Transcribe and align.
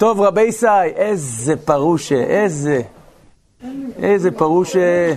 טוב, 0.00 0.20
רבי 0.20 0.42
ישי, 0.42 0.66
איזה 0.96 1.56
פרושה, 1.56 2.14
איזה, 2.14 2.82
איזה 4.02 4.30
פרושה. 4.30 5.14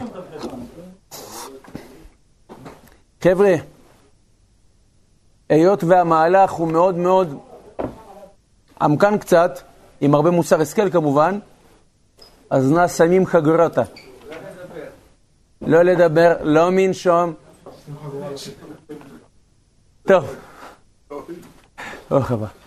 חבר'ה, 3.23 3.55
היות 5.50 5.84
והמהלך 5.84 6.52
הוא 6.52 6.68
מאוד 6.68 6.96
מאוד 6.96 7.39
עמקן 8.81 9.18
קצת, 9.18 9.60
עם 10.02 10.15
הרבה 10.15 10.31
מוסר 10.31 10.62
השכל 10.62 10.89
כמובן, 10.89 11.39
אז 12.50 12.71
נא 12.71 12.88
שמים 12.88 13.25
חגורותה. 13.25 13.84
לא 15.61 15.82
לדבר, 15.82 16.34
לא 16.43 16.70
מנשום. 16.71 17.34
טוב. 20.07 20.36
ברוך 22.09 22.32
הבא. 22.32 22.59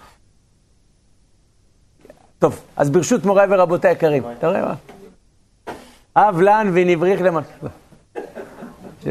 טוב, 2.43 2.61
אז 2.77 2.90
ברשות 2.90 3.24
מוריי 3.24 3.46
ורבותיי 3.50 3.90
היקרים, 3.90 4.22
אתה 4.39 4.48
רואה 4.48 4.64
מה? 4.64 4.75
אב 6.16 6.40
לן 6.40 6.71
ונבריך 6.75 7.21
למלכה. 7.21 7.66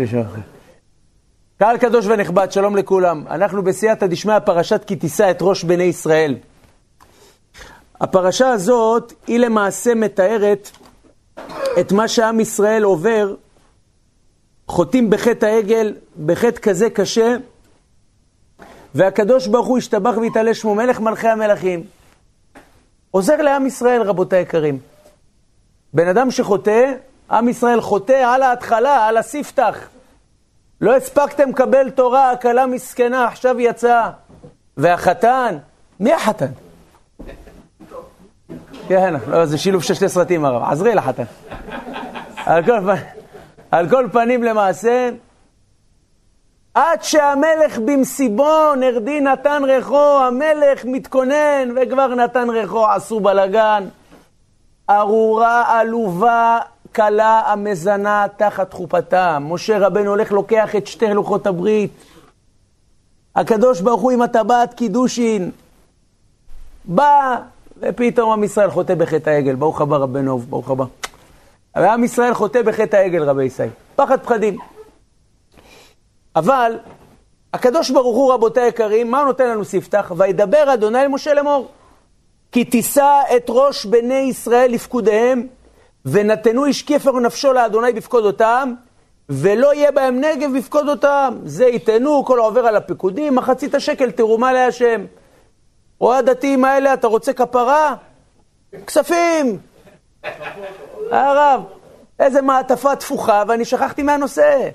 קהל 1.59 1.77
קדוש 1.77 2.05
ונכבד, 2.05 2.51
שלום 2.51 2.75
לכולם. 2.75 3.23
אנחנו 3.29 3.63
בסייעתא 3.63 4.07
דשמיא, 4.07 4.39
פרשת 4.39 4.81
כי 4.87 4.95
תישא 4.95 5.31
את 5.31 5.37
ראש 5.41 5.63
בני 5.63 5.83
ישראל. 5.83 6.35
הפרשה 8.01 8.49
הזאת 8.49 9.13
היא 9.27 9.39
למעשה 9.39 9.95
מתארת 9.95 10.71
את 11.79 11.91
מה 11.91 12.07
שעם 12.07 12.39
ישראל 12.39 12.83
עובר, 12.83 13.35
חוטאים 14.67 15.09
בחטא 15.09 15.45
העגל, 15.45 15.95
בחטא 16.25 16.59
כזה 16.61 16.89
קשה, 16.89 17.35
והקדוש 18.95 19.47
ברוך 19.47 19.67
הוא 19.67 19.77
השתבח 19.77 20.17
והתעלה 20.21 20.53
שמו 20.53 20.75
מלך 20.75 20.99
מלכי 20.99 21.27
המלכים. 21.27 22.00
עוזר 23.11 23.41
לעם 23.41 23.65
ישראל, 23.65 24.01
רבותי 24.01 24.35
היקרים. 24.35 24.79
בן 25.93 26.07
אדם 26.07 26.31
שחוטא, 26.31 26.91
עם 27.31 27.49
ישראל 27.49 27.81
חוטא 27.81 28.23
על 28.33 28.43
ההתחלה, 28.43 29.07
על 29.07 29.17
הספתח. 29.17 29.77
לא 30.81 30.95
הספקתם 30.95 31.49
לקבל 31.49 31.89
תורה, 31.89 32.31
הכלה 32.31 32.65
מסכנה, 32.65 33.25
עכשיו 33.25 33.59
יצאה. 33.59 34.09
והחתן, 34.77 35.57
מי 35.99 36.13
החתן? 36.13 36.51
כן, 38.87 39.13
לא, 39.27 39.45
זה 39.45 39.57
שילוב 39.57 39.83
של 39.83 39.93
שני 39.93 40.09
סרטים 40.09 40.45
הרב. 40.45 40.63
עזרי 40.63 40.95
לחתן. 40.95 41.23
על 42.45 42.65
כל, 42.65 42.91
על 43.71 43.89
כל 43.89 44.07
פנים 44.11 44.43
למעשה, 44.43 45.09
עד 46.73 47.03
שהמלך 47.03 47.79
במסיבו, 47.85 48.75
נרדי 48.75 49.19
נתן 49.21 49.61
ריחו, 49.65 50.19
המלך 50.19 50.85
מתכונן 50.85 51.69
וכבר 51.75 52.07
נתן 52.07 52.49
ריחו, 52.49 52.87
עשו 52.87 53.19
בלגן. 53.19 53.87
ארורה 54.89 55.79
עלובה, 55.79 56.59
כלה 56.95 57.41
המזנה 57.45 58.25
תחת 58.37 58.73
חופתה. 58.73 59.37
משה 59.41 59.87
רבנו 59.87 60.09
הולך, 60.09 60.31
לוקח 60.31 60.75
את 60.75 60.87
שתי 60.87 61.13
לוחות 61.13 61.47
הברית. 61.47 61.91
הקדוש 63.35 63.81
ברוך 63.81 64.01
הוא 64.01 64.11
עם 64.11 64.21
הטבעת 64.21 64.73
קידושין. 64.73 65.51
בא, 66.85 67.37
ופתאום 67.77 68.31
עם 68.31 68.43
ישראל 68.43 68.69
חוטא 68.69 68.95
בחטא 68.95 69.29
העגל. 69.29 69.55
ברוך 69.55 69.81
הבא 69.81 69.97
רבנו, 69.97 70.39
ברוך 70.39 70.69
הבא. 70.69 70.85
ועם 71.75 72.03
ישראל 72.03 72.33
חוטא 72.33 72.61
בחטא 72.61 72.95
העגל, 72.95 73.23
רבי 73.23 73.45
ישראל. 73.45 73.69
פחד 73.95 74.19
פחדים. 74.19 74.57
אבל 76.35 76.79
הקדוש 77.53 77.89
ברוך 77.89 78.15
הוא, 78.17 78.33
רבותי 78.33 78.61
היקרים, 78.61 79.11
מה 79.11 79.23
נותן 79.23 79.49
לנו 79.49 79.65
ספתח? 79.65 80.11
וידבר 80.17 80.73
אדוני 80.73 81.01
אל 81.01 81.07
משה 81.07 81.33
לאמור. 81.33 81.67
כי 82.51 82.65
תישא 82.65 83.21
את 83.35 83.45
ראש 83.49 83.85
בני 83.85 84.13
ישראל 84.13 84.71
לפקודיהם, 84.71 85.47
ונתנו 86.05 86.65
איש 86.65 86.83
כפר 86.83 87.19
נפשו 87.19 87.53
לאדוני 87.53 87.93
בפקודותם, 87.93 88.73
ולא 89.29 89.73
יהיה 89.73 89.91
בהם 89.91 90.21
נגב 90.21 90.57
בפקודותם. 90.57 91.37
זה 91.45 91.65
יתנו, 91.65 92.25
כל 92.25 92.39
העובר 92.39 92.67
על 92.67 92.75
הפיקודים, 92.75 93.35
מחצית 93.35 93.75
השקל 93.75 94.11
תרומה 94.11 94.53
להשם. 94.53 95.05
או 96.01 96.13
הדתיים 96.13 96.65
האלה, 96.65 96.93
אתה 96.93 97.07
רוצה 97.07 97.33
כפרה? 97.33 97.95
כספים. 98.87 99.57
הרב, 101.11 101.63
איזה 102.19 102.41
מעטפה 102.41 102.95
תפוחה, 102.95 103.43
ואני 103.47 103.65
שכחתי 103.65 104.03
מהנושא. 104.03 104.69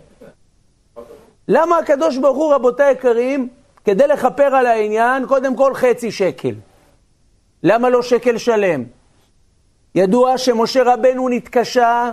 למה 1.48 1.78
הקדוש 1.78 2.16
ברוך 2.16 2.36
הוא, 2.36 2.54
רבותי 2.54 2.82
היקרים, 2.82 3.48
כדי 3.84 4.06
לכפר 4.06 4.54
על 4.56 4.66
העניין, 4.66 5.26
קודם 5.26 5.56
כל 5.56 5.74
חצי 5.74 6.10
שקל. 6.10 6.54
למה 7.62 7.88
לא 7.88 8.02
שקל 8.02 8.38
שלם? 8.38 8.84
ידוע 9.94 10.38
שמשה 10.38 10.82
רבנו 10.82 11.28
נתקשה, 11.28 12.10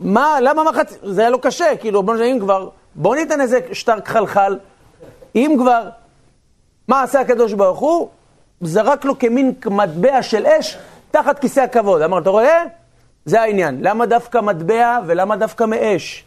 מה, 0.00 0.38
למה 0.40 0.64
מחצי, 0.64 0.94
זה 1.02 1.20
היה 1.20 1.30
לו 1.30 1.40
קשה, 1.40 1.76
כאילו, 1.80 2.02
בוא 2.02 2.14
נגיד 2.14 2.42
כבר, 2.42 2.68
בוא 2.94 3.16
ניתן 3.16 3.40
איזה 3.40 3.58
שטר 3.72 4.00
כחלחל, 4.00 4.58
אם 5.34 5.56
כבר, 5.58 5.88
מה 6.88 7.02
עשה 7.02 7.20
הקדוש 7.20 7.52
ברוך 7.52 7.78
הוא? 7.78 8.08
זרק 8.60 9.04
לו 9.04 9.18
כמין 9.18 9.52
מטבע 9.66 10.22
של 10.22 10.46
אש 10.46 10.78
תחת 11.10 11.38
כיסא 11.38 11.60
הכבוד. 11.60 12.02
אמר, 12.02 12.18
אתה 12.18 12.30
רואה? 12.30 12.62
זה 13.24 13.40
העניין. 13.40 13.78
למה 13.80 14.06
דווקא 14.06 14.38
מטבע 14.38 14.98
ולמה 15.06 15.36
דווקא 15.36 15.64
מאש? 15.64 16.24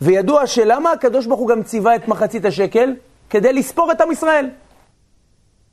וידוע 0.00 0.46
שלמה 0.46 0.92
הקדוש 0.92 1.26
ברוך 1.26 1.40
הוא 1.40 1.48
גם 1.48 1.62
ציווה 1.62 1.96
את 1.96 2.08
מחצית 2.08 2.44
השקל? 2.44 2.94
כדי 3.30 3.52
לספור 3.52 3.92
את 3.92 4.00
עם 4.00 4.12
ישראל. 4.12 4.50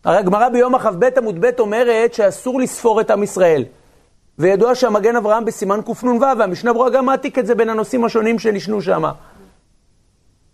הרי 0.05 0.17
הגמרא 0.17 0.49
ביום 0.49 0.75
הכ"ב 0.75 1.03
עמוד 1.17 1.45
ב' 1.45 1.59
אומרת 1.59 2.13
שאסור 2.13 2.59
לספור 2.59 3.01
את 3.01 3.11
עם 3.11 3.23
ישראל. 3.23 3.65
וידוע 4.39 4.75
שהמגן 4.75 5.15
אברהם 5.15 5.45
בסימן 5.45 5.79
קנ"ו, 5.81 6.19
והמשנה 6.39 6.73
ברורה 6.73 6.89
גם 6.89 7.05
מעתיק 7.05 7.39
את 7.39 7.45
זה 7.45 7.55
בין 7.55 7.69
הנושאים 7.69 8.05
השונים 8.05 8.39
שנשנו 8.39 8.81
שם. 8.81 9.03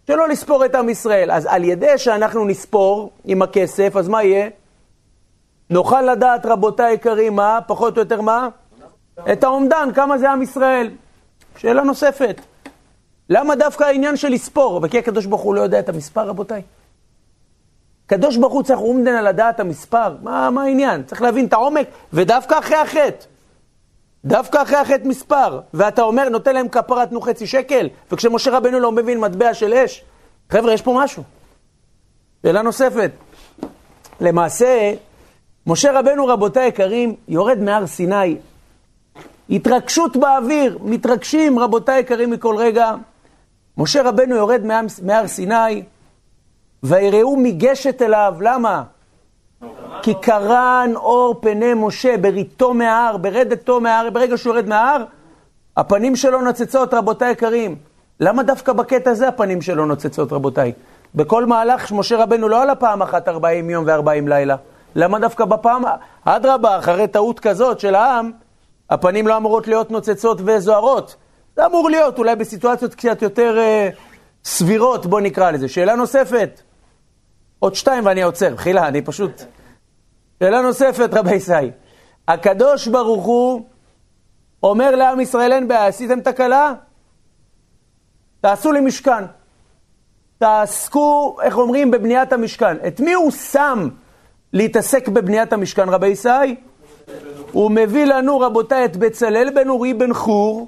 שלא 0.07 0.29
לספור 0.29 0.65
את 0.65 0.75
עם 0.75 0.89
ישראל. 0.89 1.31
אז 1.31 1.45
על 1.45 1.63
ידי 1.63 1.97
שאנחנו 1.97 2.45
נספור 2.45 3.11
עם 3.25 3.41
הכסף, 3.41 3.95
אז 3.95 4.07
מה 4.07 4.23
יהיה? 4.23 4.49
נוכל 5.69 6.01
לדעת, 6.01 6.45
רבותיי 6.45 6.85
היקרים, 6.85 7.35
מה? 7.35 7.59
פחות 7.67 7.97
או 7.97 8.01
יותר 8.01 8.21
מה? 8.21 8.49
את 9.31 9.43
האומדן, 9.43 9.89
כמה 9.95 10.17
זה 10.17 10.31
עם 10.31 10.41
ישראל. 10.41 10.89
שאלה 11.57 11.83
נוספת. 11.83 12.41
למה 13.29 13.55
דווקא 13.55 13.83
העניין 13.83 14.17
של 14.17 14.29
לספור? 14.29 14.79
וכי 14.83 14.97
הקדוש 14.97 15.25
ברוך 15.25 15.41
הוא 15.41 15.55
לא 15.55 15.61
יודע 15.61 15.79
את 15.79 15.89
המספר, 15.89 16.27
רבותיי? 16.27 16.61
הקדוש 18.05 18.37
ברוך 18.37 18.53
הוא 18.53 18.63
צריך 18.63 18.79
אומדן 18.79 19.15
על 19.15 19.27
הדעת 19.27 19.59
המספר. 19.59 20.15
מה, 20.21 20.49
מה 20.49 20.63
העניין? 20.63 21.03
צריך 21.03 21.21
להבין 21.21 21.45
את 21.45 21.53
העומק, 21.53 21.87
ודווקא 22.13 22.59
אחרי 22.59 22.77
החטא. 22.77 23.25
דווקא 24.25 24.61
אחרי 24.61 24.77
החטא 24.77 25.07
מספר. 25.07 25.59
ואתה 25.73 26.01
אומר, 26.01 26.29
נותן 26.29 26.53
להם 26.53 26.67
כפרה, 26.67 27.05
תנו 27.05 27.21
חצי 27.21 27.47
שקל, 27.47 27.89
וכשמשה 28.11 28.51
רבנו 28.51 28.79
לא 28.79 28.91
מבין 28.91 29.19
מטבע 29.19 29.53
של 29.53 29.73
אש, 29.73 30.03
חבר'ה, 30.49 30.73
יש 30.73 30.81
פה 30.81 30.99
משהו. 31.03 31.23
שאלה 32.43 32.61
נוספת. 32.61 33.11
למעשה, 34.21 34.93
משה 35.67 35.99
רבנו, 35.99 36.25
רבותיי 36.25 36.63
היקרים, 36.63 37.15
יורד 37.27 37.59
מהר 37.59 37.87
סיני. 37.87 38.37
התרגשות 39.49 40.17
באוויר, 40.17 40.77
מתרגשים, 40.81 41.59
רבותיי 41.59 41.95
היקרים, 41.95 42.31
מכל 42.31 42.55
רגע. 42.57 42.93
משה 43.77 44.01
רבנו 44.03 44.35
יורד 44.35 44.61
מהר 45.03 45.27
סיני, 45.27 45.83
ויראו 46.83 47.37
מגשת 47.37 48.01
אליו, 48.01 48.35
למה? 48.41 48.83
כי 50.01 50.13
קרן 50.21 50.91
אור 50.95 51.35
פני 51.41 51.73
משה 51.73 52.17
בריתו 52.17 52.73
מההר, 52.73 53.17
ברדתו 53.17 53.79
מההר, 53.81 54.09
ברגע 54.09 54.37
שהוא 54.37 54.53
יורד 54.53 54.67
מההר, 54.67 55.03
הפנים 55.77 56.15
שלו 56.15 56.41
נוצצות, 56.41 56.93
רבותיי 56.93 57.27
היקרים. 57.27 57.75
למה 58.19 58.43
דווקא 58.43 58.73
בקטע 58.73 59.11
הזה 59.11 59.27
הפנים 59.27 59.61
שלו 59.61 59.85
נוצצות, 59.85 60.33
רבותיי? 60.33 60.71
בכל 61.15 61.45
מהלך 61.45 61.91
משה 61.91 62.23
רבנו 62.23 62.47
לא 62.49 62.61
עלה 62.61 62.75
פעם 62.75 63.01
אחת 63.01 63.27
40 63.27 63.69
יום 63.69 63.85
ו-40 63.87 64.29
לילה. 64.29 64.55
למה 64.95 65.19
דווקא 65.19 65.45
בפעם, 65.45 65.83
אדרבה, 66.25 66.77
אחרי 66.77 67.07
טעות 67.07 67.39
כזאת 67.39 67.79
של 67.79 67.95
העם, 67.95 68.31
הפנים 68.89 69.27
לא 69.27 69.37
אמורות 69.37 69.67
להיות 69.67 69.91
נוצצות 69.91 70.41
וזוהרות. 70.45 71.15
זה 71.55 71.65
אמור 71.65 71.89
להיות, 71.89 72.17
אולי 72.17 72.35
בסיטואציות 72.35 72.95
קצת 72.95 73.21
יותר 73.21 73.57
אה, 73.57 73.89
סבירות, 74.45 75.05
בוא 75.05 75.21
נקרא 75.21 75.51
לזה. 75.51 75.67
שאלה 75.67 75.95
נוספת. 75.95 76.61
עוד 77.59 77.75
שתיים 77.75 78.05
ואני 78.05 78.21
עוצר, 78.21 78.57
חילה, 78.57 78.87
אני 78.87 79.01
פשוט... 79.01 79.41
שאלה 80.39 80.61
נוספת, 80.61 81.09
רבי 81.13 81.35
ישי. 81.35 81.71
הקדוש 82.27 82.87
ברוך 82.87 83.25
הוא 83.25 83.65
אומר 84.63 84.95
לעם 84.95 85.19
ישראל, 85.19 85.53
אין 85.53 85.67
בעיה, 85.67 85.87
עשיתם 85.87 86.21
תקלה? 86.21 86.73
תעשו 88.41 88.71
לי 88.71 88.79
משכן. 88.79 89.23
תעסקו, 90.37 91.37
איך 91.41 91.57
אומרים, 91.57 91.91
בבניית 91.91 92.33
המשכן. 92.33 92.77
את 92.87 92.99
מי 92.99 93.13
הוא 93.13 93.31
שם 93.31 93.89
להתעסק 94.53 95.07
בבניית 95.07 95.53
המשכן, 95.53 95.89
רבי 95.89 96.07
ישי? 96.07 96.55
הוא 97.51 97.71
מביא 97.71 98.05
לנו, 98.05 98.39
רבותיי, 98.39 98.85
את 98.85 98.97
בצלאל 98.97 99.49
בן 99.55 99.69
אורי 99.69 99.93
בן 99.93 100.13
חור. 100.13 100.67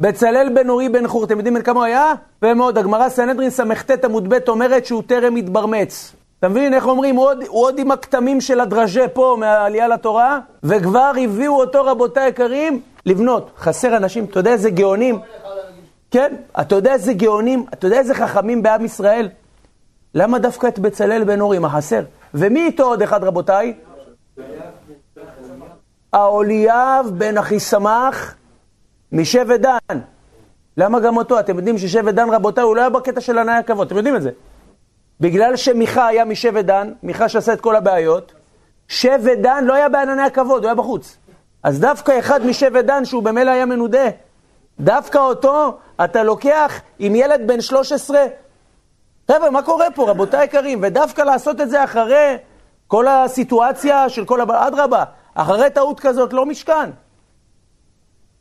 בצלאל 0.00 0.48
בן 0.54 0.68
אורי 0.68 0.88
בן 0.88 1.06
חור, 1.06 1.24
אתם 1.24 1.36
יודעים 1.36 1.54
בן 1.54 1.62
כמה 1.62 1.80
הוא 1.80 1.84
היה? 1.84 2.12
ומאוד, 2.42 2.78
הגמרא 2.78 3.08
סנהדרין 3.08 3.50
סט 3.50 4.04
עמוד 4.04 4.28
ב' 4.28 4.48
אומרת 4.48 4.86
שהוא 4.86 5.02
טרם 5.06 5.36
התברמץ. 5.36 6.12
אתה 6.38 6.48
מבין 6.48 6.74
איך 6.74 6.86
אומרים, 6.86 7.16
הוא 7.16 7.24
עוד, 7.24 7.42
הוא 7.48 7.64
עוד 7.64 7.78
עם 7.78 7.90
הכתמים 7.90 8.40
של 8.40 8.60
הדרז'ה 8.60 9.08
פה 9.12 9.36
מהעלייה 9.40 9.88
לתורה, 9.88 10.38
וכבר 10.62 11.12
הביאו 11.24 11.60
אותו, 11.60 11.84
רבותיי 11.84 12.24
היקרים, 12.24 12.80
לבנות. 13.06 13.50
חסר 13.58 13.96
אנשים, 13.96 14.24
אתה 14.24 14.38
יודע 14.38 14.50
איזה 14.50 14.70
גאונים? 14.70 15.18
כן, 16.10 16.34
אתה 16.60 16.74
יודע 16.74 16.92
איזה 16.92 17.12
גאונים, 17.12 17.64
אתה 17.72 17.86
יודע 17.86 17.98
איזה 17.98 18.14
חכמים 18.14 18.62
בעם 18.62 18.84
ישראל? 18.84 19.28
למה 20.14 20.38
דווקא 20.38 20.66
את 20.66 20.78
בצלאל 20.78 21.24
בן 21.24 21.40
אורי, 21.40 21.58
מה 21.58 21.70
חסר? 21.70 22.02
ומי 22.34 22.66
איתו 22.66 22.84
עוד 22.84 23.02
אחד, 23.02 23.24
רבותיי? 23.24 23.74
האוליאב 26.12 27.10
בן 27.12 27.38
אחיסמך 27.38 28.34
משבט 29.12 29.60
דן. 29.60 29.98
למה 30.76 31.00
גם 31.00 31.16
אותו? 31.16 31.40
אתם 31.40 31.56
יודעים 31.56 31.78
ששבט 31.78 32.14
דן, 32.14 32.30
רבותיי, 32.30 32.64
הוא 32.64 32.76
לא 32.76 32.80
היה 32.80 32.90
בקטע 32.90 33.20
של 33.20 33.38
ענאי 33.38 33.54
הכבוד, 33.54 33.86
אתם 33.86 33.96
יודעים 33.96 34.16
את 34.16 34.22
זה. 34.22 34.30
בגלל 35.20 35.56
שמיכה 35.56 36.06
היה 36.06 36.24
משבט 36.24 36.64
דן, 36.64 36.92
מיכה 37.02 37.28
שעשה 37.28 37.52
את 37.52 37.60
כל 37.60 37.76
הבעיות, 37.76 38.32
שבט 38.88 39.38
דן 39.38 39.64
לא 39.64 39.74
היה 39.74 39.88
בענני 39.88 40.22
הכבוד, 40.22 40.62
הוא 40.62 40.68
היה 40.68 40.74
בחוץ. 40.74 41.16
אז 41.62 41.80
דווקא 41.80 42.18
אחד 42.18 42.46
משבט 42.46 42.84
דן, 42.84 43.04
שהוא 43.04 43.22
במילא 43.22 43.50
היה 43.50 43.66
מנודה, 43.66 44.08
דווקא 44.80 45.18
אותו 45.18 45.78
אתה 46.04 46.22
לוקח 46.22 46.80
עם 46.98 47.14
ילד 47.14 47.40
בן 47.46 47.60
13. 47.60 48.26
חבר'ה, 49.30 49.50
מה 49.50 49.62
קורה 49.62 49.90
פה, 49.94 50.10
רבותיי 50.10 50.44
יקרים? 50.44 50.78
ודווקא 50.82 51.22
לעשות 51.22 51.60
את 51.60 51.70
זה 51.70 51.84
אחרי 51.84 52.36
כל 52.86 53.08
הסיטואציה 53.08 54.08
של 54.08 54.24
כל 54.24 54.40
הבא, 54.40 54.66
אדרבה, 54.68 55.04
אחרי 55.34 55.70
טעות 55.70 56.00
כזאת 56.00 56.32
לא 56.32 56.46
משכן. 56.46 56.90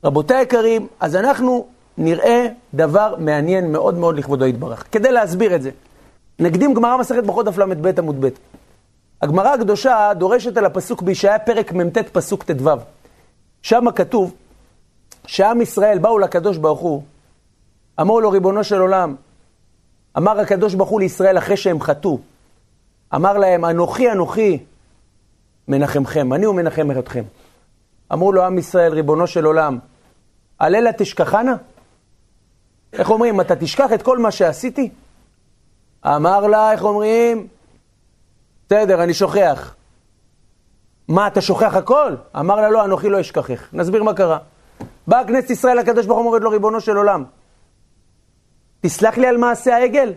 רבותיי 0.04 0.42
יקרים, 0.42 0.88
אז 1.00 1.16
אנחנו 1.16 1.68
נראה 1.98 2.48
דבר 2.74 3.16
מעניין 3.20 3.72
מאוד 3.72 3.98
מאוד 3.98 4.18
לכבודו 4.18 4.46
יתברך. 4.46 4.86
כדי 4.92 5.12
להסביר 5.12 5.56
את 5.56 5.62
זה, 5.62 5.70
נקדים 6.40 6.74
גמרא 6.74 6.98
מסכת 6.98 7.24
ברכות 7.24 7.46
דף 7.46 7.58
ל"ב 7.58 8.00
עמוד 8.00 8.26
ב'. 8.26 8.30
הגמרא 9.22 9.54
הקדושה 9.54 10.12
דורשת 10.18 10.58
על 10.58 10.66
הפסוק 10.66 11.02
בישעיה 11.02 11.40
פרק 11.40 11.74
מ"ט 11.74 11.98
פסוק 11.98 12.44
ט"ו. 12.44 12.70
שם 13.62 13.92
כתוב 13.96 14.34
שעם 15.28 15.62
ישראל 15.62 16.00
באו 16.00 16.20
לקדוש 16.20 16.58
ברוך 16.58 16.80
הוא, 16.80 17.04
אמרו 18.02 18.22
לו 18.22 18.30
ריבונו 18.30 18.64
של 18.64 18.82
עולם, 18.82 19.16
אמר 20.18 20.40
הקדוש 20.40 20.74
ברוך 20.74 20.90
הוא 20.90 21.00
לישראל 21.00 21.38
אחרי 21.38 21.58
שהם 21.58 21.82
חטאו, 21.82 22.20
אמר 23.16 23.38
להם, 23.38 23.66
אנוכי 23.66 24.12
אנוכי 24.12 24.60
מנחמכם, 25.68 26.34
אני 26.34 26.48
ומנחם 26.48 26.92
אתכם. 27.00 27.24
אמרו 28.14 28.32
לו 28.32 28.44
עם 28.44 28.58
ישראל, 28.58 28.94
ריבונו 28.94 29.28
של 29.28 29.46
עולם, 29.46 29.80
הלילה 30.60 30.94
תשכחנה? 30.94 31.56
איך 32.94 33.10
אומרים, 33.10 33.42
אתה 33.42 33.56
תשכח 33.56 33.94
את 33.94 34.02
כל 34.02 34.18
מה 34.18 34.32
שעשיתי? 34.32 34.90
אמר 36.06 36.48
לה, 36.48 36.72
איך 36.72 36.84
אומרים? 36.84 37.48
בסדר, 38.66 39.04
אני 39.04 39.14
שוכח. 39.14 39.76
מה, 41.08 41.28
אתה 41.28 41.42
שוכח 41.42 41.76
הכל? 41.76 42.16
אמר 42.40 42.56
לה, 42.56 42.70
לא, 42.70 42.86
אנוכי 42.86 43.10
לא 43.10 43.22
אשכחך. 43.22 43.68
נסביר 43.74 44.04
מה 44.04 44.14
קרה. 44.14 44.38
באה 45.08 45.28
כנסת 45.28 45.50
ישראל, 45.50 45.80
הקדוש 45.80 46.06
ברוך 46.06 46.20
הוא 46.20 46.28
אומרת 46.28 46.42
לו, 46.42 46.50
ריבונו 46.50 46.82
של 46.82 46.98
עולם, 46.98 47.24
תסלח 48.82 49.18
לי 49.18 49.28
על 49.28 49.38
מעשה 49.38 49.76
העגל? 49.76 50.14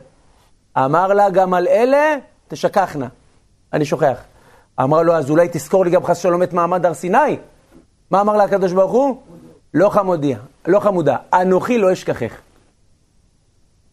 אמר 0.79 1.09
לה, 1.09 1.31
גם 1.31 1.55
על 1.55 1.69
אלה 1.69 2.17
תשכחנה. 2.49 3.09
אני 3.73 3.85
שוכח. 3.85 4.19
אמר 4.81 5.03
לו, 5.03 5.15
אז 5.15 5.31
אולי 5.31 5.49
תזכור 5.53 5.85
לי 5.85 5.91
גם 5.91 6.05
חס 6.05 6.19
שלום 6.19 6.43
את 6.43 6.53
מעמד 6.53 6.87
הר 6.87 6.95
סיני? 6.95 7.37
מה 8.11 8.21
אמר 8.21 8.37
לה 8.37 8.45
הקדוש 8.45 8.73
ברוך 8.73 8.93
הוא? 8.93 9.23
לא 9.75 9.89
חמודיה, 9.89 10.39
לא 10.67 10.81
חמודה, 10.81 11.17
אנוכי 11.33 11.79
לא 11.79 11.93
אשכחך. 11.93 12.41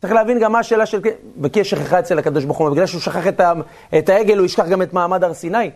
צריך 0.01 0.13
להבין 0.13 0.39
גם 0.39 0.51
מה 0.51 0.59
השאלה 0.59 0.85
של... 0.85 1.01
וכי 1.41 1.59
יש 1.59 1.69
שכחה 1.69 1.99
אצל 1.99 2.19
הקדוש 2.19 2.45
ברוך 2.45 2.57
הוא, 2.57 2.69
בגלל 2.69 2.85
שהוא 2.85 3.01
שכח 3.01 3.27
את, 3.27 3.39
ה... 3.39 3.53
את 3.97 4.09
העגל, 4.09 4.37
הוא 4.37 4.45
ישכח 4.45 4.67
גם 4.67 4.81
את 4.81 4.93
מעמד 4.93 5.23
הר 5.23 5.33
סיני. 5.33 5.71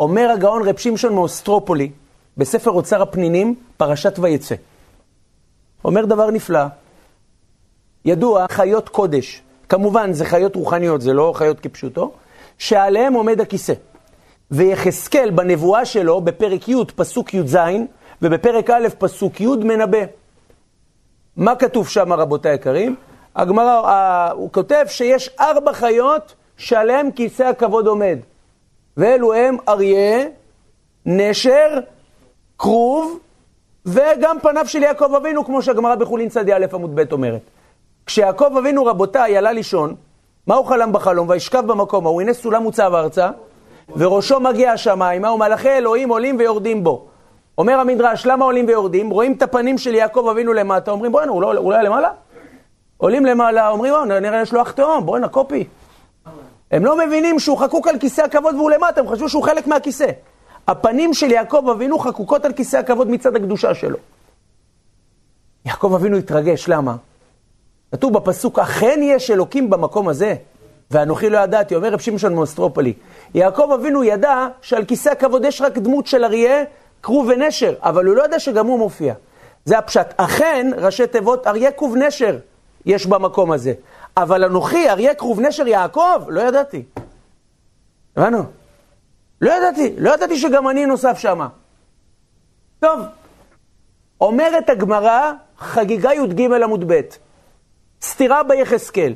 אומר 0.00 0.30
הגאון 0.30 0.68
רב 0.68 0.76
שמשון 0.76 1.14
מאוסטרופולי, 1.14 1.90
בספר 2.36 2.70
אוצר 2.70 3.02
הפנינים, 3.02 3.54
פרשת 3.76 4.18
ויצא. 4.18 4.54
אומר 5.84 6.04
דבר 6.04 6.30
נפלא, 6.30 6.64
ידוע, 8.04 8.46
חיות 8.50 8.88
קודש, 8.88 9.42
כמובן 9.68 10.12
זה 10.12 10.24
חיות 10.24 10.56
רוחניות, 10.56 11.00
זה 11.00 11.12
לא 11.12 11.32
חיות 11.36 11.60
כפשוטו, 11.60 12.12
שעליהם 12.58 13.12
עומד 13.12 13.40
הכיסא. 13.40 13.72
ויחזקאל 14.50 15.30
בנבואה 15.30 15.84
שלו, 15.84 16.20
בפרק 16.20 16.68
י', 16.68 16.74
פסוק 16.96 17.34
י"ז, 17.34 17.58
ובפרק 18.22 18.70
א', 18.70 18.88
פסוק 18.98 19.40
י', 19.40 19.46
מנבא. 19.46 19.98
מה 21.36 21.56
כתוב 21.56 21.88
שם, 21.88 22.12
רבותי 22.12 22.48
היקרים? 22.48 22.96
הגמרא, 23.36 24.30
הוא 24.32 24.52
כותב 24.52 24.84
שיש 24.88 25.30
ארבע 25.40 25.72
חיות 25.72 26.34
שעליהם 26.56 27.10
כיסא 27.10 27.42
הכבוד 27.42 27.86
עומד. 27.86 28.18
ואלו 28.96 29.34
הם 29.34 29.56
אריה, 29.68 30.26
נשר, 31.06 31.68
כרוב, 32.58 33.18
וגם 33.86 34.36
פניו 34.42 34.66
של 34.66 34.82
יעקב 34.82 35.14
אבינו, 35.14 35.44
כמו 35.44 35.62
שהגמרא 35.62 35.94
בחולין 35.94 36.28
צדי 36.28 36.54
א' 36.54 36.66
עמוד 36.72 36.96
ב' 36.96 37.12
אומרת. 37.12 37.40
כשיעקב 38.06 38.56
אבינו, 38.58 38.84
רבותיי, 38.84 39.36
עלה 39.36 39.52
לישון, 39.52 39.94
מה 40.46 40.54
הוא 40.54 40.66
חלם 40.66 40.92
בחלום? 40.92 41.28
וישכב 41.28 41.66
במקום 41.66 42.06
ההוא, 42.06 42.20
הנה 42.20 42.32
סולם 42.34 42.62
מוצב 42.62 42.94
ארצה, 42.94 43.30
וראשו 43.96 44.40
מגיע 44.40 44.72
השמיימה, 44.72 45.32
ומלאכי 45.32 45.68
אלוהים 45.68 46.08
עולים 46.08 46.36
ויורדים 46.38 46.84
בו. 46.84 47.06
אומר 47.58 47.72
המדרש, 47.72 48.26
למה 48.26 48.44
עולים 48.44 48.66
ויורדים? 48.66 49.10
רואים 49.10 49.32
את 49.32 49.42
הפנים 49.42 49.78
של 49.78 49.94
יעקב 49.94 50.28
אבינו 50.30 50.52
למטה, 50.52 50.90
אומרים, 50.90 51.12
בוא'נה, 51.12 51.32
הוא 51.32 51.42
לא 51.42 51.58
עולה 51.58 51.82
למעלה? 51.82 52.10
עולים 52.96 53.26
למעלה, 53.26 53.68
אומרים, 53.68 53.92
לא, 53.92 54.20
נראה 54.20 54.42
יש 54.42 54.52
לו 54.52 54.62
אח 54.62 54.70
תהום, 54.70 55.06
בוא'נה, 55.06 55.28
קופי. 55.28 55.64
הם 56.70 56.84
לא 56.84 57.06
מבינים 57.06 57.38
שהוא 57.38 57.58
חקוק 57.58 57.88
על 57.88 57.98
כיסא 57.98 58.22
הכבוד 58.22 58.54
והוא 58.54 58.70
למטה, 58.70 59.00
הם 59.00 59.08
חשבו 59.08 59.28
שהוא 59.28 59.42
חלק 59.42 59.66
מהכיסא. 59.66 60.10
הפנים 60.68 61.14
של 61.14 61.30
יעקב 61.30 61.68
אבינו 61.70 61.98
חקוקות 61.98 62.44
על 62.44 62.52
כיסא 62.52 62.76
הכבוד 62.76 63.10
מצד 63.10 63.36
הקדושה 63.36 63.74
שלו. 63.74 63.98
יעקב 65.66 65.94
אבינו 65.94 66.16
התרגש, 66.16 66.68
למה? 66.68 66.96
כתוב 67.92 68.12
בפסוק, 68.12 68.58
אכן 68.58 69.00
יש 69.02 69.30
אלוקים 69.30 69.70
במקום 69.70 70.08
הזה, 70.08 70.34
ואנוכי 70.90 71.30
לא 71.30 71.38
ידעתי, 71.38 71.74
אומר 71.74 71.88
רב 71.88 72.00
שמשון 72.00 72.34
מאוסטרופולי. 72.34 72.92
יעקב 73.34 73.70
אבינו 73.74 74.04
ידע 74.04 74.46
שעל 74.62 74.84
כיסא 74.84 75.08
הכבוד 75.08 75.44
יש 75.44 75.60
רק 75.60 75.78
דמות 75.78 76.06
של 76.06 76.24
אריה, 76.24 76.64
כרוב 77.02 77.28
ונשר, 77.28 77.74
אבל 77.80 78.06
הוא 78.06 78.16
לא 78.16 78.24
ידע 78.24 78.38
שגם 78.38 78.66
הוא 78.66 78.78
מופיע. 78.78 79.14
זה 79.64 79.78
הפשט. 79.78 80.06
אכן, 80.16 80.70
ראשי 80.76 81.06
תיבות, 81.06 81.46
אריה 81.46 81.72
כרוב 81.72 81.96
נשר 81.96 82.38
יש 82.86 83.06
במקום 83.06 83.52
הזה. 83.52 83.72
אבל 84.16 84.44
אנוכי, 84.44 84.90
אריה 84.90 85.14
כרוב 85.14 85.40
נשר 85.40 85.66
יעקב, 85.66 86.22
לא 86.28 86.40
ידעתי. 86.40 86.82
הבנו? 88.16 88.44
לא 89.40 89.52
ידעתי, 89.52 89.94
לא 89.98 90.14
ידעתי 90.14 90.38
שגם 90.38 90.68
אני 90.68 90.86
נוסף 90.86 91.18
שם. 91.18 91.46
טוב, 92.80 93.00
אומרת 94.20 94.70
הגמרא, 94.70 95.32
חגיגה 95.58 96.14
י"ג 96.14 96.52
עמוד 96.62 96.92
ב', 96.92 97.00
סתירה 98.02 98.42
ביחזקאל. 98.42 99.14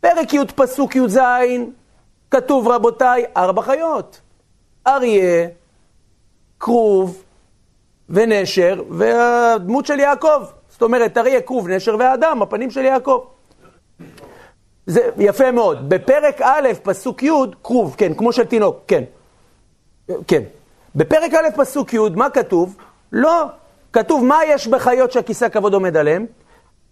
פרק 0.00 0.34
י' 0.34 0.38
פסוק 0.54 0.96
י"ז, 0.96 1.18
כתוב 2.30 2.68
רבותיי, 2.68 3.24
ארבע 3.36 3.62
חיות. 3.62 4.20
אריה, 4.86 5.48
כרוב 6.60 7.22
ונשר, 8.08 8.82
והדמות 8.90 9.86
של 9.86 9.98
יעקב. 9.98 10.42
זאת 10.68 10.82
אומרת, 10.82 11.18
אריה, 11.18 11.40
כרוב, 11.40 11.68
נשר 11.68 11.96
והאדם, 11.98 12.42
הפנים 12.42 12.70
של 12.70 12.84
יעקב. 12.84 13.24
זה 14.86 15.00
יפה 15.18 15.50
מאוד. 15.50 15.88
בפרק 15.88 16.40
א', 16.42 16.68
פסוק 16.82 17.22
י', 17.22 17.30
כרוב, 17.64 17.94
כן, 17.98 18.14
כמו 18.14 18.32
של 18.32 18.44
תינוק, 18.44 18.76
כן. 18.86 19.04
כן. 20.26 20.42
בפרק 20.94 21.34
א', 21.34 21.48
פסוק 21.56 21.94
י', 21.94 21.98
מה 22.16 22.30
כתוב? 22.30 22.76
לא. 23.12 23.44
כתוב 23.92 24.24
מה 24.24 24.40
יש 24.46 24.66
בחיות 24.66 25.12
שהכיסא 25.12 25.44
הכבוד 25.44 25.74
עומד 25.74 25.96
עליהם? 25.96 26.26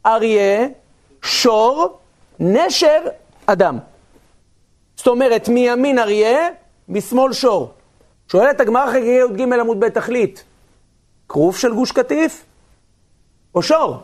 אריה, 0.07 0.67
שור, 1.23 1.99
נשר, 2.41 3.01
אדם. 3.47 3.79
זאת 4.97 5.07
אומרת, 5.07 5.49
מימין 5.49 5.99
אריה, 5.99 6.49
משמאל 6.89 7.33
שור. 7.33 7.73
שואלת 8.29 8.61
הגמרא 8.61 8.87
חגיגי 8.91 9.21
י"ג 9.43 9.53
עמוד 9.53 9.81
ב' 9.81 9.89
תכלית, 9.89 10.45
כרוב 11.29 11.57
של 11.57 11.75
גוש 11.75 11.93
קטיף 11.93 12.45
או 13.55 13.63
שור? 13.63 13.97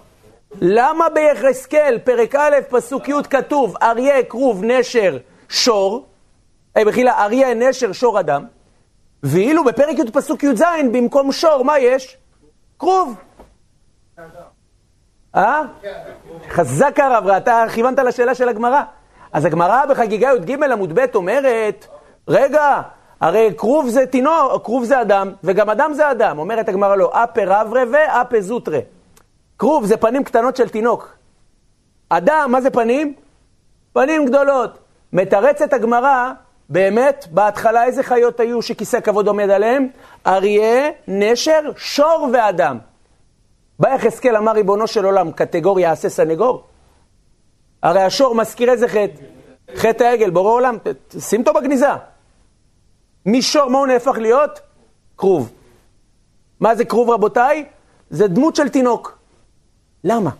למה 0.61 1.08
ביחזקאל, 1.08 1.99
פרק 2.04 2.34
א', 2.34 2.56
פסוק 2.70 3.08
י', 3.08 3.12
כתוב 3.30 3.76
אריה, 3.82 4.25
כרוב, 4.25 4.64
נשר, 4.64 5.18
שור, 5.49 6.06
אה, 6.76 6.84
בחילה, 6.84 7.25
אריה, 7.25 7.54
נשר, 7.54 7.92
שור, 7.92 8.20
אדם, 8.20 8.44
ואילו 9.22 9.64
בפרק 9.64 9.99
י', 9.99 10.12
פסוק 10.12 10.42
י"ז, 10.42 10.62
במקום 10.92 11.32
שור, 11.32 11.64
מה 11.64 11.78
יש? 11.78 12.16
כרוב. 12.78 13.14
אה? 15.34 15.62
חזק 16.49 17.00
הרב, 17.00 17.28
אתה 17.28 17.64
כיוונת 17.75 17.99
לשאלה 17.99 18.34
של 18.34 18.49
הגמרא. 18.49 18.82
אז 19.32 19.44
הגמרא 19.44 19.86
בחגיגה 19.86 20.32
י"ג 20.32 20.62
עמוד 20.62 20.92
ב' 20.94 21.06
אומרת, 21.14 21.86
רגע, 22.28 22.80
הרי 23.20 23.54
כרוב 23.56 23.88
זה 23.88 24.06
תינוק, 24.06 24.64
כרוב 24.64 24.84
זה 24.84 25.00
אדם, 25.00 25.32
וגם 25.44 25.70
אדם 25.70 25.92
זה 25.94 26.10
אדם. 26.10 26.38
אומרת 26.38 26.68
הגמרא 26.68 26.96
לא, 26.96 27.10
אפה 27.12 27.40
רברה 27.46 27.82
ואפה 27.92 28.40
זוטרה. 28.40 28.78
כרוב 29.58 29.84
זה 29.84 29.96
פנים 29.96 30.24
קטנות 30.24 30.56
של 30.56 30.68
תינוק. 30.68 31.16
אדם, 32.08 32.48
מה 32.52 32.60
זה 32.60 32.70
פנים? 32.70 33.14
פנים 33.92 34.26
גדולות. 34.26 34.78
מתרצת 35.12 35.72
הגמרא, 35.72 36.32
באמת, 36.68 37.26
בהתחלה 37.30 37.84
איזה 37.84 38.02
חיות 38.02 38.40
היו 38.40 38.62
שכיסא 38.62 39.00
כבוד 39.00 39.28
עומד 39.28 39.50
עליהם? 39.50 39.88
אריה, 40.26 40.90
נשר, 41.08 41.60
שור 41.76 42.28
ואדם. 42.32 42.78
בא 43.78 43.88
יחזקאל 43.88 44.36
אמר 44.36 44.52
ריבונו 44.52 44.86
של 44.86 45.04
עולם, 45.04 45.32
קטגוריה 45.32 45.92
עשה 45.92 46.08
סנגור? 46.08 46.64
הרי 47.82 48.02
השור 48.02 48.34
מזכיר 48.34 48.70
איזה 48.70 48.88
חטא? 48.88 49.22
חטא 49.76 50.04
העגל, 50.04 50.30
בורא 50.30 50.50
עולם, 50.50 50.76
שים 51.18 51.40
אותו 51.40 51.52
בגניזה. 51.54 51.88
משור, 53.26 53.68
מה 53.70 53.78
הוא 53.78 53.86
נהפך 53.86 54.18
להיות? 54.18 54.60
כרוב. 55.18 55.52
מה 56.60 56.74
זה 56.74 56.84
כרוב 56.84 57.10
רבותיי? 57.10 57.64
זה 58.10 58.28
דמות 58.28 58.56
של 58.56 58.68
תינוק. 58.68 59.18
למה? 60.04 60.30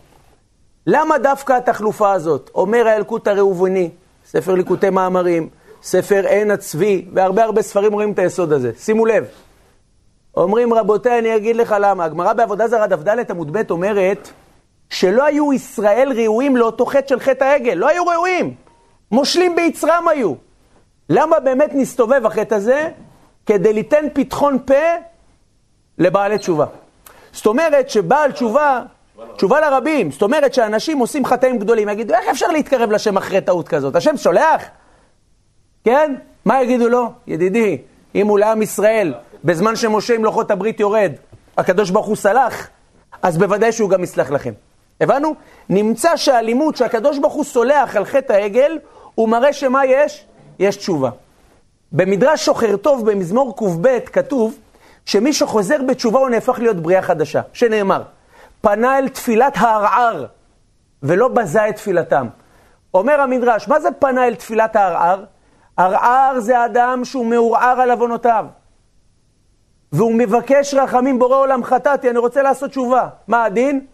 למה 0.87 1.17
דווקא 1.17 1.53
התחלופה 1.53 2.11
הזאת? 2.11 2.51
אומר 2.55 2.87
האלקוט 2.87 3.27
הראובני, 3.27 3.89
ספר 4.25 4.53
ליקוטי 4.53 4.89
מאמרים, 4.89 5.49
ספר 5.83 6.27
עין 6.27 6.51
הצבי, 6.51 7.05
והרבה 7.13 7.43
הרבה 7.43 7.61
ספרים 7.61 7.93
רואים 7.93 8.11
את 8.11 8.19
היסוד 8.19 8.53
הזה. 8.53 8.71
שימו 8.77 9.05
לב. 9.05 9.25
אומרים, 10.37 10.73
רבותיי, 10.73 11.19
אני 11.19 11.35
אגיד 11.35 11.55
לך 11.55 11.75
למה. 11.79 12.05
הגמרא 12.05 12.33
בעבודה 12.33 12.67
זרה 12.67 12.87
דף 12.87 13.29
עמוד 13.29 13.53
ב' 13.57 13.71
אומרת 13.71 14.29
שלא 14.93 15.25
היו 15.25 15.53
ישראל 15.53 16.11
ראויים 16.15 16.57
לאותו 16.57 16.85
חטא 16.85 17.07
של 17.07 17.19
חטא 17.19 17.43
העגל. 17.43 17.73
לא 17.73 17.89
היו 17.89 18.07
ראויים. 18.07 18.53
מושלים 19.11 19.55
ביצרם 19.55 20.07
היו. 20.07 20.33
למה 21.09 21.39
באמת 21.39 21.69
נסתובב 21.73 22.25
החטא 22.25 22.55
הזה? 22.55 22.89
כדי 23.45 23.73
ליתן 23.73 24.05
פתחון 24.13 24.57
פה 24.65 24.73
לבעלי 25.97 26.37
תשובה. 26.37 26.65
זאת 27.31 27.45
אומרת 27.45 27.89
שבעל 27.89 28.31
תשובה, 28.31 28.81
תשובה 29.35 29.61
לרבים, 29.61 30.11
זאת 30.11 30.21
אומרת 30.21 30.53
שאנשים 30.53 30.99
עושים 30.99 31.25
חטאים 31.25 31.59
גדולים, 31.59 31.89
יגידו, 31.89 32.13
איך 32.13 32.27
אפשר 32.31 32.47
להתקרב 32.47 32.91
לשם 32.91 33.17
אחרי 33.17 33.41
טעות 33.41 33.67
כזאת? 33.67 33.95
השם 33.95 34.17
שולח? 34.17 34.63
כן? 35.83 36.15
מה 36.45 36.63
יגידו 36.63 36.89
לו? 36.89 37.11
ידידי, 37.27 37.77
אם 38.15 38.27
הוא 38.27 38.39
לעם 38.39 38.61
ישראל, 38.61 39.13
בזמן 39.43 39.75
שמשה 39.75 40.15
עם 40.15 40.23
לוחות 40.23 40.51
הברית 40.51 40.79
יורד, 40.79 41.11
הקדוש 41.57 41.89
ברוך 41.89 42.05
הוא 42.05 42.15
סלח, 42.15 42.67
אז 43.21 43.37
בוודאי 43.37 43.71
שהוא 43.71 43.89
גם 43.89 44.03
יסלח 44.03 44.31
לכם. 44.31 44.53
הבנו? 45.03 45.35
נמצא 45.69 46.15
שהאלימות 46.15 46.75
שהקדוש 46.75 47.17
ברוך 47.17 47.33
הוא 47.33 47.43
סולח 47.43 47.95
על 47.95 48.05
חטא 48.05 48.33
העגל, 48.33 48.79
הוא 49.15 49.29
מראה 49.29 49.53
שמה 49.53 49.85
יש? 49.85 50.25
יש 50.59 50.75
תשובה. 50.75 51.09
במדרש 51.91 52.45
שוחר 52.45 52.77
טוב 52.77 53.11
במזמור 53.11 53.57
קב 53.57 53.85
כתוב 54.05 54.57
שמי 55.05 55.33
שחוזר 55.33 55.77
בתשובה 55.87 56.19
הוא 56.19 56.29
נהפך 56.29 56.59
להיות 56.59 56.77
בריאה 56.77 57.01
חדשה, 57.01 57.41
שנאמר, 57.53 58.03
פנה 58.61 58.97
אל 58.97 59.09
תפילת 59.09 59.53
הערער 59.57 60.25
ולא 61.03 61.27
בזה 61.27 61.69
את 61.69 61.75
תפילתם. 61.75 62.27
אומר 62.93 63.21
המדרש, 63.21 63.67
מה 63.67 63.79
זה 63.79 63.89
פנה 63.99 64.27
אל 64.27 64.35
תפילת 64.35 64.75
הערער? 64.75 65.23
ערער 65.77 66.39
זה 66.39 66.65
אדם 66.65 67.05
שהוא 67.05 67.25
מעורער 67.25 67.81
על 67.81 67.91
עוונותיו. 67.91 68.45
והוא 69.91 70.13
מבקש 70.13 70.73
רחמים, 70.73 71.19
בורא 71.19 71.37
עולם 71.37 71.63
חטאתי, 71.63 72.09
אני 72.09 72.17
רוצה 72.17 72.41
לעשות 72.41 72.69
תשובה. 72.69 73.07
מה 73.27 73.43
הדין? 73.43 73.85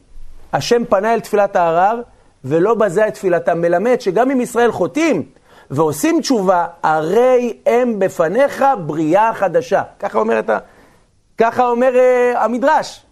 השם 0.53 0.85
פנה 0.85 1.13
אל 1.13 1.19
תפילת 1.19 1.55
הערר 1.55 2.01
ולא 2.43 2.73
בזה 2.73 3.07
את 3.07 3.13
תפילתם. 3.13 3.61
מלמד 3.61 4.01
שגם 4.01 4.31
אם 4.31 4.41
ישראל 4.41 4.71
חוטאים 4.71 5.23
ועושים 5.71 6.21
תשובה, 6.21 6.67
הרי 6.83 7.57
הם 7.65 7.99
בפניך 7.99 8.65
בריאה 8.85 9.33
חדשה. 9.33 9.81
ככה 9.99 10.19
אומר, 10.19 10.41
ה... 10.47 10.57
ככה 11.37 11.67
אומר 11.67 11.93
uh, 11.93 12.37
המדרש. 12.37 13.05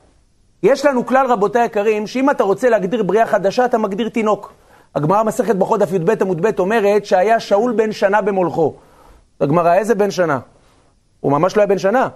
יש 0.63 0.85
לנו 0.85 1.05
כלל, 1.05 1.27
רבותיי 1.31 1.61
היקרים, 1.61 2.07
שאם 2.07 2.29
אתה 2.29 2.43
רוצה 2.43 2.69
להגדיר 2.69 3.03
בריאה 3.03 3.25
חדשה, 3.25 3.65
אתה 3.65 3.77
מגדיר 3.77 4.09
תינוק. 4.09 4.53
הגמרא 4.95 5.23
מסכת 5.23 5.55
ברכות 5.55 5.79
דף 5.79 5.91
י"ב 5.93 6.21
עמוד 6.21 6.41
ב' 6.41 6.59
אומרת 6.59 7.05
שהיה 7.05 7.39
שאול 7.39 7.71
בן 7.71 7.91
שנה 7.91 8.21
במולכו. 8.21 8.75
הגמרא, 9.41 9.73
איזה 9.73 9.95
בן 9.95 10.11
שנה? 10.11 10.39
הוא 11.19 11.31
ממש 11.31 11.57
לא 11.57 11.61
היה 11.61 11.67
בן 11.67 11.77
שנה. 11.77 12.07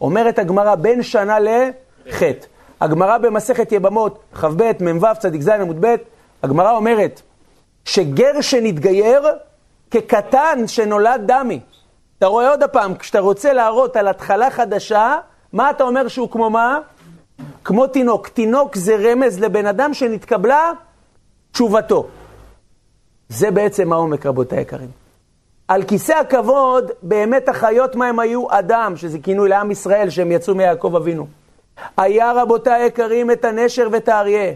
אומרת 0.00 0.38
הגמרא, 0.38 0.74
בן 0.74 1.02
שנה 1.02 1.38
לחטא. 1.40 2.46
הגמרא 2.80 3.18
במסכת 3.18 3.72
יבמות, 3.72 4.18
כ"ב, 4.34 4.70
מ"ו, 4.80 5.06
צדיק 5.18 5.42
ז' 5.42 5.48
עמוד 5.48 5.76
ב', 5.80 5.94
הגמרא 6.42 6.76
אומרת 6.76 7.22
שגר 7.84 8.40
שנתגייר 8.40 9.22
כקטן 9.90 10.66
שנולד 10.66 11.22
דמי. 11.26 11.60
אתה 12.18 12.26
רואה 12.26 12.50
עוד 12.50 12.62
הפעם, 12.62 12.94
כשאתה 12.94 13.20
רוצה 13.20 13.52
להראות 13.52 13.96
על 13.96 14.08
התחלה 14.08 14.50
חדשה, 14.50 15.18
מה 15.52 15.70
אתה 15.70 15.84
אומר 15.84 16.08
שהוא 16.08 16.30
כמו 16.30 16.50
מה? 16.50 16.78
כמו 17.64 17.86
תינוק. 17.86 18.28
תינוק 18.28 18.76
זה 18.76 18.96
רמז 18.96 19.40
לבן 19.40 19.66
אדם 19.66 19.94
שנתקבלה 19.94 20.72
תשובתו. 21.52 22.06
זה 23.28 23.50
בעצם 23.50 23.92
העומק, 23.92 24.26
רבותי 24.26 24.56
היקרים. 24.56 24.88
על 25.68 25.82
כיסא 25.82 26.12
הכבוד, 26.12 26.90
באמת 27.02 27.48
החיות 27.48 27.96
מה 27.96 28.06
הם 28.06 28.18
היו? 28.18 28.44
אדם, 28.50 28.96
שזה 28.96 29.18
כינוי 29.18 29.48
לעם 29.48 29.70
ישראל, 29.70 30.10
שהם 30.10 30.32
יצאו 30.32 30.54
מיעקב 30.54 30.96
אבינו. 30.96 31.26
היה 31.96 32.32
רבותי 32.32 32.70
היקרים 32.70 33.30
את 33.30 33.44
הנשר 33.44 33.88
ואת 33.92 34.08
האריה, 34.08 34.52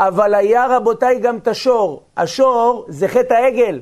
אבל 0.00 0.34
היה 0.34 0.66
רבותי 0.66 1.18
גם 1.22 1.36
את 1.36 1.48
השור. 1.48 2.02
השור 2.16 2.84
זה 2.88 3.08
חטא 3.08 3.34
העגל. 3.34 3.80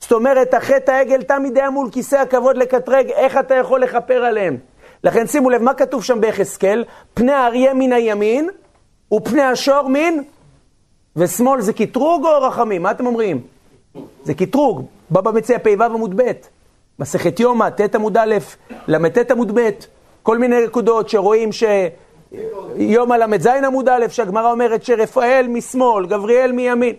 זאת 0.00 0.12
אומרת, 0.12 0.54
החטא 0.54 0.90
העגל 0.90 1.22
תמיד 1.22 1.58
היה 1.58 1.70
מול 1.70 1.90
כיסא 1.90 2.16
הכבוד 2.16 2.56
לקטרג, 2.56 3.10
איך 3.10 3.36
אתה 3.36 3.54
יכול 3.54 3.82
לכפר 3.82 4.24
עליהם? 4.24 4.56
לכן 5.04 5.26
שימו 5.26 5.50
לב, 5.50 5.62
מה 5.62 5.74
כתוב 5.74 6.04
שם 6.04 6.20
ביחזקאל? 6.20 6.84
פני 7.14 7.32
האריה 7.32 7.74
מן 7.74 7.92
הימין 7.92 8.48
ופני 9.12 9.42
השור 9.42 9.88
מן 9.88 10.14
ושמאל 11.16 11.60
זה 11.60 11.72
קטרוג 11.72 12.24
או 12.24 12.42
רחמים? 12.42 12.82
מה 12.82 12.90
אתם 12.90 13.06
אומרים? 13.06 13.40
זה 14.24 14.34
קטרוג. 14.34 14.86
בבא 15.10 15.30
מציע 15.30 15.58
פ"ו 15.58 15.84
עמוד 15.84 16.16
ב', 16.16 16.30
מסכת 16.98 17.40
יומא, 17.40 17.70
ט' 17.70 17.94
עמוד 17.94 18.16
א', 18.16 18.34
ל"ט 18.88 19.30
עמוד 19.30 19.58
ב', 19.58 19.68
כל 20.22 20.38
מיני 20.38 20.66
נקודות 20.66 21.08
שרואים 21.08 21.52
ש... 21.52 21.64
יומא 22.76 23.14
ל"ז 23.14 23.46
עמוד 23.46 23.88
א', 23.88 24.08
שהגמרא 24.08 24.50
אומרת 24.50 24.82
שרפאל 24.82 25.46
משמאל, 25.48 26.06
גבריאל 26.06 26.52
מימין. 26.52 26.94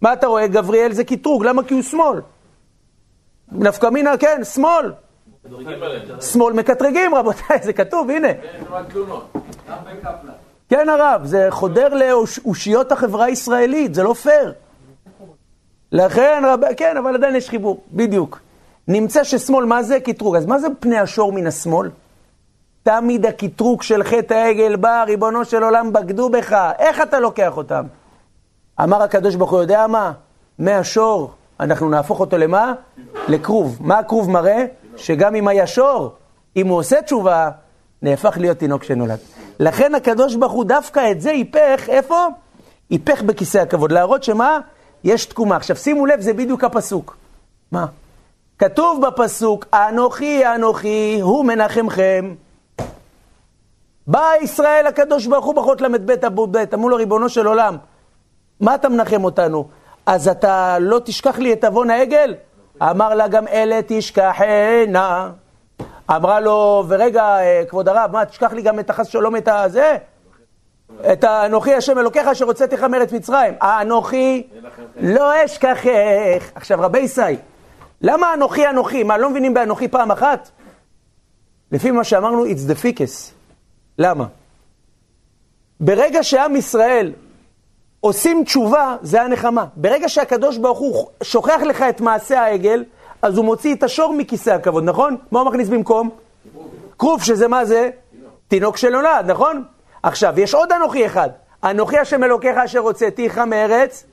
מה 0.00 0.12
אתה 0.12 0.26
רואה? 0.26 0.46
גבריאל 0.46 0.92
זה 0.92 1.04
קטרוג, 1.04 1.44
למה? 1.44 1.62
כי 1.62 1.74
הוא 1.74 1.82
שמאל. 1.82 2.20
נפקא 3.52 3.86
מינה, 3.86 4.16
כן, 4.16 4.44
שמאל. 4.44 4.92
שמאל 6.20 6.52
מקטרגים, 6.52 7.14
רבותיי, 7.14 7.58
זה 7.62 7.72
כתוב, 7.72 8.10
הנה. 8.10 8.28
כן, 10.68 10.88
הרב, 10.88 11.20
זה 11.24 11.46
חודר 11.50 11.88
לאושיות 11.94 12.92
החברה 12.92 13.24
הישראלית, 13.24 13.94
זה 13.94 14.02
לא 14.02 14.14
פייר. 14.14 14.52
לכן, 15.92 16.42
רב... 16.46 16.60
כן, 16.76 16.96
אבל 16.96 17.14
עדיין 17.14 17.36
יש 17.36 17.48
חיבור, 17.48 17.82
בדיוק. 17.92 18.40
נמצא 18.88 19.24
ששמאל, 19.24 19.64
מה 19.64 19.82
זה 19.82 20.00
קטרוג? 20.00 20.36
אז 20.36 20.46
מה 20.46 20.58
זה 20.58 20.68
פני 20.80 20.98
השור 20.98 21.32
מן 21.32 21.46
השמאל? 21.46 21.90
תמיד 22.82 23.26
הקטרוג 23.26 23.82
של 23.82 24.02
חטא 24.02 24.34
העגל 24.34 24.76
בא, 24.76 25.04
ריבונו 25.06 25.44
של 25.44 25.62
עולם, 25.62 25.92
בגדו 25.92 26.28
בך, 26.28 26.70
איך 26.78 27.00
אתה 27.00 27.20
לוקח 27.20 27.56
אותם? 27.56 27.84
אמר 28.82 29.02
הקדוש 29.02 29.34
ברוך 29.34 29.50
הוא, 29.50 29.60
יודע 29.60 29.86
מה? 29.86 30.12
מהשור, 30.58 31.30
אנחנו 31.60 31.88
נהפוך 31.88 32.20
אותו 32.20 32.38
למה? 32.38 32.72
לכרוב. 33.28 33.78
מה 33.80 33.98
הכרוב 33.98 34.30
מראה? 34.30 34.64
שגם 34.96 35.34
אם 35.34 35.48
היה 35.48 35.66
שור, 35.66 36.14
אם 36.56 36.68
הוא 36.68 36.78
עושה 36.78 37.02
תשובה, 37.02 37.50
נהפך 38.02 38.38
להיות 38.40 38.58
תינוק 38.58 38.84
שנולד. 38.84 39.18
לכן 39.60 39.94
הקדוש 39.94 40.34
ברוך 40.34 40.52
הוא 40.52 40.64
דווקא 40.64 41.10
את 41.10 41.20
זה 41.20 41.30
היפך, 41.30 41.88
איפה? 41.88 42.26
היפך 42.90 43.22
בכיסא 43.22 43.58
הכבוד, 43.58 43.92
להראות 43.92 44.24
שמה? 44.24 44.58
יש 45.04 45.26
תקומה. 45.26 45.56
עכשיו 45.56 45.76
שימו 45.76 46.06
לב, 46.06 46.20
זה 46.20 46.32
בדיוק 46.32 46.64
הפסוק. 46.64 47.16
מה? 47.72 47.86
כתוב 48.58 49.06
בפסוק, 49.06 49.66
אנוכי 49.74 50.46
אנוכי 50.54 51.18
הוא 51.22 51.44
מנחמכם. 51.44 52.34
בא 54.10 54.30
ישראל 54.40 54.86
הקדוש 54.86 55.26
ברוך 55.26 55.44
הוא 55.44 55.54
בחות 55.54 55.80
ל"ב 55.80 56.24
עמוד 56.24 56.56
ב', 56.56 56.64
אמרו 56.74 56.88
לו 56.88 56.96
ריבונו 56.96 57.28
של 57.28 57.46
עולם, 57.46 57.76
מה 58.60 58.74
אתה 58.74 58.88
מנחם 58.88 59.24
אותנו? 59.24 59.68
אז 60.06 60.28
אתה 60.28 60.76
לא 60.80 61.00
תשכח 61.04 61.38
לי 61.38 61.52
את 61.52 61.64
עוון 61.64 61.90
העגל? 61.90 62.34
אמר 62.82 63.14
לה 63.14 63.28
גם 63.28 63.48
אלה 63.48 63.80
תשכחנה. 63.86 65.30
אמרה 66.10 66.40
לו, 66.40 66.84
ורגע, 66.88 67.22
אה, 67.22 67.62
כבוד 67.68 67.88
הרב, 67.88 68.10
מה, 68.12 68.24
תשכח 68.24 68.52
לי 68.52 68.62
גם 68.62 68.78
את 68.78 68.90
החס 68.90 69.06
שלום, 69.06 69.36
את 69.36 69.48
הזה? 69.48 69.96
את 71.12 71.24
האנוכי 71.24 71.74
השם 71.74 71.98
אלוקיך 71.98 72.26
אשר 72.26 72.44
הוצאתיך 72.44 72.82
מארץ 72.82 73.12
מצרים. 73.12 73.54
האנוכי 73.60 74.46
לא 75.00 75.44
אשכחך. 75.44 76.50
עכשיו, 76.54 76.78
רבי 76.80 76.98
ישי, 76.98 77.36
למה 78.00 78.34
אנוכי 78.34 78.68
אנוכי? 78.68 79.02
מה, 79.02 79.18
לא 79.18 79.30
מבינים 79.30 79.54
באנוכי 79.54 79.88
פעם 79.88 80.10
אחת? 80.10 80.50
לפי 81.72 81.90
מה 81.90 82.04
שאמרנו, 82.04 82.44
it's 82.44 82.70
the 82.70 82.84
ficus. 82.84 83.39
למה? 83.98 84.24
ברגע 85.80 86.22
שעם 86.22 86.56
ישראל 86.56 87.12
עושים 88.00 88.44
תשובה, 88.44 88.96
זה 89.02 89.22
הנחמה. 89.22 89.64
ברגע 89.76 90.08
שהקדוש 90.08 90.58
ברוך 90.58 90.78
הוא 90.78 91.06
שוכח 91.22 91.60
לך 91.66 91.82
את 91.82 92.00
מעשה 92.00 92.40
העגל, 92.40 92.84
אז 93.22 93.36
הוא 93.36 93.44
מוציא 93.44 93.74
את 93.74 93.82
השור 93.82 94.14
מכיסא 94.14 94.50
הכבוד, 94.50 94.84
נכון? 94.84 95.16
מה 95.30 95.40
הוא 95.40 95.48
מכניס 95.48 95.68
במקום? 95.68 96.10
כרוב, 96.98 97.22
שזה 97.22 97.48
מה 97.48 97.64
זה? 97.64 97.90
תינוק 98.48 98.76
שנולד, 98.76 99.24
נכון? 99.26 99.64
עכשיו, 100.02 100.40
יש 100.40 100.54
עוד 100.54 100.72
אנוכי 100.72 101.06
אחד. 101.06 101.28
אנוכי 101.64 101.98
השם 101.98 102.24
אלוקיך 102.24 102.56
אשר 102.56 102.78
הוצאתיך 102.78 103.38
מארץ, 103.38 104.04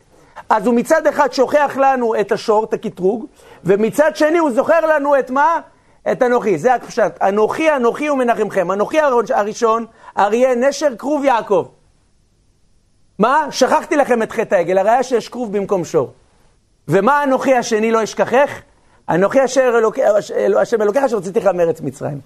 אז 0.50 0.65
הוא 0.67 0.75
מצד 0.75 1.07
אחד 1.07 1.34
שוכח 1.34 1.77
לנו 1.77 2.19
את 2.19 2.31
השור, 2.31 2.63
את 2.63 2.74
הקטרוג, 2.74 3.25
ומצד 3.63 4.15
שני 4.15 4.38
הוא 4.38 4.51
זוכר 4.51 4.86
לנו 4.86 5.19
את 5.19 5.29
מה? 5.29 5.60
את 6.11 6.23
אנוכי. 6.23 6.57
זה 6.57 6.75
הפשט. 6.75 7.21
אנוכי, 7.21 7.75
אנוכי 7.75 8.09
ומנחמכם. 8.09 8.71
אנוכי 8.71 8.97
הראשון, 9.29 9.85
אריה, 10.17 10.55
נשר, 10.55 10.95
כרוב 10.97 11.23
יעקב. 11.23 11.67
מה? 13.19 13.47
שכחתי 13.51 13.95
לכם 13.95 14.23
את 14.23 14.31
חטא 14.31 14.55
העגל, 14.55 14.77
הראיה 14.77 15.03
שיש 15.03 15.29
כרוב 15.29 15.57
במקום 15.57 15.85
שור. 15.85 16.11
ומה 16.87 17.23
אנוכי 17.23 17.55
השני 17.55 17.91
לא 17.91 18.03
אשכחך? 18.03 18.61
אנוכי 19.09 19.45
אשר 19.45 19.73
אלוק... 19.77 19.97
השם 20.61 20.81
אלוקיך 20.81 21.03
אשר 21.03 21.15
הוצאתיך 21.15 21.45
מארץ 21.47 21.81
מצרים. 21.81 22.19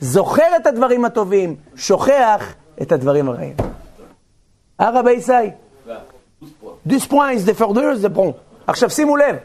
זוכר 0.00 0.56
את 0.56 0.66
הדברים 0.66 1.04
הטובים, 1.04 1.56
שוכח 1.76 2.54
את 2.82 2.92
הדברים 2.92 3.28
הרעים. 3.28 3.56
אה 4.80 4.90
רבי 4.90 5.12
ישי? 5.12 5.32
This 6.86 7.06
point 7.06 7.38
is 7.38 7.44
the 7.46 7.54
further 7.54 8.04
the 8.04 8.16
point. 8.16 8.36
עכשיו 8.66 8.90
שימו 8.90 9.16
לב, 9.16 9.36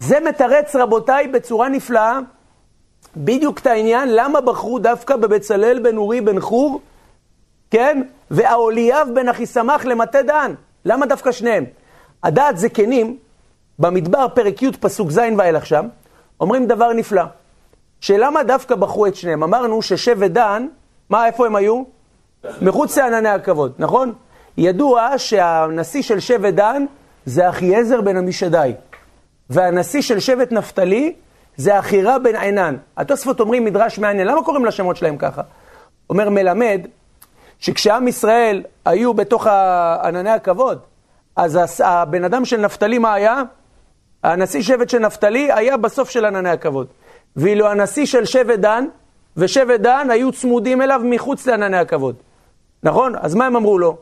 זה 0.00 0.20
מתרץ 0.20 0.76
רבותיי 0.76 1.28
בצורה 1.28 1.68
נפלאה 1.68 2.18
בדיוק 3.16 3.58
את 3.58 3.66
העניין, 3.66 4.08
למה 4.12 4.40
בחרו 4.40 4.78
דווקא 4.78 5.16
בבצלאל 5.16 5.80
בן 5.82 5.96
אורי 5.96 6.20
בן 6.20 6.40
חור, 6.40 6.80
כן? 7.70 8.02
והאוליאב 8.30 9.08
בן 9.14 9.28
אחיסמך 9.28 9.86
למטה 9.86 10.22
דן. 10.22 10.54
למה 10.84 11.06
דווקא 11.06 11.32
שניהם? 11.32 11.64
הדעת 12.22 12.58
זקנים, 12.58 13.16
במדבר 13.78 14.26
פרק 14.34 14.62
י' 14.62 14.72
פסוק 14.80 15.10
ז' 15.10 15.20
ואילך 15.38 15.66
שם, 15.66 15.86
אומרים 16.40 16.66
דבר 16.66 16.92
נפלא. 16.92 17.22
שלמה 18.00 18.42
דווקא 18.42 18.74
בחרו 18.74 19.06
את 19.06 19.16
שניהם? 19.16 19.42
אמרנו 19.42 19.82
ששבט 19.82 20.30
דן, 20.30 20.66
מה, 21.10 21.26
איפה 21.26 21.46
הם 21.46 21.56
היו? 21.56 21.82
מחוץ 22.62 22.98
לענני 22.98 23.28
הכבוד, 23.28 23.72
נכון? 23.78 24.12
ידוע 24.56 25.08
שהנשיא 25.16 26.02
של 26.02 26.20
שבט 26.20 26.54
דן 26.54 26.84
זה 27.24 27.48
אחיעזר 27.48 28.00
בן 28.00 28.16
עמישדי, 28.16 28.72
והנשיא 29.50 30.02
של 30.02 30.20
שבט 30.20 30.52
נפתלי 30.52 31.14
זה 31.56 31.78
אחירה 31.78 32.18
בן 32.18 32.36
עינן. 32.36 32.76
התוספות 32.96 33.40
אומרים 33.40 33.64
מדרש 33.64 33.98
מעניין, 33.98 34.26
למה 34.26 34.42
קוראים 34.42 34.64
לשמות 34.64 34.96
שלהם 34.96 35.16
ככה? 35.16 35.42
אומר 36.10 36.30
מלמד, 36.30 36.80
שכשעם 37.58 38.08
ישראל 38.08 38.62
היו 38.84 39.14
בתוך 39.14 39.46
ענני 40.04 40.30
הכבוד, 40.30 40.78
אז 41.36 41.82
הבן 41.84 42.24
אדם 42.24 42.44
של 42.44 42.60
נפתלי 42.60 42.98
מה 42.98 43.14
היה? 43.14 43.42
הנשיא 44.22 44.62
שבט 44.62 44.88
של 44.88 44.98
נפתלי 44.98 45.52
היה 45.52 45.76
בסוף 45.76 46.10
של 46.10 46.24
ענני 46.24 46.50
הכבוד. 46.50 46.86
ואילו 47.36 47.68
הנשיא 47.68 48.06
של 48.06 48.24
שבט 48.24 48.58
דן 48.58 48.84
ושבט 49.36 49.80
דן 49.80 50.08
היו 50.10 50.32
צמודים 50.32 50.82
אליו 50.82 51.00
מחוץ 51.04 51.46
לענני 51.46 51.76
הכבוד. 51.76 52.16
נכון? 52.82 53.12
אז 53.20 53.34
מה 53.34 53.46
הם 53.46 53.56
אמרו 53.56 53.78
לו? 53.78 53.96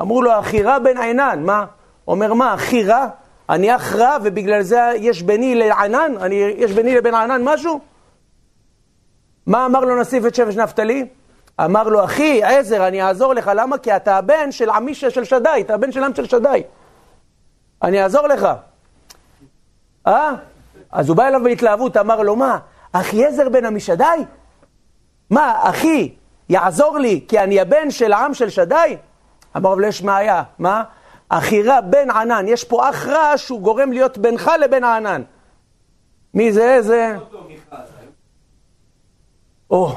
אמרו 0.00 0.22
לו, 0.22 0.32
החירה 0.32 0.78
בן 0.78 0.98
עינן. 0.98 1.42
מה? 1.42 1.64
אומר, 2.08 2.34
מה, 2.34 2.52
החירה? 2.52 3.08
אני 3.50 3.76
אח 3.76 3.94
רע 3.94 4.16
ובגלל 4.22 4.62
זה 4.62 4.80
יש 4.96 5.22
ביני 5.22 5.54
לענן? 5.54 6.12
אני, 6.20 6.34
יש 6.34 6.72
ביני 6.72 6.94
לבין 6.94 7.14
ענן 7.14 7.44
משהו? 7.44 7.80
מה 9.46 9.66
אמר 9.66 9.80
לו 9.80 10.00
נשיא 10.00 10.20
בית 10.20 10.34
שבש 10.34 10.56
נפתלי? 10.56 11.06
אמר 11.60 11.88
לו, 11.88 12.04
אחי, 12.04 12.44
עזר, 12.44 12.88
אני 12.88 13.02
אעזור 13.02 13.34
לך. 13.34 13.50
למה? 13.54 13.78
כי 13.78 13.96
אתה 13.96 14.16
הבן 14.16 14.52
של 14.52 14.70
עמישה 14.70 15.10
של 15.10 15.24
שדי, 15.24 15.60
אתה 15.60 15.74
הבן 15.74 15.92
של 15.92 16.04
עם 16.04 16.14
של 16.14 16.26
שדי. 16.26 16.62
אני 17.82 18.02
אעזור 18.02 18.26
לך. 18.26 18.48
אה? 20.06 20.32
אז 20.92 21.08
הוא 21.08 21.16
בא 21.16 21.28
אליו 21.28 21.40
בהתלהבות, 21.44 21.96
אמר 21.96 22.22
לו, 22.22 22.36
מה, 22.36 22.58
אחי 22.92 23.26
עזר 23.26 23.48
בן 23.48 23.64
עמישדי? 23.64 24.04
מה, 25.30 25.60
אחי, 25.62 26.14
יעזור 26.48 26.98
לי 26.98 27.24
כי 27.28 27.38
אני 27.38 27.60
הבן 27.60 27.90
של 27.90 28.12
העם 28.12 28.34
של 28.34 28.48
שדי? 28.48 28.96
אמר, 29.56 29.72
אבל 29.72 29.84
יש 29.84 30.02
בעיה, 30.02 30.42
מה? 30.58 30.82
אחירה 31.38 31.80
בן 31.80 32.10
ענן, 32.10 32.48
יש 32.48 32.64
פה 32.64 32.90
אח 32.90 33.06
רע 33.06 33.32
שהוא 33.36 33.60
גורם 33.60 33.92
להיות 33.92 34.18
בינך 34.18 34.50
לבין 34.60 34.84
הענן. 34.84 35.22
מי 36.34 36.52
זה? 36.52 36.82
זה... 36.82 37.16
או, 39.70 39.92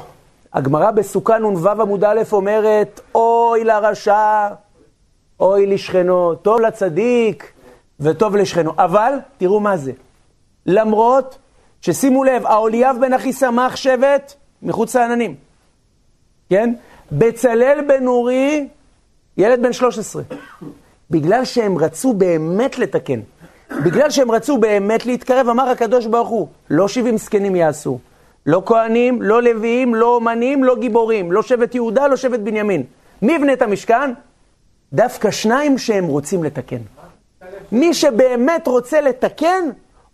הגמרא 0.52 0.90
בסוכה 0.90 1.38
נ"ו 1.38 1.68
עמוד 1.68 2.04
א' 2.04 2.22
אומרת, 2.32 3.00
אוי 3.14 3.64
לרשע, 3.64 4.48
אוי 5.40 5.66
לשכנו, 5.66 6.34
טוב 6.34 6.60
לצדיק 6.60 7.52
וטוב 8.00 8.36
לשכנו. 8.36 8.72
אבל, 8.78 9.12
תראו 9.36 9.60
מה 9.60 9.76
זה. 9.76 9.92
למרות 10.66 11.38
ששימו 11.80 12.24
לב, 12.24 12.46
האוליאב 12.46 12.96
בן 13.00 13.12
אחי 13.12 13.32
שמח 13.32 13.76
שבט 13.76 14.34
מחוץ 14.62 14.96
לעננים. 14.96 15.34
כן? 16.50 16.74
בצלאל 17.12 17.84
בן 17.88 18.06
אורי, 18.06 18.68
ילד 19.36 19.62
בן 19.62 19.72
13. 19.72 20.22
בגלל 21.10 21.44
שהם 21.44 21.78
רצו 21.78 22.12
באמת 22.12 22.78
לתקן. 22.78 23.20
בגלל 23.84 24.10
שהם 24.10 24.30
רצו 24.30 24.58
באמת 24.58 25.06
להתקרב, 25.06 25.48
אמר 25.48 25.68
הקדוש 25.68 26.06
ברוך 26.06 26.28
הוא, 26.28 26.48
לא 26.70 26.88
שבעים 26.88 27.18
זקנים 27.18 27.56
יעשו. 27.56 27.98
לא 28.46 28.62
כהנים, 28.66 29.22
לא 29.22 29.42
לוויים, 29.42 29.94
לא 29.94 30.14
אומנים, 30.14 30.64
לא 30.64 30.76
גיבורים. 30.76 31.32
לא 31.32 31.42
שבט 31.42 31.74
יהודה, 31.74 32.08
לא 32.08 32.16
שבט 32.16 32.40
בנימין. 32.40 32.82
מי 33.22 33.32
יבנה 33.32 33.52
את 33.52 33.62
המשכן? 33.62 34.12
דווקא 34.92 35.30
שניים 35.30 35.78
שהם 35.78 36.04
רוצים 36.04 36.44
לתקן. 36.44 36.80
מי 37.72 37.94
שבאמת 37.94 38.66
רוצה 38.66 39.00
לתקן, 39.00 39.64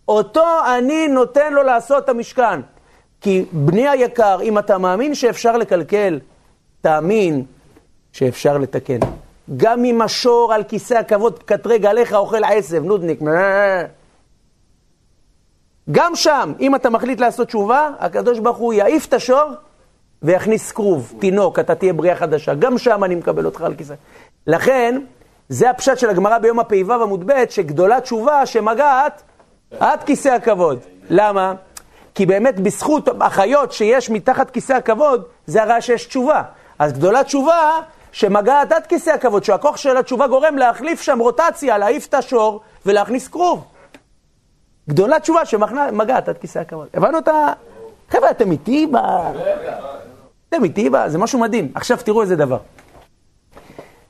אותו 0.09 0.44
אני 0.78 1.09
נותן 1.09 1.52
לו 1.52 1.62
לעשות 1.62 2.04
את 2.04 2.09
המשכן. 2.09 2.61
כי 3.20 3.44
בני 3.52 3.88
היקר, 3.88 4.38
אם 4.42 4.59
אתה 4.59 4.78
מאמין 4.78 5.14
שאפשר 5.14 5.57
לקלקל, 5.57 6.20
תאמין 6.80 7.44
שאפשר 8.12 8.59
לתקן. 8.59 8.98
גם 9.57 9.85
אם 9.85 10.02
השור 10.02 10.52
על 10.54 10.62
כיסא 10.64 10.94
הכבוד 10.94 11.42
קטרג 11.42 11.87
עליך 11.87 12.14
אוכל 12.14 12.44
עשב, 12.44 12.85
נודניק. 12.85 13.20
גם 15.90 16.16
שם, 16.16 16.52
אם 16.61 16.74
אתה 16.74 16.90
מחליט 16.90 17.20
לעשות 17.20 17.48
תשובה, 17.48 17.90
הקדוש 17.98 18.38
ברוך 18.38 18.57
הוא 18.57 18.72
יעיף 18.72 19.07
את 19.07 19.14
השור 19.14 19.50
ויכניס 20.22 20.72
כרוב, 20.72 21.14
תינוק, 21.20 21.59
אתה 21.59 21.74
תהיה 21.74 21.92
בריאה 21.92 22.16
חדשה. 22.16 22.54
גם 22.54 22.78
שם 22.78 23.04
אני 23.04 23.14
מקבל 23.14 23.46
אותך 23.46 23.62
על 23.62 23.74
כיסא. 23.74 23.94
לכן, 24.46 25.00
זה 25.48 25.70
הפשט 25.70 25.98
של 25.98 26.11
הגמרא 26.11 26.38
ביום 26.38 26.61
הפ"ו 26.61 26.92
עמוד 26.92 27.26
ב', 27.26 27.44
שגדולה 27.50 28.00
תשובה 28.00 28.46
שמגעת 28.46 29.22
עד 29.80 30.02
כיסא 30.02 30.28
הכבוד. 30.28 30.78
למה? 31.11 31.54
כי 32.14 32.26
באמת 32.26 32.61
בזכות 32.61 33.09
החיות 33.20 33.72
שיש 33.72 34.11
מתחת 34.11 34.50
כיסא 34.50 34.72
הכבוד, 34.72 35.24
זה 35.46 35.62
הרע 35.62 35.80
שיש 35.80 36.07
תשובה. 36.07 36.42
אז 36.78 36.92
גדולה 36.92 37.24
תשובה 37.24 37.80
שמגעת 38.14 38.72
עד 38.72 38.87
כיסא 38.87 39.11
הכבוד, 39.11 39.44
שהכוח 39.44 39.77
של 39.77 39.96
התשובה 39.96 40.27
גורם 40.27 40.59
להחליף 40.59 41.03
שם 41.03 41.18
רוטציה, 41.18 41.79
להעיף 41.79 42.07
את 42.07 42.14
השור 42.14 42.61
ולהכניס 42.87 43.29
כרוב. 43.29 43.64
גדולה 44.88 45.20
תשובה 45.20 45.44
שמגעת 45.44 46.29
עד 46.29 46.38
כיסא 46.38 46.59
הכבוד. 46.59 46.88
הבנו 46.94 47.18
את 47.18 47.29
ה... 47.29 47.53
חבר'ה, 48.11 48.31
אתם 48.31 48.50
איתי 48.50 48.87
ב... 48.87 48.96
אתם 50.48 50.64
איתי 50.64 50.90
ב... 50.90 51.09
זה 51.09 51.18
משהו 51.18 51.38
מדהים. 51.38 51.72
עכשיו 51.74 51.98
תראו 52.05 52.22
איזה 52.22 52.37
דבר. 52.37 52.59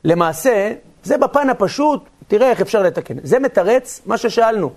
למעשה, 0.04 0.72
זה 1.02 1.18
בפן 1.18 1.50
הפשוט, 1.50 2.04
תראה 2.28 2.50
איך 2.50 2.60
אפשר 2.60 2.82
לתקן. 2.82 3.14
זה 3.22 3.38
מתרץ 3.38 4.00
מה 4.06 4.18
ששאלנו. 4.18 4.70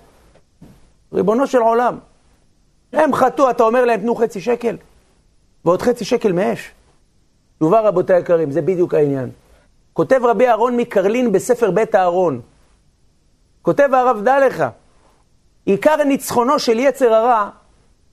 ריבונו 1.12 1.46
של 1.46 1.58
עולם, 1.58 1.98
הם 2.92 3.14
חטאו, 3.14 3.50
אתה 3.50 3.62
אומר 3.62 3.84
להם, 3.84 4.00
תנו 4.00 4.14
חצי 4.14 4.40
שקל, 4.40 4.76
ועוד 5.64 5.82
חצי 5.82 6.04
שקל 6.04 6.32
מאש. 6.32 6.70
תשובה 7.58 7.80
רבותי 7.80 8.14
היקרים, 8.14 8.50
זה 8.50 8.62
בדיוק 8.62 8.94
העניין. 8.94 9.30
כותב 9.92 10.20
רבי 10.24 10.48
אהרון 10.48 10.76
מקרלין 10.76 11.32
בספר 11.32 11.70
בית 11.70 11.94
אהרון. 11.94 12.40
כותב 13.62 13.88
הרב, 13.92 14.20
דע 14.24 14.46
לך, 14.46 14.64
עיקר 15.64 16.04
ניצחונו 16.04 16.58
של 16.58 16.78
יצר 16.78 17.14
הרע 17.14 17.48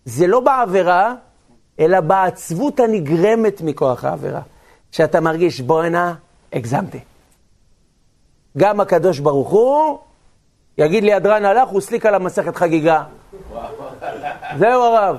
זה 0.06 0.28
לא 0.28 0.40
בעבירה, 0.40 1.14
אלא 1.80 2.00
בעצבות 2.00 2.80
הנגרמת 2.80 3.62
מכוח 3.62 4.06
העבירה. 4.06 4.42
שאתה 4.92 5.20
מרגיש, 5.20 5.62
בואנה, 5.62 6.14
הגזמתי. 6.54 7.00
גם 8.58 8.80
הקדוש 8.80 9.20
ברוך 9.20 9.50
הוא 9.50 10.00
יגיד 10.78 11.04
לי, 11.04 11.14
הדרן 11.14 11.46
הלך, 11.46 11.68
הוא 11.70 11.82
סליק 11.82 12.06
על 12.06 12.16
המסכת 12.16 12.56
חגיגה. 12.56 13.04
זהו 14.58 14.82
הרב. 14.84 15.18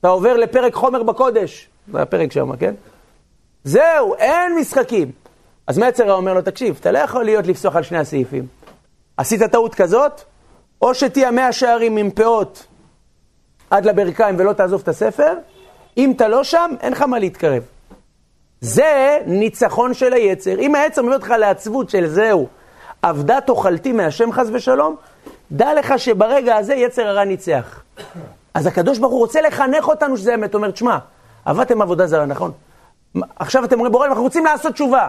אתה 0.00 0.08
עובר 0.08 0.36
לפרק 0.36 0.74
חומר 0.74 1.02
בקודש. 1.02 1.68
זה 1.92 2.02
הפרק 2.02 2.32
שם, 2.32 2.56
כן? 2.56 2.74
זהו, 3.64 4.14
אין 4.14 4.56
משחקים. 4.56 5.10
אז 5.66 5.78
מעצר 5.78 6.12
אומר 6.12 6.34
לו, 6.34 6.42
תקשיב, 6.42 6.76
אתה 6.80 6.92
לא 6.92 6.98
יכול 6.98 7.24
להיות 7.24 7.46
לפסוח 7.46 7.76
על 7.76 7.82
שני 7.82 7.98
הסעיפים. 7.98 8.46
עשית 9.16 9.42
טעות 9.42 9.74
כזאת, 9.74 10.20
או 10.82 10.94
שתהיה 10.94 11.30
מאה 11.30 11.52
שערים 11.52 11.96
עם 11.96 12.10
פאות 12.10 12.66
עד 13.70 13.84
לברכיים 13.84 14.36
ולא 14.38 14.52
תעזוב 14.52 14.80
את 14.80 14.88
הספר, 14.88 15.34
אם 15.96 16.12
אתה 16.16 16.28
לא 16.28 16.44
שם, 16.44 16.70
אין 16.80 16.92
לך 16.92 17.02
מה 17.02 17.18
להתקרב. 17.18 17.62
זה 18.60 19.18
ניצחון 19.26 19.94
של 19.94 20.12
היצר. 20.12 20.58
אם 20.58 20.74
היצר 20.74 21.02
מביא 21.02 21.14
אותך 21.14 21.30
לעצבות 21.30 21.90
של 21.90 22.06
זהו, 22.06 22.48
עבדה 23.02 23.40
תאכלתי 23.40 23.92
מהשם 23.92 24.32
חס 24.32 24.46
ושלום, 24.52 24.96
דע 25.52 25.74
לך 25.74 25.98
שברגע 25.98 26.56
הזה 26.56 26.74
יצר 26.74 27.06
הרע 27.06 27.24
ניצח. 27.24 27.82
אז 28.54 28.66
הקדוש 28.66 28.98
ברוך 28.98 29.12
הוא 29.12 29.20
רוצה 29.20 29.40
לחנך 29.40 29.88
אותנו 29.88 30.16
שזה 30.16 30.34
אמת. 30.34 30.54
הוא 30.54 30.58
אומר, 30.58 30.70
תשמע, 30.70 30.98
עבדתם 31.44 31.82
עבודה 31.82 32.06
זרה, 32.06 32.26
נכון? 32.26 32.52
עכשיו 33.36 33.64
אתם 33.64 33.74
אומרים, 33.74 33.92
בורא, 33.92 34.06
אנחנו 34.06 34.22
רוצים 34.22 34.44
לעשות 34.44 34.72
תשובה. 34.72 35.08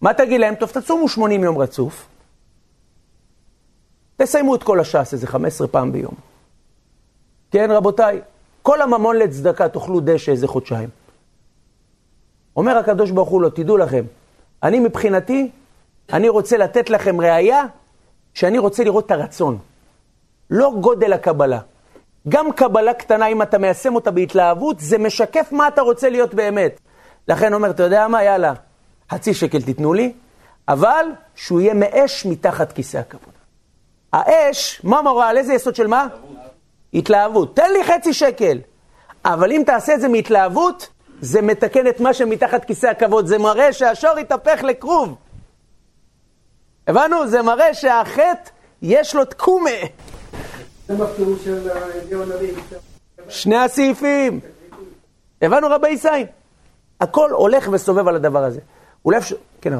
מה 0.00 0.14
תגיד 0.14 0.40
להם? 0.40 0.54
טוב, 0.54 0.70
תצומו 0.70 1.08
80 1.08 1.44
יום 1.44 1.58
רצוף. 1.58 2.06
תסיימו 4.16 4.54
את 4.54 4.62
כל 4.62 4.80
הש"ס 4.80 5.12
איזה 5.12 5.26
15 5.26 5.68
פעם 5.68 5.92
ביום. 5.92 6.14
כן, 7.50 7.70
רבותיי, 7.70 8.20
כל 8.62 8.82
הממון 8.82 9.16
לצדקה 9.16 9.68
תאכלו 9.68 10.00
דשא 10.00 10.32
איזה 10.32 10.48
חודשיים. 10.48 10.88
אומר 12.56 12.78
הקדוש 12.78 13.10
ברוך 13.10 13.28
הוא 13.28 13.42
לו, 13.42 13.50
תדעו 13.50 13.76
לכם, 13.76 14.04
אני 14.62 14.80
מבחינתי, 14.80 15.50
אני 16.12 16.28
רוצה 16.28 16.56
לתת 16.56 16.90
לכם 16.90 17.20
ראייה 17.20 17.62
שאני 18.34 18.58
רוצה 18.58 18.84
לראות 18.84 19.06
את 19.06 19.10
הרצון. 19.10 19.58
לא 20.50 20.72
גודל 20.80 21.12
הקבלה. 21.12 21.60
גם 22.28 22.52
קבלה 22.52 22.94
קטנה, 22.94 23.26
אם 23.26 23.42
אתה 23.42 23.58
מיישם 23.58 23.94
אותה 23.94 24.10
בהתלהבות, 24.10 24.80
זה 24.80 24.98
משקף 24.98 25.48
מה 25.52 25.68
אתה 25.68 25.80
רוצה 25.82 26.10
להיות 26.10 26.34
באמת. 26.34 26.80
לכן 27.28 27.54
אומר, 27.54 27.70
אתה 27.70 27.82
יודע 27.82 28.08
מה? 28.08 28.24
יאללה, 28.24 28.52
חצי 29.10 29.34
שקל 29.34 29.62
תיתנו 29.62 29.94
לי, 29.94 30.12
אבל 30.68 31.06
שהוא 31.34 31.60
יהיה 31.60 31.74
מאש 31.74 32.26
מתחת 32.26 32.72
כיסא 32.72 32.98
הכבוד. 32.98 33.34
האש, 34.12 34.80
מה 34.84 35.02
מורה? 35.02 35.28
על 35.28 35.38
איזה 35.38 35.54
יסוד 35.54 35.74
של 35.74 35.86
מה? 35.86 36.06
התלהבות. 36.94 37.56
תן 37.56 37.72
לי 37.72 37.84
חצי 37.84 38.12
שקל. 38.12 38.58
אבל 39.24 39.52
אם 39.52 39.62
תעשה 39.66 39.94
את 39.94 40.00
זה 40.00 40.08
מהתלהבות, 40.08 40.88
זה 41.20 41.42
מתקן 41.42 41.86
את 41.86 42.00
מה 42.00 42.14
שמתחת 42.14 42.64
כיסא 42.64 42.86
הכבוד. 42.86 43.26
זה 43.26 43.38
מראה 43.38 43.72
שהשור 43.72 44.18
יתהפך 44.18 44.60
לכרוב. 44.62 45.14
הבנו? 46.86 47.26
זה 47.26 47.42
מראה 47.42 47.74
שהחטא, 47.74 48.50
יש 48.82 49.14
לו 49.14 49.24
תקומה. 49.24 49.70
שני 53.28 53.56
הסעיפים. 53.56 54.40
הבנו 55.42 55.66
רבי 55.70 55.88
ישראל? 55.88 56.24
הכל 57.00 57.30
הולך 57.30 57.68
וסובב 57.72 58.08
על 58.08 58.16
הדבר 58.16 58.44
הזה. 58.44 58.60
אולי 59.04 59.18
אפשר... 59.18 59.36
כן, 59.60 59.72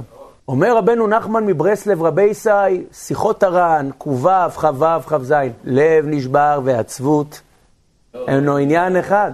אומר 0.48 0.76
רבנו 0.76 1.06
נחמן 1.06 1.46
מברסלב, 1.46 2.02
רבי 2.02 2.22
ישי, 2.22 2.84
שיחות 2.92 3.42
הר"ן, 3.42 3.90
ק"ו, 3.98 4.28
כ"ו, 4.54 4.84
כ"ז, 5.06 5.34
לב 5.64 6.04
נשבר 6.06 6.60
ועצבות, 6.64 7.40
אינו 8.28 8.56
עניין 8.56 8.96
אחד. 8.96 9.32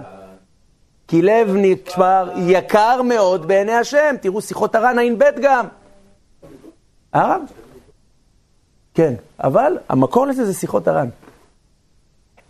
כי 1.07 1.21
לב 1.21 1.49
נשבר 1.55 2.29
יקר 2.37 3.01
מאוד 3.01 3.47
בעיני 3.47 3.73
השם. 3.73 4.15
תראו, 4.21 4.41
שיחות 4.41 4.75
הר"ן 4.75 4.99
ע"ב 4.99 5.23
גם. 5.41 5.65
הרב? 7.13 7.41
כן, 8.93 9.13
אבל 9.39 9.77
המקור 9.89 10.27
לזה 10.27 10.45
זה 10.45 10.53
שיחות 10.53 10.87
הר"ן. 10.87 11.09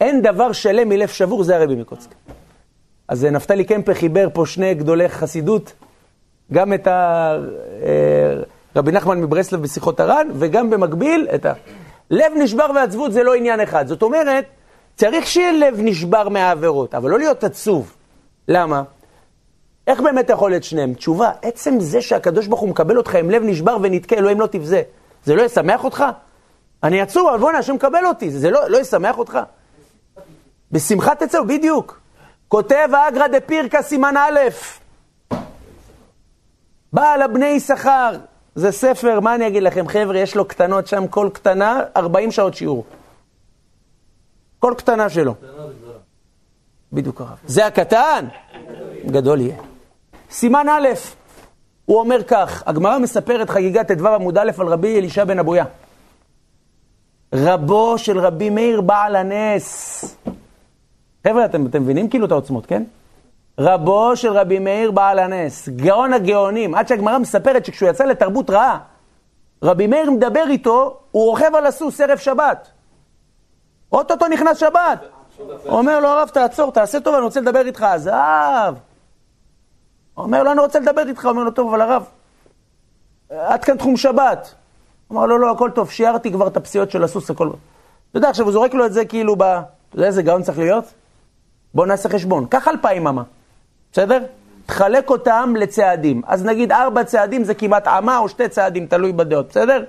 אין 0.02 0.22
דבר 0.22 0.52
שלם 0.52 0.90
מלב 0.90 1.08
שבור, 1.08 1.44
זה 1.44 1.56
הרבי 1.56 1.76
מקוצק. 1.76 2.10
אז 3.14 3.26
נפתלי 3.26 3.64
קמפה 3.64 3.94
חיבר 3.94 4.28
פה 4.34 4.46
שני 4.46 4.74
גדולי 4.74 5.10
חסידות, 5.10 5.74
גם 6.54 6.74
את 6.74 6.88
ה... 6.88 7.36
אה, 7.84 8.44
רבי 8.76 8.92
נחמן 8.92 9.22
מברסלב 9.22 9.62
בשיחות 9.62 10.00
הר"ן, 10.00 10.28
וגם 10.34 10.70
במקביל 10.70 11.28
את 11.36 11.46
ה... 11.46 11.54
לב 12.10 12.32
נשבר 12.36 12.66
ועצבות 12.76 13.12
זה 13.14 13.24
לא 13.24 13.34
עניין 13.34 13.60
אחד. 13.60 13.88
זאת 13.88 14.02
אומרת, 14.02 14.46
צריך 14.96 15.28
שיהיה 15.28 15.52
לב 15.52 15.76
נשבר 15.78 16.30
מהעבירות, 16.30 16.96
אבל 16.96 17.10
לא 17.10 17.20
להיות 17.20 17.44
עצוב. 17.44 17.94
למה? 18.48 18.84
איך 19.88 20.02
באמת 20.02 20.30
יכול 20.30 20.52
להיות 20.52 20.64
שניהם? 20.64 20.94
תשובה, 20.94 21.32
עצם 21.42 21.80
זה 21.80 22.02
שהקדוש 22.02 22.48
ברוך 22.48 22.62
הוא 22.62 22.70
מקבל 22.70 22.98
אותך 22.98 23.16
עם 23.16 23.30
לב 23.30 23.44
נשבר 23.46 23.78
ונתקה, 23.82 24.16
אלוהים 24.16 24.40
לא 24.40 24.48
תבזה, 24.48 24.82
זה 25.26 25.36
לא 25.36 25.42
ישמח 25.42 25.84
אותך? 25.84 26.04
אני 26.84 27.02
עצוב, 27.02 27.28
אבל 27.28 27.40
בוא'נה, 27.40 27.58
השם 27.58 27.76
מקבל 27.76 28.06
אותי, 28.06 28.32
זה 28.32 28.52
לא, 28.52 28.70
לא 28.70 28.78
ישמח 28.78 29.18
אותך? 29.18 29.40
בשמחת 30.72 31.24
תצאו, 31.24 31.48
בדיוק. 31.48 32.03
כותב 32.54 32.90
האגרא 32.94 33.28
דפירקה 33.28 33.82
סימן 33.82 34.14
א', 34.18 34.40
בעל 36.94 37.22
הבני 37.22 37.46
יששכר, 37.46 38.12
זה 38.56 38.72
ספר, 38.72 39.20
מה 39.20 39.36
אני 39.36 39.48
אגיד 39.48 39.64
לכם, 39.64 39.88
חבר'ה, 39.88 40.18
יש 40.18 40.36
לו 40.36 40.46
קטנות 40.46 40.88
שם, 40.88 41.08
כל 41.08 41.30
קטנה, 41.34 41.82
40 41.98 42.32
שעות 42.32 42.54
שיעור. 42.54 42.86
כל 44.60 44.74
קטנה 44.78 45.10
שלו. 45.10 45.36
בדיוק 46.94 47.22
הרב. 47.22 47.38
זה 47.46 47.66
הקטן, 47.66 48.28
גדול 49.06 49.42
יהיה. 49.42 49.58
סימן 50.32 50.66
א', 50.70 50.88
הוא 51.86 52.00
אומר 52.00 52.24
כך, 52.24 52.64
הגמרא 52.66 53.00
מספרת 53.00 53.50
חגיגת 53.50 53.92
ט"ו 53.92 54.08
עמוד 54.08 54.38
א' 54.38 54.52
על 54.58 54.68
רבי 54.68 55.00
אלישע 55.00 55.24
בן 55.24 55.40
אבויה. 55.40 55.66
רבו 57.34 57.98
של 57.98 58.20
רבי 58.20 58.50
מאיר 58.50 58.82
בעל 58.82 59.16
הנס. 59.16 60.06
חבר'ה, 61.28 61.46
אתם, 61.46 61.66
אתם 61.66 61.82
מבינים 61.82 62.10
כאילו 62.10 62.26
את 62.26 62.32
העוצמות, 62.32 62.66
כן? 62.66 62.84
רבו 63.60 64.16
של 64.16 64.32
רבי 64.32 64.60
מאיר 64.60 64.92
בעל 64.92 65.20
הנס, 65.20 65.70
גאון 65.70 66.14
הגאונים, 66.14 66.76
עד 66.76 66.88
שהגמרא 66.88 67.18
מספרת 67.18 67.66
שכשהוא 67.66 67.90
יצא 67.90 68.04
לתרבות 68.04 68.50
רעה, 68.50 68.80
רבי 69.64 69.88
מאיר 69.88 70.12
מדבר 70.12 70.44
איתו, 70.50 70.98
הוא 71.12 71.30
רוכב 71.30 71.56
על 71.56 71.66
הסוס 71.66 72.02
ערב 72.02 72.18
שבת. 72.18 72.68
אוטוטו 73.92 74.28
נכנס 74.28 74.58
שבת. 74.58 75.00
אומר 75.66 76.00
לו, 76.00 76.08
הרב, 76.08 76.30
תעצור, 76.30 76.72
תעשה 76.72 77.00
טוב, 77.00 77.16
אני 77.16 77.24
רוצה 77.24 77.42
לדבר 77.42 77.66
איתך. 77.66 77.82
עזב. 77.82 78.76
אומר 80.18 80.44
לו, 80.44 80.52
אני 80.52 80.60
רוצה 80.60 80.80
לדבר 80.80 81.08
איתך. 81.08 81.26
אומר 81.26 81.44
לו, 81.44 81.52
טוב, 81.52 81.70
אבל 81.70 81.82
הרב, 81.82 82.06
עד 83.30 83.64
כאן 83.64 83.78
תחום 83.78 83.98
שבת. 83.98 84.54
אמר 85.12 85.26
לו, 85.26 85.38
לא, 85.38 85.52
הכל 85.52 85.72
טוב, 85.76 85.92
שיערתי 85.92 86.32
כבר 86.32 86.48
את 86.48 86.58
הפסיעות 86.58 86.92
של 86.92 87.04
הסוס, 87.04 87.30
הכל... 87.30 87.50
אתה 88.10 88.18
יודע, 88.18 88.30
עכשיו 88.30 88.46
הוא 88.46 88.54
זורק 88.54 88.74
לו 88.74 88.86
את 88.86 88.94
זה 88.94 89.06
כאילו 89.06 89.36
ב... 89.36 89.42
אתה 89.42 89.62
יודע 89.96 90.08
איזה 90.08 90.22
גאון 90.22 90.44
צריך 90.44 90.58
להיות? 90.58 90.94
בוא 91.74 91.86
נעשה 91.86 92.10
חשבון. 92.10 92.46
קח 92.46 92.68
אלפיים 92.68 93.08
אמה, 93.08 93.24
בסדר? 93.92 94.24
תחלק 94.66 95.10
אותם 95.10 95.54
לצעדים. 95.58 96.22
אז 96.28 96.46
נגיד 96.46 96.72
ארבע 96.72 97.04
צעדים 97.04 97.44
זה 97.44 97.54
כמעט 97.54 97.88
אמה 97.88 98.18
או 98.18 98.30
שתי 98.30 98.50
צעדים, 98.50 98.88
תלוי 98.88 99.12
בדעות, 99.12 99.50
בסדר? 99.50 99.84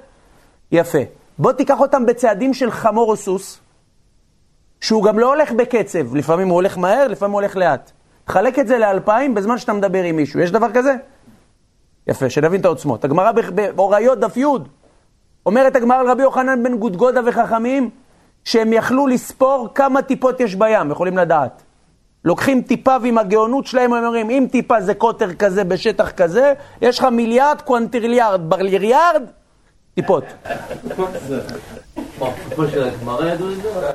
יפה. 0.72 0.98
בוא 1.38 1.52
תיקח 1.52 1.80
אותם 1.80 2.06
בצעדים 2.06 2.54
של 2.54 2.70
חמור 2.70 3.10
או 3.10 3.16
סוס, 3.16 3.60
שהוא 4.80 5.02
גם 5.02 5.18
לא 5.18 5.34
הולך 5.34 5.52
בקצב, 5.52 6.16
לפעמים 6.16 6.48
הוא 6.48 6.54
הולך 6.54 6.78
מהר, 6.78 7.08
לפעמים 7.08 7.32
הוא 7.32 7.40
הולך 7.40 7.56
לאט. 7.56 7.90
תחלק 8.24 8.58
את 8.58 8.68
זה 8.68 8.78
לאלפיים 8.78 9.34
בזמן 9.34 9.58
שאתה 9.58 9.72
מדבר 9.72 10.02
עם 10.02 10.16
מישהו. 10.16 10.40
יש 10.40 10.50
דבר 10.50 10.72
כזה? 10.74 10.94
יפה, 12.06 12.30
שנבין 12.30 12.60
את 12.60 12.64
העוצמות. 12.64 13.04
הגמרא 13.04 13.32
באוריות 13.74 14.20
דף 14.20 14.36
י' 14.36 14.44
אומרת 15.46 15.76
הגמרא 15.76 16.00
על 16.00 16.10
רבי 16.10 16.22
יוחנן 16.22 16.62
בן 16.62 16.76
גודגודה 16.78 17.20
וחכמים, 17.26 17.90
שהם 18.44 18.72
יכלו 18.72 19.06
לספור 19.06 19.68
כמה 19.74 20.02
טיפות 20.02 20.40
יש 20.40 20.54
בים, 20.54 20.90
יכולים 20.90 21.18
לדעת. 21.18 21.62
לוקחים 22.24 22.62
טיפה 22.62 22.96
ועם 23.02 23.18
הגאונות 23.18 23.66
שלהם 23.66 23.92
הם 23.92 24.04
אומרים, 24.04 24.30
אם 24.30 24.46
טיפה 24.50 24.80
זה 24.80 24.94
קוטר 24.94 25.34
כזה 25.34 25.64
בשטח 25.64 26.10
כזה, 26.10 26.52
יש 26.82 26.98
לך 26.98 27.04
מיליארד 27.04 27.62
קוונטריליארד, 27.62 28.50
ברליארד, 28.50 29.22
טיפות. 29.94 30.24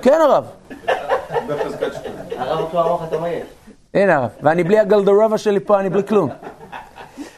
כן 0.01 0.19
הרב. 0.21 0.45
הרב 2.37 2.59
אותו 2.59 2.79
ארוך 2.79 3.03
אתה 3.03 3.19
מייש. 3.19 3.47
הנה 3.93 4.15
הרב, 4.15 4.29
ואני 4.41 4.63
בלי 4.63 4.79
הגלדרובה 4.79 5.37
שלי 5.37 5.59
פה, 5.59 5.79
אני 5.79 5.89
בלי 5.89 6.03
כלום. 6.03 6.29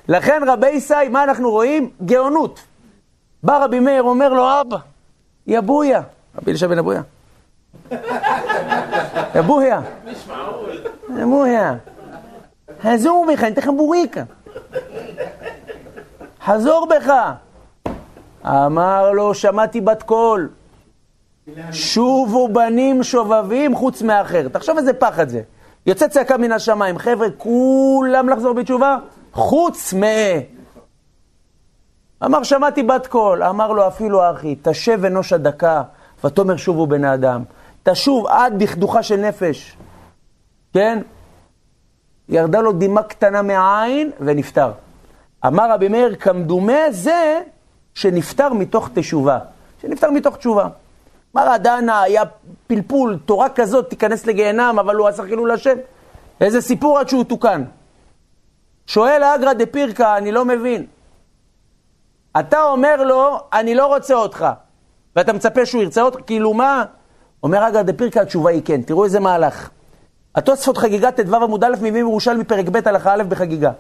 לכן 0.08 0.42
רבי 0.48 0.70
ישי, 0.70 0.94
מה 1.10 1.24
אנחנו 1.24 1.52
רואים? 1.52 1.90
גאונות. 2.06 2.60
בא 3.44 3.64
רבי 3.64 3.80
מאיר, 3.80 4.04
אומר 4.04 4.34
לו, 4.34 4.62
אבא, 4.62 4.78
יא 5.48 5.60
בויה. 5.60 6.02
רבי 6.38 6.52
אלישע 6.52 6.68
בן 6.68 6.78
אבויה. 6.78 7.02
יא 9.36 9.42
בויה. 9.42 9.82
יא 11.18 11.26
בויה. 11.26 11.76
חזור 12.82 13.26
בך, 13.34 13.44
אני 13.44 13.54
אתן 13.54 13.62
לך 13.62 13.68
בוריקה. 13.78 14.24
חזור 16.46 16.88
בך. 16.90 17.14
אמר 18.46 19.12
לו, 19.12 19.34
שמעתי 19.34 19.82
בת 19.82 20.04
קול. 20.04 20.50
שובו 21.72 22.50
בנים 22.50 23.04
שובבים 23.04 23.76
חוץ 23.76 24.02
מאחר. 24.02 24.48
תחשוב 24.48 24.78
איזה 24.78 24.94
פחד 24.94 25.30
זה. 25.30 25.42
יוצא 25.86 26.08
צעקה 26.08 26.38
מן 26.38 26.52
השמיים, 26.52 26.98
חבר'ה, 26.98 27.28
כולם 27.38 28.30
לחזור 28.30 28.54
בתשובה? 28.54 28.98
חוץ 29.34 29.94
מ... 29.94 30.04
אמר, 32.26 32.44
שמעתי 32.44 32.84
בת 32.84 33.08
קול. 33.08 33.44
אמר 33.44 33.72
לו 33.72 33.88
אפילו 33.88 34.32
אחי, 34.32 34.56
תשב 34.62 35.06
אנוש 35.06 35.34
הדקה, 35.34 35.84
ותאמר 36.24 36.58
שובו 36.58 36.88
בני 36.88 37.14
אדם. 37.14 37.44
תשוב 37.84 38.28
עד 38.28 38.64
דכדוכה 38.64 39.04
של 39.04 39.16
נפש. 39.16 39.78
כן? 40.74 41.00
ירדה 42.30 42.62
לו 42.62 42.72
דמעה 42.72 43.04
קטנה 43.04 43.42
מהעין 43.42 44.12
ונפטר. 44.20 44.72
אמר 45.48 45.72
רבי 45.72 45.88
מאיר, 45.88 46.16
כמדומה 46.16 46.92
זה 46.92 47.42
שנפטר 47.94 48.54
מתוך 48.54 48.90
תשובה. 48.94 49.40
שנפטר 49.82 50.12
מתוך 50.12 50.38
תשובה. 50.38 50.68
אמר 51.36 51.50
הדנה, 51.50 52.02
היה 52.02 52.24
פלפול, 52.68 53.20
תורה 53.26 53.50
כזאת 53.50 53.90
תיכנס 53.90 54.26
לגיהנם, 54.26 54.76
אבל 54.80 54.96
הוא 54.96 55.08
עשה 55.08 55.24
חילול 55.24 55.52
השם. 55.52 55.78
איזה 56.42 56.62
סיפור 56.62 57.00
עד 57.00 57.10
שהוא 57.10 57.24
תוקן. 57.24 57.64
שואל 58.88 59.24
אגרא 59.24 59.54
דפירקה, 59.54 60.18
אני 60.18 60.32
לא 60.32 60.46
מבין. 60.46 60.86
אתה 62.40 62.64
אומר 62.64 63.04
לו, 63.04 63.40
אני 63.54 63.76
לא 63.76 63.86
רוצה 63.86 64.14
אותך, 64.14 64.46
ואתה 65.16 65.34
מצפה 65.34 65.66
שהוא 65.66 65.84
ירצה 65.84 66.02
אותך, 66.02 66.20
כאילו 66.26 66.54
מה? 66.54 66.86
אומר 67.44 67.68
אגרא 67.68 67.82
דפירקה, 67.82 68.22
התשובה 68.22 68.50
היא 68.50 68.62
כן. 68.66 68.82
תראו 68.82 69.04
איזה 69.04 69.20
מהלך. 69.20 69.70
התוספות 70.36 70.78
חגיגת 70.78 71.20
ט"ו 71.20 71.36
עמוד 71.36 71.64
א' 71.64 71.74
מביא 71.82 72.00
ירושלמי 72.00 72.44
פרק 72.44 72.70
ב' 72.70 72.88
הלכה 72.88 73.14
א' 73.14 73.24
בחגיגה. 73.30 73.72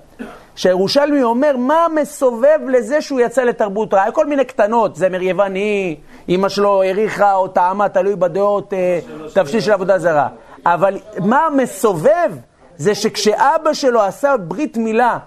שהירושלמי 0.55 1.23
אומר 1.23 1.57
מה 1.57 1.87
מסובב 2.01 2.59
לזה 2.67 3.01
שהוא 3.01 3.19
יצא 3.19 3.43
לתרבות 3.43 3.93
רעה, 3.93 4.11
כל 4.11 4.25
מיני 4.25 4.45
קטנות, 4.45 4.95
זמר 4.95 5.21
יווני, 5.21 5.95
אמא 6.29 6.49
שלו 6.49 6.81
העריכה 6.81 7.35
או 7.35 7.47
טעמה, 7.47 7.89
תלוי 7.89 8.15
בדעות, 8.15 8.73
אה, 8.73 8.99
תבשיל 9.33 9.59
של 9.59 9.71
עבודה 9.71 9.99
זרה. 9.99 10.27
אבל 10.65 10.97
מה 11.19 11.47
מסובב 11.57 12.31
זה 12.77 12.95
שכשאבא 12.95 13.73
שלו 13.73 14.01
עשה 14.01 14.37
ברית 14.37 14.77
מילה 14.77 15.17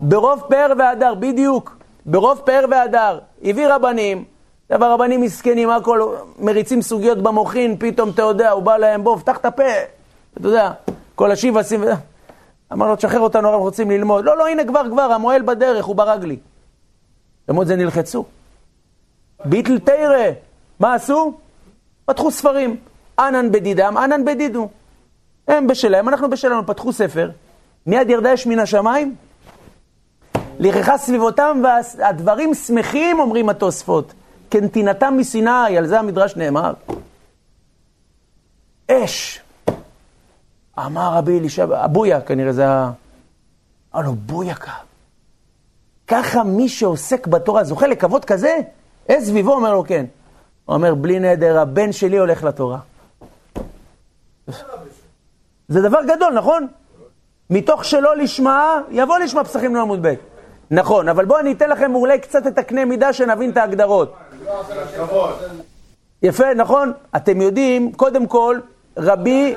ברוב 0.00 0.42
פאר 0.48 0.72
והדר, 0.78 1.14
בדיוק, 1.14 1.76
ברוב 2.06 2.42
פאר 2.44 2.64
והדר, 2.70 3.18
הביא 3.44 3.68
רבנים, 3.68 4.24
עכשיו 4.70 4.84
הרבנים 4.84 5.20
מסכנים, 5.20 5.70
הכל 5.70 6.16
מריצים 6.38 6.82
סוגיות 6.82 7.18
במוחין, 7.18 7.76
פתאום 7.78 8.10
אתה 8.10 8.22
יודע, 8.22 8.50
הוא 8.50 8.62
בא 8.62 8.76
להם, 8.76 9.04
בוא, 9.04 9.18
פתח 9.18 9.36
את 9.36 9.44
הפה, 9.44 9.62
אתה 10.34 10.48
יודע, 10.48 10.72
כל 11.14 11.30
השיבסים, 11.30 11.84
אמר 12.72 12.86
לו, 12.86 12.96
תשחרר 12.96 13.20
אותנו, 13.20 13.48
אנחנו 13.48 13.62
רוצים 13.62 13.90
ללמוד. 13.90 14.24
לא, 14.24 14.36
לא, 14.36 14.46
הנה 14.48 14.64
כבר, 14.64 14.90
כבר, 14.90 15.02
המועל 15.02 15.42
בדרך, 15.42 15.84
הוא 15.84 15.96
ברגלי. 15.96 16.36
למרות 17.48 17.66
זה 17.66 17.76
נלחצו. 17.76 18.24
ביטל 19.44 19.78
תרא, 19.78 20.30
מה 20.80 20.94
עשו? 20.94 21.32
פתחו 22.04 22.30
ספרים. 22.30 22.76
ענן 23.18 23.52
בדידם, 23.52 23.96
ענן 23.96 24.24
בדידו. 24.24 24.68
הם 25.48 25.66
בשלהם, 25.66 26.08
אנחנו 26.08 26.30
בשלנו, 26.30 26.66
פתחו 26.66 26.92
ספר. 26.92 27.30
מיד 27.86 28.10
ירדה 28.10 28.34
אש 28.34 28.46
מן 28.46 28.58
השמיים, 28.58 29.14
לכחה 30.58 30.98
סביבותם, 30.98 31.62
והדברים 31.64 32.54
שמחים, 32.54 33.20
אומרים 33.20 33.48
התוספות. 33.48 34.12
כנתינתם 34.50 35.14
מסיני, 35.16 35.78
על 35.78 35.86
זה 35.86 35.98
המדרש 35.98 36.36
נאמר. 36.36 36.72
אש. 38.90 39.40
אמר 40.78 41.10
רבי 41.14 41.38
אלישע, 41.38 41.66
הבויה 41.76 42.20
כנראה 42.20 42.52
זה 42.52 42.68
ה... 42.68 42.90
אמר 43.94 44.02
לו, 44.02 44.12
בויקה. 44.12 44.72
ככה 46.08 46.42
מי 46.42 46.68
שעוסק 46.68 47.26
בתורה 47.26 47.64
זוכה 47.64 47.86
לכבוד 47.86 48.24
כזה? 48.24 48.56
אה 49.10 49.20
סביבו? 49.20 49.52
אומר 49.52 49.72
לו, 49.72 49.84
כן. 49.86 50.06
הוא 50.64 50.74
אומר, 50.74 50.94
בלי 50.94 51.18
נדר, 51.18 51.58
הבן 51.58 51.92
שלי 51.92 52.16
הולך 52.16 52.44
לתורה. 52.44 52.78
זה 55.68 55.80
דבר 55.82 55.98
גדול, 56.08 56.34
נכון? 56.34 56.66
מתוך 57.50 57.84
שלא 57.84 58.16
לשמה, 58.16 58.80
יבוא 58.90 59.18
לשמה 59.18 59.44
פסחים 59.44 59.74
לא 59.74 59.80
עמוד 59.80 60.06
ב'. 60.06 60.14
נכון, 60.70 61.08
אבל 61.08 61.24
בואו 61.24 61.40
אני 61.40 61.52
אתן 61.52 61.70
לכם 61.70 61.94
אולי 61.94 62.18
קצת 62.18 62.46
את 62.46 62.58
הקנה 62.58 62.84
מידה 62.84 63.12
שנבין 63.12 63.50
את 63.50 63.56
ההגדרות. 63.56 64.16
יפה, 66.22 66.54
נכון? 66.54 66.92
אתם 67.16 67.40
יודעים, 67.40 67.92
קודם 67.92 68.26
כל, 68.26 68.60
רבי... 68.96 69.54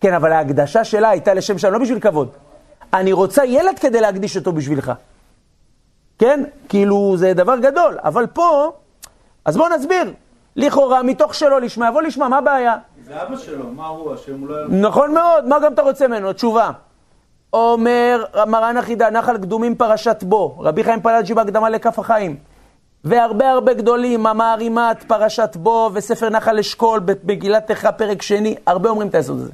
כן, 0.00 0.14
אבל 0.14 0.32
ההקדשה 0.32 0.84
שלה 0.84 1.08
הייתה 1.08 1.34
לשם 1.34 1.58
שלום, 1.58 1.72
לא 1.72 1.78
בשביל 1.78 2.00
כבוד. 2.00 2.28
אני 2.94 3.12
רוצה 3.12 3.44
ילד 3.44 3.78
כדי 3.78 4.00
להקדיש 4.00 4.36
אותו 4.36 4.52
בשבילך. 4.52 4.92
כן? 6.18 6.44
כאילו, 6.68 7.14
זה 7.16 7.34
דבר 7.34 7.58
גדול. 7.58 7.98
אבל 8.04 8.26
פה, 8.26 8.72
אז 9.44 9.56
בואו 9.56 9.68
נסביר. 9.68 10.12
לכאורה, 10.56 11.02
מתוך 11.02 11.34
שלא 11.34 11.60
לשמה, 11.60 11.88
יבוא 11.88 12.02
לשמה, 12.02 12.28
מה 12.28 12.38
הבעיה? 12.38 12.76
זה 13.04 13.22
אבא 13.22 13.36
שלו, 13.36 13.68
מה 13.68 13.86
הוא 13.86 14.14
אשם? 14.14 14.40
הוא 14.40 14.48
לא... 14.48 14.68
נכון 14.68 15.14
מאוד, 15.14 15.48
מה 15.48 15.58
גם 15.58 15.72
אתה 15.72 15.82
רוצה 15.82 16.08
ממנו? 16.08 16.32
תשובה. 16.32 16.70
אומר 17.52 18.24
מרן 18.46 18.76
החידה, 18.76 19.10
נחל 19.10 19.38
קדומים 19.38 19.74
פרשת 19.74 20.22
בו, 20.22 20.56
רבי 20.58 20.84
חיים 20.84 21.00
פלאג'י 21.00 21.34
בהקדמה 21.34 21.70
לכף 21.70 21.98
החיים. 21.98 22.36
והרבה 23.04 23.50
הרבה 23.50 23.74
גדולים, 23.74 24.26
המערימת, 24.26 25.02
פרשת 25.06 25.56
בו, 25.56 25.90
וספר 25.92 26.28
נחל 26.28 26.58
אשכול, 26.58 27.00
במגילת 27.00 27.70
איכה, 27.70 27.92
פרק 27.92 28.22
שני, 28.22 28.54
הרבה 28.66 28.90
אומרים 28.90 29.08
את 29.08 29.14
היסוד 29.14 29.38
הזה. 29.38 29.52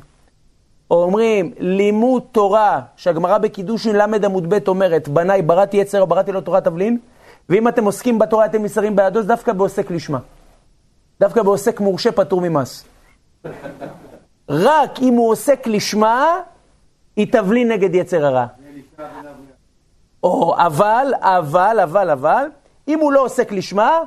אומרים, 0.91 1.53
לימוד 1.59 2.23
תורה, 2.33 2.81
שהגמרא 2.97 3.39
בקידושין 3.39 3.97
ל' 3.97 4.25
עמוד 4.25 4.55
ב' 4.55 4.69
אומרת, 4.69 5.09
בניי, 5.09 5.43
בראתי 5.43 5.77
יצר 5.77 6.01
או 6.01 6.07
בראתי 6.07 6.33
לו 6.33 6.41
תורת 6.41 6.65
תבלין, 6.65 6.99
ואם 7.49 7.69
אתם 7.69 7.85
עוסקים 7.85 8.19
בתורה, 8.19 8.45
אתם 8.45 8.63
נסערים 8.63 8.97
בידו, 8.97 9.23
זה 9.23 9.29
דווקא 9.29 9.53
בעוסק 9.53 9.91
לשמה. 9.91 10.19
דווקא 11.21 11.43
בעוסק 11.43 11.81
מורשה 11.81 12.13
פטור 12.13 12.41
ממס. 12.41 12.85
רק 14.49 14.99
אם 15.03 15.15
הוא 15.15 15.31
עוסק 15.31 15.67
לשמה, 15.67 16.41
היא 17.19 17.33
תבלין 17.33 17.73
נגד 17.73 17.95
יצר 17.95 18.27
הרע. 18.27 18.47
או, 20.23 20.57
אבל, 20.57 21.13
אבל, 21.21 21.81
אבל, 21.83 22.11
אבל, 22.11 22.47
אם 22.89 22.99
הוא 22.99 23.13
לא 23.13 23.21
עוסק 23.21 23.53
לשמה, 23.53 24.01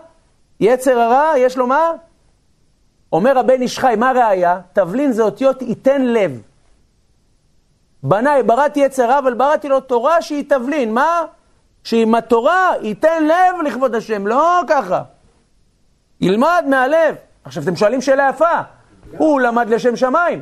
יצר 0.60 1.00
הרע, 1.00 1.38
יש 1.38 1.58
לו 1.58 1.68
מה? 1.68 1.92
אומר 3.14 3.38
הבן 3.40 3.62
איש 3.62 3.80
חי, 3.80 3.94
מה 3.98 4.12
ראיה? 4.12 4.60
תבלין 4.74 5.12
זה 5.12 5.24
אותיות 5.24 5.62
ייתן 5.62 6.02
לב. 6.02 6.42
בניי, 8.04 8.44
בראתי 8.44 8.80
יצר 8.80 9.10
רע, 9.10 9.20
אבל 9.20 9.34
בראתי 9.34 9.70
לו 9.70 9.80
תורה 9.80 10.22
שהיא 10.22 10.44
תבלין. 10.50 10.94
מה? 10.94 11.24
שעם 11.84 12.16
התורה 12.16 12.72
ייתן 12.82 13.24
לב 13.26 13.62
לכבוד 13.66 13.96
השם, 13.96 14.28
לא 14.28 14.62
ככה. 14.68 15.04
ילמד 16.22 16.66
מהלב. 16.70 17.16
עכשיו, 17.44 17.64
אתם 17.64 17.76
שואלים 17.76 18.02
שאלה 18.02 18.30
יפה. 18.30 18.60
הוא 19.18 19.42
למד 19.42 19.70
לשם 19.70 19.96
שמיים. 19.96 20.42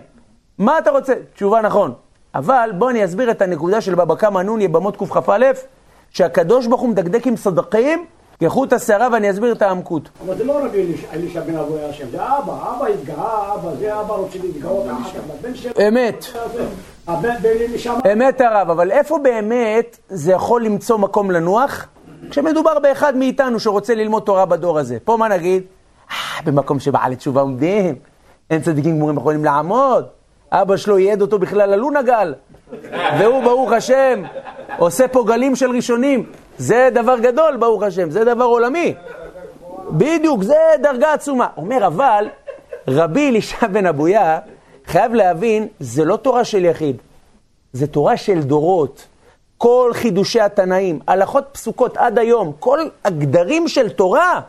מה 0.58 0.80
אתה 0.80 0.92
רוצה? 0.92 1.14
תשובה 1.34 1.62
נכון. 1.62 1.94
אבל 2.36 2.70
בואו 2.78 2.90
אני 2.90 3.06
אסביר 3.06 3.32
את 3.32 3.42
הנקודה 3.42 3.82
של 3.82 3.96
בבא 3.96 4.16
קמא 4.16 4.40
נון 4.40 4.62
יבמות 4.62 4.98
קכ"א, 4.98 5.52
שהקדוש 6.10 6.68
ברוך 6.68 6.82
הוא 6.82 6.90
מדקדק 6.90 7.28
עם 7.28 7.36
סדקים 7.36 8.06
כחוט 8.40 8.74
השערה 8.74 9.08
ואני 9.12 9.32
אסביר 9.32 9.52
את 9.52 9.62
העמקות. 9.62 10.10
אבל 10.26 10.38
זה 10.38 10.44
לא 10.44 10.66
רבי 10.66 10.96
אלישע 11.14 11.42
בן 11.42 11.56
אבוי 11.56 11.84
השם, 11.84 12.10
זה 12.12 12.18
אבא, 12.18 12.76
אבא 12.76 12.86
התגאה, 12.86 13.56
אבא, 13.56 13.76
זה 13.76 14.00
אבא 14.00 14.14
רוצה 14.14 14.40
להתגאות. 14.44 14.86
אמת. 15.88 16.26
אמת 18.14 18.42
הרב, 18.42 18.70
אבל 18.70 18.92
איפה 18.92 19.20
באמת 19.24 19.98
זה 20.10 20.32
יכול 20.32 20.66
למצוא 20.66 20.98
מקום 20.98 21.32
לנוח? 21.32 21.88
כשמדובר 22.30 22.80
באחד 22.80 23.16
מאיתנו 23.16 23.60
שרוצה 23.60 23.96
ללמוד 23.96 24.24
תורה 24.24 24.46
בדור 24.46 24.80
הזה. 24.80 24.98
פה 25.04 25.18
מה 25.18 25.28
נגיד? 25.28 25.64
אה, 26.12 26.42
במקום 26.46 26.80
שבעלי 26.80 27.16
תשובה 27.16 27.42
עומדים, 27.42 27.96
אין 28.50 28.62
צדיקים 28.62 28.96
גמורים 28.96 29.18
יכולים 29.18 29.46
לעמוד. 29.46 30.06
אבא 30.52 30.78
שלו 30.78 31.00
ייעד 31.00 31.22
אותו 31.22 31.40
בכלל 31.40 31.70
ללונה 31.70 32.02
גל, 32.02 32.34
והוא, 33.20 33.44
ברוך 33.44 33.72
השם, 33.72 34.24
עושה 34.78 35.08
פה 35.08 35.24
גלים 35.28 35.56
של 35.56 35.72
ראשונים. 35.72 36.26
זה 36.58 36.90
דבר 36.94 37.20
גדול, 37.20 37.58
ברוך 37.58 37.84
השם, 37.84 38.10
זה 38.10 38.26
דבר 38.26 38.44
עולמי. 38.46 38.96
בדיוק, 39.92 40.44
זה 40.44 40.56
דרגה 40.82 41.14
עצומה. 41.14 41.48
אומר, 41.58 41.88
אבל 41.88 42.28
רבי 42.88 43.30
אלישע 43.30 43.68
בן 43.68 43.86
אבויה 43.86 44.40
חייב 44.86 45.14
להבין, 45.14 45.68
זה 45.80 46.06
לא 46.06 46.18
תורה 46.18 46.44
של 46.44 46.66
יחיד, 46.66 46.98
זה 47.74 47.88
תורה 47.88 48.18
של 48.18 48.42
דורות. 48.42 49.08
כל 49.58 49.92
חידושי 49.94 50.42
התנאים, 50.42 51.00
הלכות 51.08 51.44
פסוקות 51.52 51.98
עד 51.98 52.20
היום, 52.20 52.54
כל 52.60 52.80
הגדרים 53.06 53.68
של 53.68 53.90
תורה, 53.90 54.42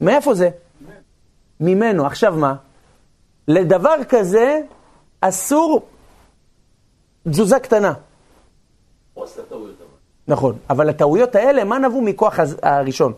מאיפה 0.00 0.34
זה? 0.34 0.50
ממנו. 1.60 2.06
עכשיו 2.06 2.34
מה? 2.36 2.54
לדבר 3.48 3.94
כזה 4.08 4.60
אסור 5.22 5.82
תזוזה 7.28 7.58
קטנה. 7.58 7.92
נכון, 10.28 10.56
אבל 10.70 10.88
הטעויות 10.88 11.34
האלה, 11.34 11.64
מה 11.64 11.78
נבעו 11.78 12.00
מכוח 12.00 12.38
הראשון? 12.62 13.12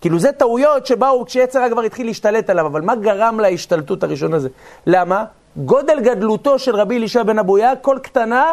כאילו 0.00 0.18
זה 0.18 0.32
טעויות 0.32 0.86
שבאו 0.86 1.26
כשיצר 1.26 1.70
כבר 1.70 1.82
התחיל 1.82 2.06
להשתלט 2.06 2.50
עליו, 2.50 2.66
אבל 2.66 2.80
מה 2.80 2.94
גרם 2.94 3.40
להשתלטות 3.40 4.02
הראשון 4.02 4.34
הזה? 4.34 4.48
למה? 4.86 5.24
גודל 5.56 6.00
גדלותו 6.00 6.58
של 6.58 6.76
רבי 6.76 6.96
אלישע 6.96 7.22
בן 7.22 7.38
אבויה, 7.38 7.76
כל 7.76 7.98
קטנה, 8.02 8.52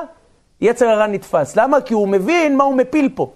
יצר 0.62 0.86
הרע 0.86 1.08
נתפס. 1.08 1.56
למה? 1.56 1.82
כי 1.82 1.94
הוא 1.94 2.08
מבין 2.08 2.58
מה 2.58 2.64
הוא 2.64 2.76
מפיל 2.76 3.10
פה. 3.16 3.32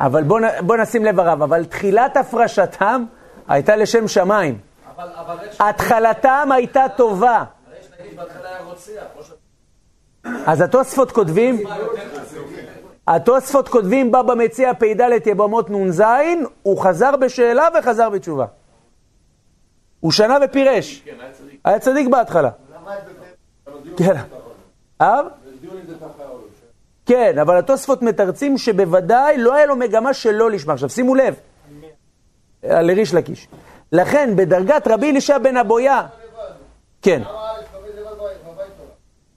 אבל 0.00 0.22
בוא, 0.22 0.40
בוא 0.60 0.76
נשים 0.76 1.04
לב 1.04 1.20
הרב, 1.20 1.42
אבל 1.42 1.64
תחילת 1.64 2.16
הפרשתם 2.16 3.04
הייתה 3.48 3.76
לשם 3.76 4.08
שמיים. 4.08 4.58
אבל, 4.96 5.08
אבל 5.20 5.36
התחלתם 5.60 6.48
הייתה 6.52 6.84
טובה. 6.96 7.44
אז 10.46 10.60
התוספות 10.60 11.12
כותבים, 11.12 11.62
התוספות 13.08 13.68
כותבים 13.68 14.12
בה 14.12 14.22
במציע 14.22 14.74
פ"ד 14.74 15.26
יבמות 15.26 15.70
נ"ז, 15.70 16.02
הוא 16.62 16.82
חזר 16.82 17.16
בשאלה 17.16 17.68
וחזר 17.78 18.10
בתשובה. 18.10 18.46
הוא 20.00 20.12
שנה 20.12 20.38
ופירש. 20.44 21.04
היה 21.64 21.78
צדיק 21.78 22.08
בהתחלה. 22.08 22.50
כן. 23.96 24.16
כן, 27.06 27.38
אבל 27.38 27.58
התוספות 27.58 28.02
מתרצים 28.02 28.58
שבוודאי 28.58 29.38
לא 29.38 29.54
היה 29.54 29.66
לו 29.66 29.76
מגמה 29.76 30.14
שלא 30.14 30.50
לשמה. 30.50 30.72
עכשיו 30.72 30.88
שימו 30.88 31.14
לב, 31.14 31.34
לריש 32.62 33.14
לקיש. 33.14 33.48
לכן 33.92 34.36
בדרגת 34.36 34.88
רבי 34.88 35.10
אלישע 35.10 35.38
בן 35.38 35.56
אבויה, 35.56 36.06
כן. 37.02 37.22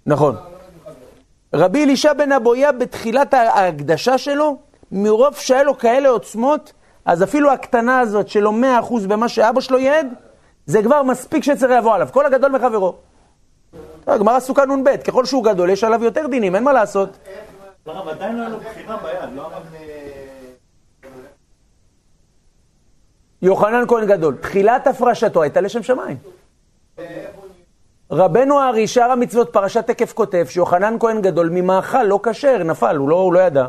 נכון. 0.05 0.35
רבי 1.53 1.83
אלישע 1.83 2.13
בן 2.13 2.31
אבויה 2.31 2.71
בתחילת 2.71 3.33
ההקדשה 3.33 4.17
שלו, 4.17 4.57
מרוב 4.91 5.35
שהיה 5.35 5.63
לו 5.63 5.77
כאלה 5.77 6.09
עוצמות, 6.09 6.73
אז 7.05 7.23
אפילו 7.23 7.51
הקטנה 7.51 7.99
הזאת 7.99 8.27
שלו 8.27 8.51
100% 8.51 9.07
במה 9.07 9.29
שאבא 9.29 9.61
שלו 9.61 9.77
ייעד, 9.77 10.07
זה 10.65 10.83
כבר 10.83 11.03
מספיק 11.03 11.43
שצריך 11.43 11.71
לבוא 11.71 11.95
עליו, 11.95 12.07
כל 12.11 12.25
הגדול 12.25 12.51
מחברו. 12.51 12.95
הגמרא 14.07 14.39
סוכה 14.39 14.65
נ"ב, 14.65 14.97
ככל 14.97 15.25
שהוא 15.25 15.43
גדול 15.43 15.69
יש 15.69 15.83
עליו 15.83 16.03
יותר 16.03 16.27
דינים, 16.27 16.55
אין 16.55 16.63
מה 16.63 16.73
לעשות. 16.73 17.09
הרב, 17.85 18.07
עדיין 18.07 18.35
לא 18.35 18.41
היה 18.41 18.49
לו 18.49 18.59
בחירה 18.59 18.97
ביד, 18.97 19.29
לא 19.35 19.49
יוחנן 23.41 23.83
כהן 23.87 24.05
גדול, 24.05 24.35
תחילת 24.41 24.87
הפרשתו 24.87 25.41
הייתה 25.41 25.61
לשם 25.61 25.83
שמיים. 25.83 26.17
רבנו 28.11 28.59
הארי, 28.59 28.87
שאר 28.87 29.11
המצוות, 29.11 29.53
פרשת 29.53 29.87
תקף 29.87 30.13
כותב 30.13 30.45
שיוחנן 30.49 30.95
כהן 30.99 31.21
גדול 31.21 31.49
ממאכל 31.49 32.03
לא 32.03 32.19
כשר, 32.23 32.63
נפל, 32.63 32.95
הוא 32.95 33.09
לא, 33.09 33.15
הוא 33.15 33.33
לא 33.33 33.39
ידע. 33.39 33.65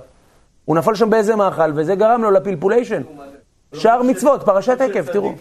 הוא 0.64 0.76
נפל 0.76 0.94
שם 0.94 1.10
באיזה 1.10 1.36
מאכל, 1.36 1.70
וזה 1.74 1.94
גרם 1.94 2.22
לו 2.22 2.30
לפלפוליישן. 2.30 3.02
שאר 3.74 4.02
מצוות, 4.02 4.42
פרשת 4.42 4.82
תקף, 4.82 5.10
תראו. 5.12 5.32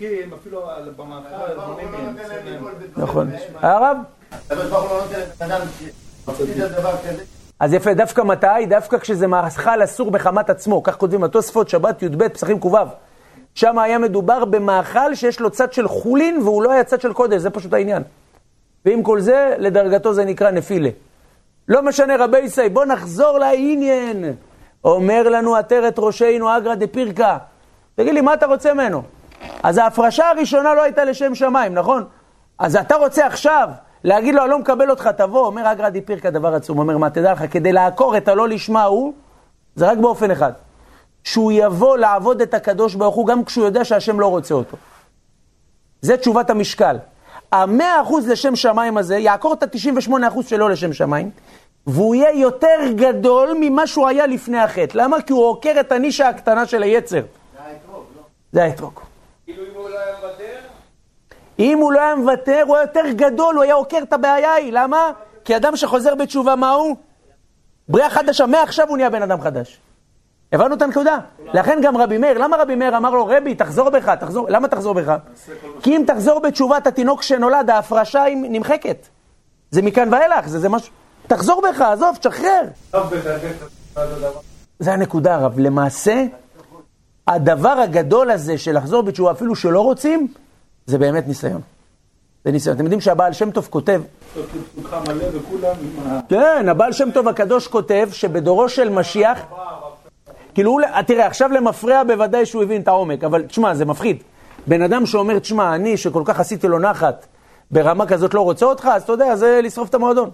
מהם. 1.91 2.15
נכון. 2.97 3.29
הרב? 3.61 3.97
ברוך 4.49 4.91
הוא 4.91 4.97
לא. 4.97 5.03
אז 7.59 7.73
יפה, 7.73 7.93
דווקא 7.93 8.21
מתי? 8.21 8.65
דווקא 8.69 8.97
כשזה 8.97 9.27
מאכל 9.27 9.83
אסור 9.83 10.11
בחמת 10.11 10.49
עצמו. 10.49 10.83
כך 10.83 10.97
כותבים 10.97 11.23
התוספות, 11.23 11.69
שבת 11.69 12.03
י"ב, 12.03 12.27
פסחים 12.27 12.59
ק"ו. 12.59 12.77
שם 13.55 13.79
היה 13.79 13.97
מדובר 13.97 14.45
במאכל 14.45 15.15
שיש 15.15 15.39
לו 15.39 15.49
צד 15.49 15.73
של 15.73 15.87
חולין 15.87 16.41
והוא 16.41 16.63
לא 16.63 16.71
היה 16.71 16.83
צד 16.83 17.01
של 17.01 17.13
קודש, 17.13 17.41
זה 17.41 17.49
פשוט 17.49 17.73
העניין. 17.73 18.03
ועם 18.85 19.03
כל 19.03 19.19
זה, 19.19 19.55
לדרגתו 19.57 20.13
זה 20.13 20.25
נקרא 20.25 20.51
נפילה. 20.51 20.89
לא 21.67 21.81
משנה 21.81 22.13
רבי 22.19 22.39
ישראל, 22.39 22.69
בוא 22.69 22.85
נחזור 22.85 23.39
לעניין. 23.39 24.33
אומר 24.83 25.29
לנו 25.29 25.55
עטרת 25.55 25.99
ראשינו 25.99 26.57
אגרא 26.57 26.75
דפירקה. 26.75 27.37
תגיד 27.95 28.13
לי, 28.13 28.21
מה 28.21 28.33
אתה 28.33 28.45
רוצה 28.45 28.73
ממנו? 28.73 29.01
אז 29.63 29.77
ההפרשה 29.77 30.29
הראשונה 30.29 30.73
לא 30.73 30.81
הייתה 30.81 31.03
לשם 31.05 31.35
שמיים, 31.35 31.73
נכון? 31.73 32.03
אז 32.59 32.75
אתה 32.75 32.95
רוצה 32.95 33.27
עכשיו 33.27 33.69
להגיד 34.03 34.35
לו, 34.35 34.41
אני 34.41 34.49
לא 34.49 34.59
מקבל 34.59 34.89
אותך, 34.89 35.07
תבוא. 35.07 35.45
אומר 35.45 35.71
אגרא 35.71 35.89
דפירקה 35.89 36.29
דבר 36.29 36.55
עצום. 36.55 36.79
אומר, 36.79 36.97
מה, 36.97 37.09
תדע 37.09 37.31
לך, 37.31 37.43
כדי 37.51 37.71
לעקור 37.71 38.17
את 38.17 38.27
הלא 38.27 38.47
לשמה 38.47 38.83
הוא, 38.83 39.13
זה 39.75 39.91
רק 39.91 39.97
באופן 39.97 40.31
אחד. 40.31 40.51
שהוא 41.23 41.51
יבוא 41.51 41.97
לעבוד 41.97 42.41
את 42.41 42.53
הקדוש 42.53 42.95
ברוך 42.95 43.15
הוא, 43.15 43.27
גם 43.27 43.43
כשהוא 43.43 43.65
יודע 43.65 43.85
שהשם 43.85 44.19
לא 44.19 44.27
רוצה 44.27 44.53
אותו. 44.53 44.77
זה 46.01 46.17
תשובת 46.17 46.49
המשקל. 46.49 46.97
המאה 47.61 48.01
אחוז 48.01 48.27
לשם 48.27 48.55
שמיים 48.55 48.97
הזה 48.97 49.17
יעקור 49.17 49.53
את 49.53 49.63
ה-98 49.63 50.27
אחוז 50.27 50.47
שלו 50.47 50.69
לשם 50.69 50.93
שמיים, 50.93 51.31
והוא 51.87 52.15
יהיה 52.15 52.31
יותר 52.31 52.79
גדול 52.95 53.57
ממה 53.59 53.87
שהוא 53.87 54.07
היה 54.07 54.27
לפני 54.27 54.59
החטא. 54.59 54.97
למה? 54.97 55.21
כי 55.21 55.33
הוא 55.33 55.45
עוקר 55.45 55.79
את 55.79 55.91
הנישה 55.91 56.29
הקטנה 56.29 56.65
של 56.65 56.83
היצר. 56.83 57.21
זה 58.51 58.63
האתרוג. 58.63 58.99
כאילו 59.45 59.63
אם 59.63 59.75
הוא 59.75 59.89
לא 59.89 59.99
היה 59.99 60.15
מוותר, 60.21 60.55
אם 61.59 61.77
הוא 61.77 61.91
לא 61.91 61.99
היה 61.99 62.15
מוותר, 62.15 62.63
הוא 62.67 62.75
היה 62.75 62.83
יותר 62.83 63.03
גדול, 63.15 63.55
הוא 63.55 63.63
היה 63.63 63.73
עוקר 63.73 63.97
את 64.03 64.13
הבעיה 64.13 64.51
ההיא. 64.51 64.71
למה? 64.73 65.11
כי 65.45 65.55
אדם 65.55 65.75
שחוזר 65.75 66.15
בתשובה, 66.15 66.55
מה 66.55 66.71
הוא? 66.71 66.95
בריאה 67.89 68.09
חדשה. 68.09 68.45
מעכשיו 68.45 68.89
הוא 68.89 68.97
נהיה 68.97 69.09
בן 69.09 69.21
אדם 69.21 69.41
חדש. 69.41 69.79
הבנו 70.55 70.75
את 70.75 70.81
הנקודה? 70.81 71.17
לכן 71.53 71.79
גם 71.83 71.97
רבי 71.97 72.17
מאיר, 72.17 72.37
למה 72.37 72.57
רבי 72.57 72.75
מאיר 72.75 72.97
אמר 72.97 73.09
לו, 73.09 73.27
רבי, 73.27 73.55
תחזור 73.55 73.89
בך, 73.89 74.09
תחזור, 74.09 74.47
למה 74.49 74.67
תחזור 74.67 74.93
בך? 74.93 75.15
כי 75.81 75.97
אם 75.97 76.03
תחזור 76.07 76.39
בתשובת 76.39 76.87
התינוק 76.87 77.21
שנולד, 77.21 77.69
ההפרשה 77.69 78.23
היא 78.23 78.37
נמחקת. 78.37 79.07
זה 79.71 79.81
מכאן 79.81 80.13
ואילך, 80.13 80.47
זה, 80.47 80.59
זה 80.59 80.69
משהו... 80.69 80.93
תחזור 81.27 81.61
בך, 81.61 81.81
עזוב, 81.81 82.17
תשחרר. 82.19 82.61
זה 84.79 84.93
הנקודה, 84.93 85.35
הרב. 85.35 85.59
למעשה, 85.59 86.25
הדבר 87.27 87.69
הגדול 87.69 88.31
הזה 88.31 88.57
של 88.57 88.77
לחזור 88.77 89.01
בתשובה, 89.01 89.31
אפילו 89.31 89.55
שלא 89.55 89.81
רוצים, 89.81 90.27
זה 90.85 90.97
באמת 90.97 91.27
ניסיון. 91.27 91.61
זה 92.45 92.51
ניסיון. 92.51 92.75
אתם 92.75 92.83
יודעים 92.83 93.01
שהבעל 93.01 93.33
שם 93.33 93.51
טוב 93.51 93.67
כותב. 93.69 94.01
כן, 96.29 96.65
הבעל 96.69 96.91
שם 96.91 97.11
טוב 97.11 97.27
הקדוש 97.27 97.67
כותב 97.67 98.09
שבדורו 98.11 98.69
של 98.69 98.89
משיח, 98.89 99.39
כאילו, 100.55 100.77
תראה, 101.07 101.27
עכשיו 101.27 101.49
למפרע 101.51 102.03
בוודאי 102.03 102.45
שהוא 102.45 102.63
הבין 102.63 102.81
את 102.81 102.87
העומק, 102.87 103.23
אבל 103.23 103.41
תשמע, 103.41 103.73
זה 103.73 103.85
מפחיד. 103.85 104.23
בן 104.67 104.81
אדם 104.81 105.05
שאומר, 105.05 105.39
תשמע, 105.39 105.75
אני 105.75 105.97
שכל 105.97 106.21
כך 106.25 106.39
עשיתי 106.39 106.67
לו 106.67 106.79
נחת, 106.79 107.25
ברמה 107.71 108.05
כזאת 108.05 108.33
לא 108.33 108.41
רוצה 108.41 108.65
אותך, 108.65 108.89
אז 108.93 109.03
אתה 109.03 109.13
יודע, 109.13 109.35
זה 109.35 109.59
לשרוף 109.63 109.89
את 109.89 109.93
המועדון. 109.93 110.29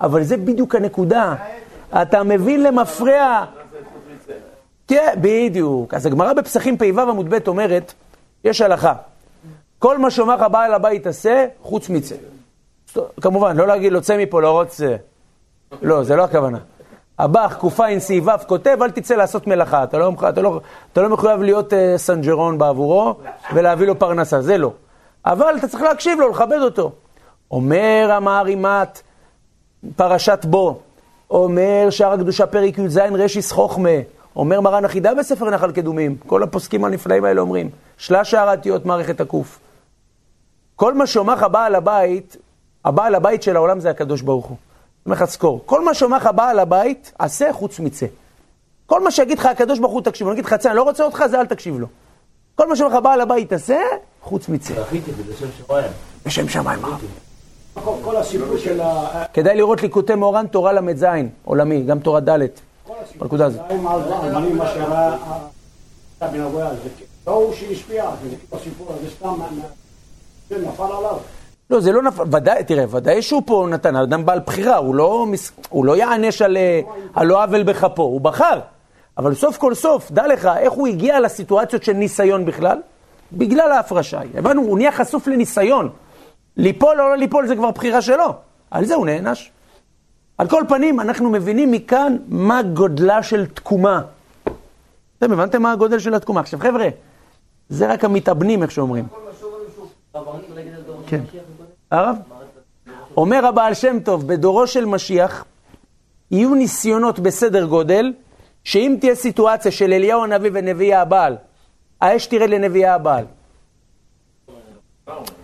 אבל 0.00 0.22
זה 0.22 0.36
בדיוק 0.36 0.74
הנקודה. 0.74 1.34
אתה 2.02 2.22
מבין 2.22 2.62
למפרע... 2.62 3.44
כן, 4.88 5.14
בדיוק. 5.20 5.94
אז 5.94 6.06
הגמרא 6.06 6.32
בפסחים 6.32 6.76
פ"ו 6.76 7.00
עמוד 7.00 7.34
ב' 7.34 7.48
אומרת, 7.48 7.92
יש 8.44 8.60
הלכה. 8.60 8.94
כל 9.78 9.98
מה 9.98 10.10
שאומר 10.10 10.36
לך 10.36 10.44
בעל 10.52 10.74
הבית 10.74 11.06
עשה, 11.06 11.46
חוץ 11.62 11.88
מצא. 11.88 12.14
כמובן, 13.20 13.56
לא 13.56 13.66
להגיד 13.66 13.92
לו, 13.92 14.00
צא 14.00 14.16
מפה, 14.18 14.42
לא 14.42 14.60
רוצה. 14.60 14.96
לא, 15.82 16.04
זה 16.04 16.16
לא 16.16 16.24
הכוונה. 16.24 16.58
הבח, 17.18 17.56
קע"ו, 17.60 18.30
כותב, 18.46 18.78
אל 18.82 18.90
תצא 18.90 19.14
לעשות 19.14 19.46
מלאכה. 19.46 19.84
אתה 19.84 19.98
לא, 19.98 20.12
אתה 20.28 20.42
לא, 20.42 20.60
אתה 20.92 21.02
לא 21.02 21.08
מחויב 21.08 21.42
להיות 21.42 21.72
uh, 21.72 21.76
סנג'רון 21.96 22.58
בעבורו 22.58 23.14
ולהביא 23.54 23.86
לו 23.86 23.98
פרנסה, 23.98 24.42
זה 24.42 24.58
לא. 24.58 24.72
אבל 25.26 25.54
אתה 25.58 25.68
צריך 25.68 25.82
להקשיב 25.82 26.20
לו, 26.20 26.30
לכבד 26.30 26.58
אותו. 26.62 26.92
אומר 27.50 28.08
המערימת, 28.12 29.02
פרשת 29.96 30.44
בו, 30.44 30.78
אומר 31.30 31.86
שער 31.90 32.12
הקדושה 32.12 32.46
פרק 32.46 32.78
י"ז 32.78 32.98
רשיס 32.98 33.52
חוכמה, 33.52 33.88
אומר 34.36 34.60
מרן 34.60 34.84
החידה 34.84 35.14
בספר 35.14 35.50
נחל 35.50 35.72
קדומים, 35.72 36.16
כל 36.26 36.42
הפוסקים 36.42 36.84
הנפלאים 36.84 37.24
האלה 37.24 37.40
אומרים, 37.40 37.70
שלש 37.96 38.30
שערתיות 38.30 38.86
מערכת 38.86 39.20
הקוף. 39.20 39.58
כל 40.76 40.94
מה 40.94 41.06
שאומר 41.06 41.34
לך 41.34 41.46
בעל 41.50 41.74
הבית, 41.74 42.36
הבעל 42.84 43.14
הבית 43.14 43.42
של 43.42 43.56
העולם 43.56 43.80
זה 43.80 43.90
הקדוש 43.90 44.22
ברוך 44.22 44.46
הוא. 44.46 44.56
אומר 45.06 45.16
לך, 45.16 45.24
זכור, 45.24 45.62
כל 45.66 45.84
מה 45.84 45.94
שאומר 45.94 46.16
לך 46.16 46.28
בעל 46.36 46.58
הבית, 46.58 47.12
עשה 47.18 47.52
חוץ 47.52 47.80
מצא. 47.80 48.06
כל 48.86 49.04
מה 49.04 49.10
שיגיד 49.10 49.38
לך 49.38 49.46
הקדוש 49.46 49.78
ברוך 49.78 49.92
הוא, 49.92 50.02
תקשיב. 50.02 50.26
אני 50.26 50.34
אגיד 50.34 50.44
לך, 50.44 50.54
צא, 50.54 50.68
אני 50.68 50.76
לא 50.76 50.82
רוצה 50.82 51.04
אותך, 51.04 51.24
זה 51.30 51.40
אל 51.40 51.46
תקשיב 51.46 51.78
לו. 51.78 51.86
כל 52.54 52.68
מה 52.68 52.76
שאומר 52.76 52.96
לך 52.98 53.04
בעל 53.04 53.20
הבית, 53.20 53.52
עשה, 53.52 53.78
חוץ 54.22 54.48
מצא. 54.48 54.74
זכיתי 54.82 55.12
בזה 55.12 55.34
שם 55.36 55.46
שמיים. 55.66 55.90
בשם 56.26 56.48
שמיים. 56.48 56.80
כל- 58.04 58.16
הסיפור 58.16 58.58
של 58.58 58.80
ה... 58.80 59.24
כדאי 59.32 59.56
לראות 59.56 59.82
ליקוטי 59.82 60.14
מאורן, 60.14 60.46
תורה 60.46 60.72
ל"ז, 60.72 61.04
עולמי, 61.44 61.82
גם 61.82 61.98
תורה 61.98 62.20
ד'. 62.20 62.38
בנקודה 63.18 63.46
הזאת. 63.46 63.60
זה 63.68 63.74
לא 67.26 67.32
הוא 67.32 67.54
שהשפיע, 67.54 68.10
זה 68.22 68.28
כאילו 68.28 68.62
הסיפור 68.62 68.92
הזה 68.92 69.10
סתם, 69.10 69.34
זה 70.50 70.58
נפל 70.68 70.82
עליו. 70.82 71.16
לא, 71.70 71.80
זה 71.80 71.92
לא 71.92 72.02
נפל, 72.02 72.22
ודאי, 72.32 72.64
תראה, 72.64 72.84
ודאי 72.90 73.22
שהוא 73.22 73.42
פה 73.46 73.66
נתן, 73.70 73.96
האדם 73.96 74.26
בעל 74.26 74.40
בחירה, 74.46 74.76
הוא 74.76 74.94
לא, 74.94 75.26
מס- 75.26 75.52
הוא 75.68 75.84
לא 75.84 75.96
יענש 75.96 76.42
על, 76.42 76.56
אה, 76.56 76.80
על 77.14 77.26
לא 77.26 77.42
עוול 77.44 77.62
בכפו, 77.62 78.02
הוא 78.02 78.20
בחר. 78.20 78.60
אבל 79.18 79.34
סוף 79.34 79.56
כל 79.56 79.74
סוף, 79.74 80.10
דע 80.10 80.26
לך, 80.26 80.48
איך 80.58 80.72
הוא 80.72 80.86
הגיע 80.88 81.20
לסיטואציות 81.20 81.82
של 81.82 81.92
ניסיון 81.92 82.44
בכלל? 82.44 82.78
בגלל 83.32 83.72
ההפרשה. 83.72 84.20
הבנו, 84.34 84.62
הוא 84.62 84.78
נהיה 84.78 84.92
חשוף 84.92 85.26
לניסיון. 85.26 85.88
ליפול 86.56 87.00
או 87.00 87.08
לא 87.08 87.16
ליפול 87.16 87.46
זה 87.46 87.56
כבר 87.56 87.70
בחירה 87.70 88.02
שלו. 88.02 88.24
על 88.70 88.84
זה 88.84 88.94
הוא 88.94 89.06
נענש. 89.06 89.50
על 90.38 90.48
כל 90.48 90.62
פנים, 90.68 91.00
אנחנו 91.00 91.30
מבינים 91.30 91.70
מכאן 91.70 92.16
מה 92.28 92.62
גודלה 92.62 93.22
של 93.22 93.46
תקומה. 93.46 94.00
אתם 95.18 95.32
הבנתם 95.32 95.62
מה 95.62 95.72
הגודל 95.72 95.98
של 95.98 96.14
התקומה? 96.14 96.40
עכשיו 96.40 96.60
חבר'ה, 96.60 96.88
זה 97.68 97.86
רק 97.92 98.04
המתאבנים, 98.04 98.62
איך 98.62 98.70
שאומרים. 98.70 99.04
כן. 101.06 101.20
הרב? 101.94 102.16
אומר 103.16 103.46
הבעל 103.46 103.74
שם 103.74 104.00
טוב, 104.00 104.28
בדורו 104.28 104.66
של 104.66 104.84
משיח 104.84 105.44
יהיו 106.30 106.54
ניסיונות 106.54 107.18
בסדר 107.18 107.64
גודל, 107.64 108.12
שאם 108.64 108.96
תהיה 109.00 109.14
סיטואציה 109.14 109.72
של 109.72 109.92
אליהו 109.92 110.24
הנביא 110.24 110.50
ונביאי 110.54 110.94
הבעל, 110.94 111.36
האש 112.00 112.26
תרד 112.26 112.50
לנביאי 112.50 112.86
הבעל. 112.86 113.24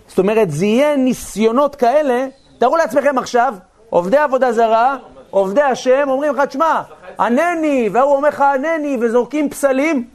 זאת 0.08 0.18
אומרת, 0.18 0.50
זה 0.50 0.66
יהיה 0.66 0.96
ניסיונות 0.96 1.76
כאלה, 1.76 2.26
תארו 2.58 2.76
לעצמכם 2.76 3.18
עכשיו, 3.18 3.54
עובדי 3.90 4.16
עבודה 4.16 4.52
זרה, 4.52 4.96
עובדי 5.30 5.62
השם, 5.62 6.04
אומרים 6.08 6.34
לך, 6.34 6.40
תשמע, 6.40 6.82
ענני, 7.20 7.88
והוא 7.92 8.16
אומר 8.16 8.28
לך 8.28 8.40
ענני, 8.40 8.98
וזורקים 9.00 9.50
פסלים, 9.50 10.08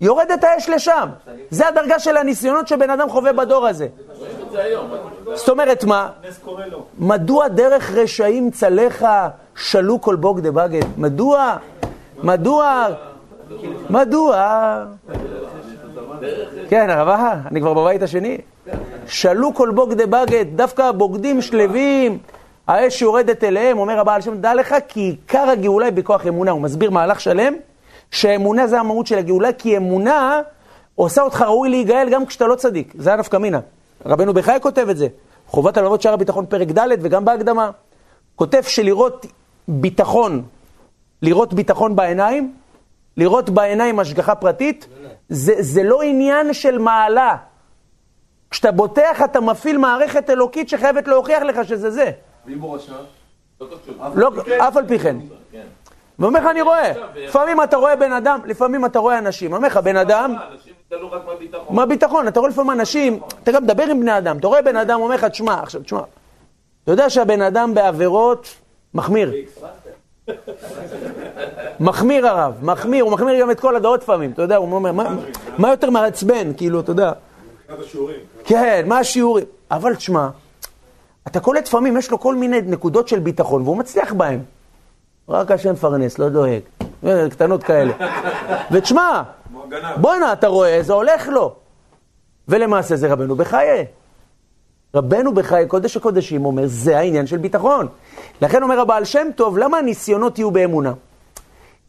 יורדת 0.00 0.44
האש 0.44 0.68
לשם. 0.68 1.08
זה 1.50 1.68
הדרגה 1.68 1.98
של 1.98 2.16
הניסיונות 2.16 2.68
שבן 2.68 2.90
אדם 2.90 3.08
חווה 3.08 3.32
בדור 3.32 3.66
הזה. 3.66 3.86
זאת 5.34 5.48
אומרת 5.48 5.84
מה? 5.84 6.10
מדוע 6.98 7.48
דרך 7.48 7.90
רשעים 7.90 8.50
צלך 8.50 9.06
שלו 9.56 10.00
כל 10.00 10.16
בוג 10.16 10.40
דבגד? 10.40 10.82
מדוע? 10.96 11.56
מדוע? 12.22 12.86
מדוע? 13.90 14.84
כן, 16.68 16.90
הרבה, 16.90 17.34
אני 17.50 17.60
כבר 17.60 17.74
בבית 17.74 18.02
השני. 18.02 18.38
שלו 19.06 19.54
כל 19.54 19.70
בוג 19.70 19.94
דבגד, 19.94 20.44
דווקא 20.56 20.82
הבוגדים 20.82 21.42
שלווים, 21.42 22.18
האש 22.66 23.02
יורדת 23.02 23.44
אליהם, 23.44 23.78
אומר 23.78 24.00
הבעל 24.00 24.20
שם, 24.20 24.40
דע 24.40 24.54
לך 24.54 24.74
כי 24.88 25.00
עיקר 25.00 25.48
הגאולה 25.48 25.86
היא 25.86 25.92
בכוח 25.92 26.26
אמונה. 26.26 26.50
הוא 26.50 26.60
מסביר 26.60 26.90
מהלך 26.90 27.20
שלם, 27.20 27.54
שאמונה 28.10 28.66
זה 28.66 28.80
המהות 28.80 29.06
של 29.06 29.18
הגאולה, 29.18 29.52
כי 29.52 29.76
אמונה 29.76 30.40
עושה 30.94 31.22
אותך 31.22 31.42
ראוי 31.42 31.68
להיגאל 31.68 32.08
גם 32.10 32.26
כשאתה 32.26 32.46
לא 32.46 32.54
צדיק. 32.54 32.94
זה 32.98 33.12
הנפקא 33.12 33.36
מינה. 33.36 33.60
רבנו 34.06 34.34
בחיי 34.34 34.60
כותב 34.60 34.88
את 34.88 34.96
זה. 34.96 35.08
חובת 35.46 35.76
הלוות 35.76 36.02
שער 36.02 36.12
הביטחון 36.12 36.46
פרק 36.46 36.68
ד' 36.68 36.88
וגם 37.02 37.24
בהקדמה. 37.24 37.70
כותב 38.36 38.62
שלראות 38.62 39.26
ביטחון, 39.68 40.42
לראות 41.22 41.54
ביטחון 41.54 41.96
בעיניים, 41.96 42.54
לראות 43.16 43.50
בעיניים 43.50 43.98
השגחה 43.98 44.34
פרטית, 44.34 44.88
זה, 45.28 45.54
זה 45.58 45.82
לא 45.82 46.02
עניין 46.02 46.54
של 46.54 46.78
מעלה. 46.78 47.36
כשאתה 48.50 48.72
בוטח, 48.72 49.22
אתה 49.24 49.40
מפעיל 49.40 49.78
מערכת 49.78 50.30
אלוקית 50.30 50.68
שחייבת 50.68 51.08
להוכיח 51.08 51.42
לך 51.42 51.68
שזה 51.68 51.90
זה. 51.90 52.10
ואם 52.46 52.60
הוא 52.60 52.76
רשע? 52.76 52.92
לא 53.60 53.68
לא, 54.14 54.68
אף 54.68 54.76
על 54.76 54.88
פי 54.88 54.98
כן. 54.98 55.16
כן. 55.52 55.66
ואומר 56.18 56.40
לך, 56.40 56.46
אני 56.46 56.62
רואה. 56.62 56.92
לפעמים 57.14 57.62
אתה 57.62 57.76
רואה 57.76 57.96
בן 57.96 58.12
אדם, 58.12 58.40
לפעמים 58.44 58.84
אתה 58.84 58.98
רואה 58.98 59.18
אנשים. 59.18 59.52
אומר 59.52 59.68
לך, 59.68 59.76
בן 59.76 59.96
אדם, 59.96 60.34
מה 61.70 61.86
ביטחון? 61.86 62.28
אתה 62.28 62.40
רואה 62.40 62.50
לפעמים 62.50 62.70
אנשים, 62.70 63.20
אתה 63.42 63.52
גם 63.52 63.62
מדבר 63.64 63.82
עם 63.82 64.00
בני 64.00 64.18
אדם, 64.18 64.38
אתה 64.38 64.46
רואה 64.46 64.62
בן 64.62 64.76
אדם, 64.76 65.00
אומר 65.00 65.14
לך, 65.14 65.24
תשמע, 65.24 65.54
עכשיו, 65.62 65.82
תשמע, 65.82 66.00
אתה 66.84 66.92
יודע 66.92 67.10
שהבן 67.10 67.42
אדם 67.42 67.74
בעבירות 67.74 68.48
מחמיר. 68.94 69.32
מחמיר 71.80 72.26
הרב, 72.28 72.54
מחמיר, 72.62 73.04
הוא 73.04 73.12
מחמיר 73.12 73.40
גם 73.40 73.50
את 73.50 73.60
כל 73.60 73.76
הדעות 73.76 74.02
לפעמים, 74.02 74.30
אתה 74.30 74.42
יודע, 74.42 74.56
הוא 74.56 74.74
אומר, 74.74 74.92
מה- 75.58 75.70
יותר 75.70 75.90
מעצבן, 75.90 76.52
כאילו, 76.56 76.80
אתה 76.80 76.90
יודע. 76.90 77.12
כן, 78.44 78.84
מה 78.88 78.98
השיעורים? 78.98 79.44
אבל 79.70 79.94
תשמע, 79.94 80.28
אתה 81.26 81.40
קולט 81.40 81.66
לפעמים, 81.68 81.96
יש 81.96 82.10
לו 82.10 82.20
כל 82.20 82.34
מיני 82.34 82.60
נקודות 82.66 83.08
של 83.08 83.18
ביטחון, 83.18 83.62
והוא 83.62 83.76
מצליח 83.76 84.12
בהן. 84.12 84.40
רק 85.28 85.50
השם 85.50 85.72
מפרנס, 85.72 86.18
לא 86.18 86.28
דואג. 86.28 86.60
קטנות 87.30 87.62
כאלה. 87.62 87.92
ותשמע, 88.70 89.22
בואנה, 89.96 90.32
אתה 90.32 90.46
רואה, 90.46 90.82
זה 90.82 90.92
הולך 90.92 91.28
לו. 91.28 91.54
ולמעשה 92.48 92.96
זה 92.96 93.12
רבנו 93.12 93.36
בחיי. 93.36 93.84
רבנו 94.94 95.34
בחיי, 95.34 95.66
קודש 95.66 95.96
הקודשים, 95.96 96.44
אומר, 96.44 96.62
זה 96.66 96.98
העניין 96.98 97.26
של 97.26 97.36
ביטחון. 97.36 97.88
לכן 98.42 98.62
אומר 98.62 98.80
הבעל 98.80 99.04
שם 99.04 99.28
טוב, 99.36 99.58
למה 99.58 99.78
הניסיונות 99.78 100.38
יהיו 100.38 100.50
באמונה? 100.50 100.92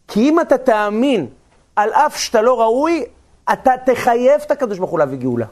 כי 0.07 0.30
אם 0.30 0.39
אתה 0.39 0.57
תאמין, 0.57 1.28
על 1.76 1.89
אף 1.89 2.17
שאתה 2.17 2.41
לא 2.41 2.61
ראוי, 2.61 3.05
אתה 3.53 3.71
תחייב 3.86 4.41
את 4.45 4.51
הקדוש 4.51 4.78
ברוך 4.78 4.91
הוא 4.91 4.99
להביא 4.99 5.17
גאולה. 5.17 5.45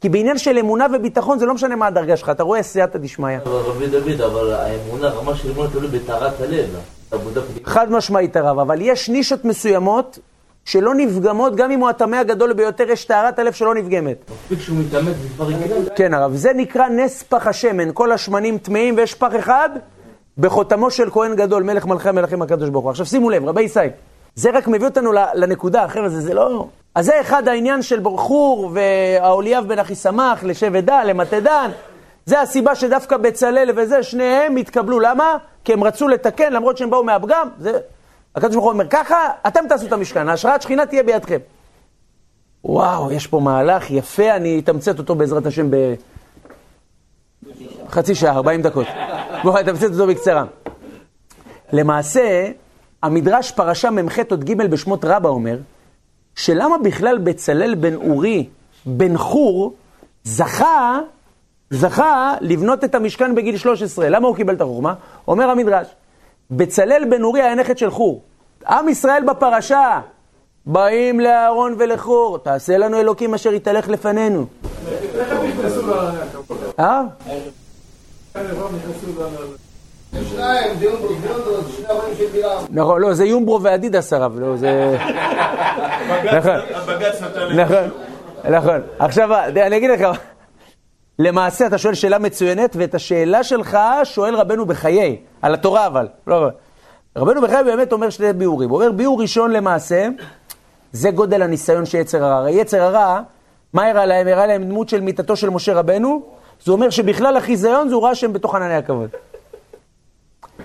כי 0.00 0.08
בעניין 0.08 0.38
של 0.38 0.58
אמונה 0.58 0.86
וביטחון, 0.94 1.38
זה 1.38 1.46
לא 1.46 1.54
משנה 1.54 1.76
מה 1.76 1.86
הדרגה 1.86 2.16
שלך, 2.16 2.30
אתה 2.30 2.42
רואה 2.42 2.62
סייעתא 2.62 2.98
דשמיא. 2.98 3.38
אבל 3.44 3.52
רבי 3.52 3.86
דוד, 3.86 4.20
אבל 4.20 4.52
האמונה, 4.52 5.08
רמה 5.08 5.34
של 5.36 5.50
אמונה 5.50 5.70
תלוי 5.70 5.88
בטהרת 5.98 6.40
הלב. 6.40 6.66
חד 7.64 7.92
משמעית 7.92 8.36
הרב, 8.36 8.58
אבל 8.58 8.78
יש 8.80 9.08
נישות 9.08 9.44
מסוימות 9.44 10.18
שלא 10.68 10.94
נפגמות, 10.94 11.56
גם 11.56 11.70
אם 11.70 11.80
הוא 11.80 11.88
הטמא 11.88 12.16
הגדול 12.16 12.52
ביותר, 12.52 12.90
יש 12.90 13.04
טהרת 13.04 13.38
הלב 13.38 13.52
שלא 13.52 13.74
נפגמת. 13.74 14.16
מספיק 14.30 14.60
שהוא 14.60 14.78
מתאמץ 14.78 15.16
בדבר 15.16 15.44
רגילים. 15.44 15.84
כן 15.96 16.14
הרב, 16.14 16.34
זה 16.34 16.50
נקרא 16.54 16.88
נס 16.88 17.22
פח 17.22 17.46
השמן, 17.46 17.88
כל 17.94 18.12
השמנים 18.12 18.58
טמאים 18.58 18.96
ויש 18.96 19.14
פח 19.14 19.36
אחד 19.38 19.70
בחותמו 20.38 20.90
של 20.90 21.10
כהן 21.10 21.34
גדול, 21.34 21.62
מלך 21.62 21.86
מלכי 21.86 22.08
המלכים 22.08 22.42
הקדוש 22.42 22.68
ברוך 22.68 22.84
הוא. 22.84 22.90
עכשיו 22.90 23.06
שימו 23.06 23.30
לב, 23.30 23.48
רבי 23.48 23.62
ישי, 23.62 23.80
זה 24.34 24.50
רק 24.50 24.68
מביא 24.68 24.86
אותנו 24.86 25.12
לנקודה, 25.34 25.84
אחרת 25.84 26.10
זה, 26.10 26.20
זה 26.20 26.34
לא... 26.34 26.66
אז 26.94 27.06
זה 27.06 27.20
אחד 27.20 27.48
העניין 27.48 27.82
של 27.82 28.00
בחור 28.00 28.70
והאוליאב 28.74 29.68
בן 29.68 29.78
אחיסמך 29.78 30.38
לשבט 30.42 30.84
דן, 30.84 31.06
למטה 31.06 31.40
דן. 31.40 31.70
זה 32.26 32.40
הסיבה 32.40 32.74
שדווקא 32.74 33.16
בצלאל 33.16 33.70
וזה, 33.76 34.02
שניהם 34.02 34.56
התקבלו. 34.56 35.00
למה? 35.00 35.36
כי 35.64 35.72
הם 35.72 35.84
רצו 35.84 36.08
לתקן, 36.08 36.52
למרות 36.52 36.76
שהם 36.76 36.90
באו 36.90 37.04
מהפגם. 37.04 37.48
זה... 37.58 37.78
הקדוש 38.38 38.54
ברוך 38.54 38.64
הוא 38.64 38.72
אומר, 38.72 38.88
ככה 38.90 39.16
אתם 39.46 39.60
תעשו 39.68 39.86
את 39.86 39.92
המשכן, 39.92 40.28
ההשראת 40.28 40.62
שכינה 40.62 40.86
תהיה 40.86 41.02
בידכם. 41.02 41.38
וואו, 42.64 43.12
יש 43.12 43.26
פה 43.26 43.40
מהלך 43.40 43.90
יפה, 43.90 44.36
אני 44.36 44.58
אתמצת 44.58 44.98
אותו 44.98 45.14
בעזרת 45.14 45.46
השם 45.46 45.70
בחצי 47.88 48.14
שעה, 48.14 48.34
40 48.34 48.62
דקות. 48.62 48.86
בואו, 49.42 49.60
אתמצת 49.60 49.90
אותו 49.92 50.06
בקצרה. 50.06 50.44
למעשה, 51.72 52.50
המדרש 53.02 53.52
פרשה 53.52 53.90
מ"ח 53.90 54.18
עוד 54.30 54.44
ג' 54.44 54.56
בשמות 54.70 55.04
רבה 55.04 55.28
אומר, 55.28 55.58
שלמה 56.34 56.78
בכלל 56.78 57.18
בצלאל 57.18 57.74
בן 57.74 57.94
אורי, 57.94 58.48
בן 58.86 59.16
חור, 59.16 59.74
זכה, 60.24 61.00
זכה 61.70 62.34
לבנות 62.40 62.84
את 62.84 62.94
המשכן 62.94 63.34
בגיל 63.34 63.56
13. 63.56 64.08
למה 64.08 64.28
הוא 64.28 64.36
קיבל 64.36 64.54
את 64.54 64.60
החוכמה? 64.60 64.94
אומר 65.28 65.50
המדרש, 65.50 65.86
בצלאל 66.50 67.04
בן 67.10 67.22
אורי 67.22 67.42
היה 67.42 67.54
נכד 67.54 67.78
של 67.78 67.90
חור. 67.90 68.22
עם 68.68 68.88
ישראל 68.88 69.22
בפרשה, 69.24 70.00
באים 70.66 71.20
לאהרון 71.20 71.74
ולחור, 71.78 72.38
תעשה 72.38 72.78
לנו 72.78 73.00
אלוקים 73.00 73.34
אשר 73.34 73.52
יתהלך 73.52 73.88
לפנינו. 73.88 74.46
איך 75.14 75.32
הם 75.32 75.46
נכנסו? 75.46 75.82
אה? 76.78 77.02
ל... 82.16 82.30
בלעם. 82.32 82.64
נכון, 82.70 83.00
לא, 83.00 83.14
זה 83.14 83.24
יומברו 83.24 83.62
ואדידס 83.62 84.12
הרב, 84.12 84.38
לא, 84.40 84.56
זה... 84.56 84.96
נכון. 86.36 86.60
הבג"ץ 86.74 87.22
נתן 87.22 87.40
להם 87.40 87.60
נכון, 87.60 87.90
נכון. 88.50 88.80
עכשיו, 88.98 89.34
אני 89.48 89.76
אגיד 89.76 89.90
לך, 89.90 90.18
למעשה 91.18 91.66
אתה 91.66 91.78
שואל 91.78 91.94
שאלה 91.94 92.18
מצוינת, 92.18 92.76
ואת 92.76 92.94
השאלה 92.94 93.44
שלך 93.44 93.78
שואל 94.04 94.34
רבנו 94.34 94.66
בחיי, 94.66 95.16
על 95.42 95.54
התורה 95.54 95.86
אבל. 95.86 96.08
לא, 96.26 96.48
רבנו 97.16 97.42
בחיי 97.42 97.64
באמת 97.64 97.92
אומר 97.92 98.10
שני 98.10 98.32
ביאורים. 98.32 98.70
הוא 98.70 98.78
אומר 98.82 98.92
ביאור 98.92 99.20
ראשון 99.20 99.50
למעשה, 99.50 100.08
זה 100.92 101.10
גודל 101.10 101.42
הניסיון 101.42 101.86
של 101.86 101.98
יצר 101.98 102.24
הרע. 102.24 102.36
הרי 102.36 102.52
יצר 102.52 102.82
הרע, 102.82 103.20
מה 103.72 103.86
הראה 103.86 104.06
להם? 104.06 104.26
הראה 104.26 104.46
להם 104.46 104.64
דמות 104.64 104.88
של 104.88 105.00
מיתתו 105.00 105.36
של 105.36 105.50
משה 105.50 105.74
רבנו, 105.74 106.22
זה 106.64 106.72
אומר 106.72 106.90
שבכלל 106.90 107.36
החיזיון 107.36 107.88
זה 107.88 107.94
הוא 107.94 108.02
ראה 108.02 108.14
שהם 108.14 108.32
בתוך 108.32 108.54
ענני 108.54 108.74
הכבוד. 108.74 109.10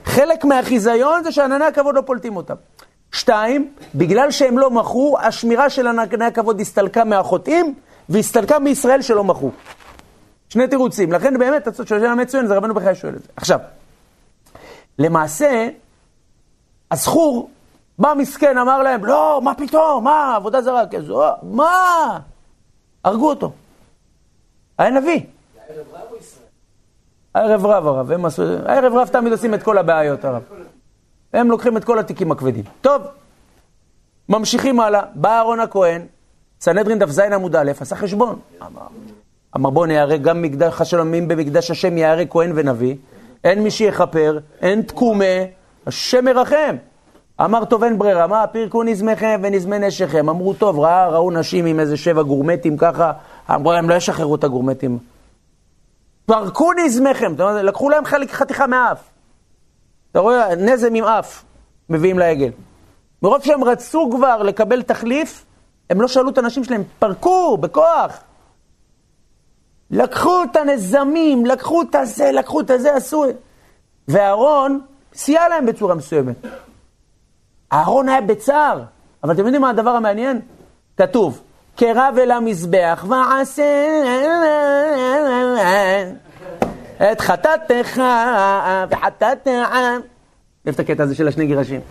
חלק 0.05 0.45
מהחיזיון 0.45 1.23
זה 1.23 1.31
שענני 1.31 1.65
הכבוד 1.65 1.95
לא 1.95 2.01
פולטים 2.01 2.37
אותם. 2.37 2.55
שתיים, 3.11 3.71
בגלל 3.95 4.31
שהם 4.31 4.57
לא 4.57 4.71
מחו, 4.71 5.17
השמירה 5.19 5.69
של 5.69 5.87
ענני 5.87 6.25
הכבוד 6.25 6.59
הסתלקה 6.59 7.03
מהחוטאים, 7.03 7.73
והסתלקה 8.09 8.59
מישראל 8.59 9.01
שלא 9.01 9.23
מחו. 9.23 9.51
שני 10.53 10.67
תירוצים. 10.67 11.11
לכן 11.11 11.39
באמת, 11.39 11.67
אתה 11.67 11.85
שאלה 11.85 12.15
מצוין, 12.15 12.47
זה 12.47 12.57
רבנו 12.57 12.73
בחיי 12.73 12.95
שואל 12.95 13.15
את 13.15 13.21
זה. 13.21 13.27
עכשיו, 13.35 13.59
למעשה, 14.99 15.69
הזכור 16.91 17.49
בא 17.99 18.13
מסכן, 18.17 18.57
אמר 18.57 18.83
להם, 18.83 19.05
לא, 19.05 19.41
מה 19.43 19.55
פתאום, 19.55 20.03
מה, 20.03 20.35
עבודה 20.35 20.61
זרה 20.61 20.87
כזו, 20.87 21.23
מה? 21.43 22.19
הרגו 23.03 23.29
אותו. 23.29 23.51
היה 24.77 24.89
נביא. 24.89 25.21
הערב 27.35 27.65
רב 27.65 27.87
הרב, 27.87 28.11
הם 28.11 28.25
עשו, 28.25 28.43
הערב 28.65 28.93
רב 28.93 29.07
תמיד 29.07 29.31
עושים 29.31 29.53
את 29.53 29.63
כל 29.63 29.77
הבעיות 29.77 30.25
הרב. 30.25 30.43
הם 31.33 31.51
לוקחים 31.51 31.77
את 31.77 31.83
כל 31.83 31.99
התיקים 31.99 32.31
הכבדים. 32.31 32.63
טוב, 32.81 33.01
ממשיכים 34.29 34.79
הלאה, 34.79 35.01
בא 35.15 35.37
אהרון 35.37 35.59
הכהן, 35.59 36.05
סנהדרין 36.61 36.99
דף 36.99 37.09
ז 37.09 37.19
עמוד 37.19 37.55
א', 37.55 37.71
עשה 37.79 37.95
חשבון. 37.95 38.39
אמר 39.55 39.69
בוא 39.69 39.87
נהרג 39.87 40.21
גם 40.21 40.41
מקדש 40.41 40.81
השלמים 40.81 41.27
במקדש 41.27 41.71
השם 41.71 41.97
יהרג 41.97 42.27
כהן 42.29 42.51
ונביא, 42.55 42.95
אין 43.43 43.63
מי 43.63 43.71
שיכפר, 43.71 44.39
אין 44.61 44.81
תקומה, 44.81 45.25
השם 45.87 46.25
מרחם. 46.25 46.75
אמר 47.41 47.65
טוב 47.65 47.83
אין 47.83 47.97
ברירה, 47.97 48.27
מה 48.27 48.47
פירקו 48.47 48.83
נזמכם 48.83 49.41
ונזמי 49.43 49.79
נשיכם. 49.79 50.29
אמרו 50.29 50.53
טוב, 50.53 50.79
ראה, 50.79 51.09
ראו 51.09 51.31
נשים 51.31 51.65
עם 51.65 51.79
איזה 51.79 51.97
שבע 51.97 52.21
גורמטים 52.21 52.77
ככה, 52.77 53.11
אמרו 53.49 53.73
הם 53.73 53.89
לא 53.89 53.93
ישחררו 53.93 54.35
את 54.35 54.43
הגורמטים. 54.43 54.97
פרקו 56.25 56.71
נזמכם, 56.73 57.33
לקחו 57.63 57.89
להם 57.89 58.05
חלק 58.05 58.31
חתיכה 58.31 58.67
מהאף. 58.67 59.03
אתה 60.11 60.19
רואה, 60.19 60.55
נזם 60.55 60.95
עם 60.95 61.03
אף 61.03 61.43
מביאים 61.89 62.19
לעגל. 62.19 62.49
מרוב 63.21 63.43
שהם 63.43 63.63
רצו 63.63 64.09
כבר 64.11 64.43
לקבל 64.43 64.81
תחליף, 64.81 65.45
הם 65.89 66.01
לא 66.01 66.07
שאלו 66.07 66.29
את 66.29 66.37
הנשים 66.37 66.63
שלהם, 66.63 66.83
פרקו, 66.99 67.57
בכוח. 67.57 68.19
לקחו 69.93 70.43
את 70.43 70.55
הנזמים, 70.55 71.45
לקחו 71.45 71.81
את 71.81 71.95
הזה, 71.95 72.31
לקחו 72.31 72.59
את 72.59 72.69
הזה, 72.69 72.95
עשו... 72.95 73.25
ואהרון 74.07 74.81
סייע 75.13 75.49
להם 75.49 75.65
בצורה 75.65 75.95
מסוימת. 75.95 76.35
אהרון 77.73 78.09
היה 78.09 78.21
בצער, 78.21 78.83
אבל 79.23 79.33
אתם 79.33 79.45
יודעים 79.45 79.61
מה 79.61 79.69
הדבר 79.69 79.89
המעניין? 79.89 80.41
כתוב, 80.97 81.41
קרב 81.75 82.15
אל 82.17 82.31
המזבח 82.31 83.05
ועשה 83.09 83.63
את 87.11 87.21
חטאתך 87.21 88.01
וחטאת 88.89 89.47
העם. 89.47 90.01
אוהב 90.65 90.75
את 90.75 90.79
הקטע 90.79 91.03
הזה 91.03 91.15
של 91.15 91.27
השני 91.27 91.45
גירשים. 91.45 91.81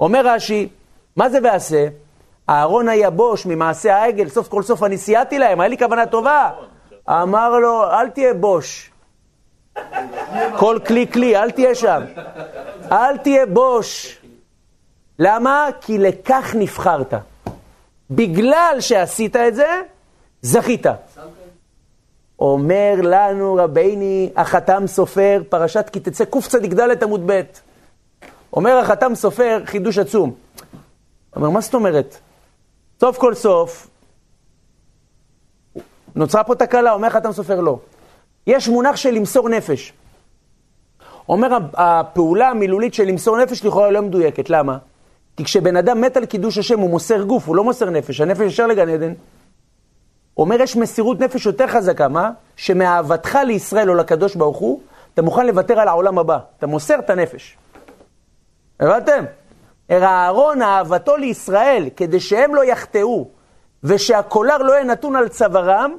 אומר 0.00 0.26
רש"י, 0.26 0.68
מה 1.16 1.30
זה 1.30 1.38
ועשה? 1.42 1.86
אהרון 2.48 2.88
היה 2.88 3.10
בוש 3.10 3.46
ממעשה 3.46 3.96
העגל, 3.96 4.28
סוף 4.28 4.48
כל 4.48 4.62
סוף 4.62 4.82
אני 4.82 4.98
סייעתי 4.98 5.38
להם, 5.38 5.60
היה 5.60 5.68
לי 5.68 5.78
כוונה 5.78 6.06
טובה. 6.06 6.50
אמר 7.08 7.50
לו, 7.58 7.90
אל 7.90 8.08
תהיה 8.10 8.34
בוש. 8.34 8.90
כל 10.58 10.78
כלי 10.86 11.06
כלי, 11.12 11.36
אל 11.36 11.50
תהיה 11.50 11.74
שם. 11.74 12.02
אל 12.92 13.16
תהיה 13.16 13.46
בוש. 13.46 14.18
למה? 15.18 15.68
כי 15.80 15.98
לכך 15.98 16.54
נבחרת. 16.58 17.14
בגלל 18.10 18.76
שעשית 18.80 19.36
את 19.36 19.54
זה, 19.54 19.82
זכית. 20.42 20.86
אומר 22.38 22.94
לנו 23.02 23.54
רביני 23.54 24.30
החתם 24.36 24.86
סופר, 24.86 25.42
פרשת 25.48 25.90
כי 25.92 26.00
תצא 26.00 26.24
קצ"ד 26.24 27.02
עמוד 27.02 27.22
ב'. 27.26 27.40
אומר 28.52 28.78
החתם 28.78 29.14
סופר, 29.14 29.62
חידוש 29.64 29.98
עצום. 29.98 30.34
אומר, 31.36 31.50
מה 31.50 31.60
זאת 31.60 31.74
אומרת? 31.74 32.18
סוף 33.00 33.18
כל 33.18 33.34
סוף, 33.34 33.88
נוצרה 36.14 36.44
פה 36.44 36.54
תקלה, 36.54 36.92
אומר 36.92 37.10
חתם 37.10 37.32
סופר 37.32 37.60
לא. 37.60 37.78
יש 38.46 38.68
מונח 38.68 38.96
של 38.96 39.10
למסור 39.10 39.48
נפש. 39.48 39.92
אומר 41.28 41.58
הפעולה 41.74 42.48
המילולית 42.48 42.94
של 42.94 43.04
למסור 43.04 43.38
נפש 43.38 43.64
לכאורה 43.64 43.90
לא 43.90 44.02
מדויקת, 44.02 44.50
למה? 44.50 44.78
כי 45.36 45.44
כשבן 45.44 45.76
אדם 45.76 46.00
מת 46.00 46.16
על 46.16 46.26
קידוש 46.26 46.58
השם 46.58 46.78
הוא 46.80 46.90
מוסר 46.90 47.22
גוף, 47.22 47.48
הוא 47.48 47.56
לא 47.56 47.64
מוסר 47.64 47.90
נפש, 47.90 48.20
הנפש 48.20 48.40
ישר 48.40 48.66
לגן 48.66 48.88
עדן. 48.88 49.12
אומר 50.36 50.60
יש 50.60 50.76
מסירות 50.76 51.20
נפש 51.20 51.46
יותר 51.46 51.66
חזקה, 51.66 52.08
מה? 52.08 52.30
שמאהבתך 52.56 53.38
לישראל 53.46 53.90
או 53.90 53.94
לקדוש 53.94 54.34
ברוך 54.34 54.56
הוא, 54.56 54.80
אתה 55.14 55.22
מוכן 55.22 55.46
לוותר 55.46 55.80
על 55.80 55.88
העולם 55.88 56.18
הבא, 56.18 56.38
אתה 56.58 56.66
מוסר 56.66 56.98
את 56.98 57.10
הנפש. 57.10 57.56
הבנתם? 58.80 59.24
אהרון 59.90 60.62
אהבתו 60.62 61.16
לישראל, 61.16 61.88
כדי 61.96 62.20
שהם 62.20 62.54
לא 62.54 62.64
יחטאו, 62.64 63.28
ושהקולר 63.84 64.58
לא 64.58 64.72
יהיה 64.72 64.84
נתון 64.84 65.16
על 65.16 65.28
צווארם, 65.28 65.96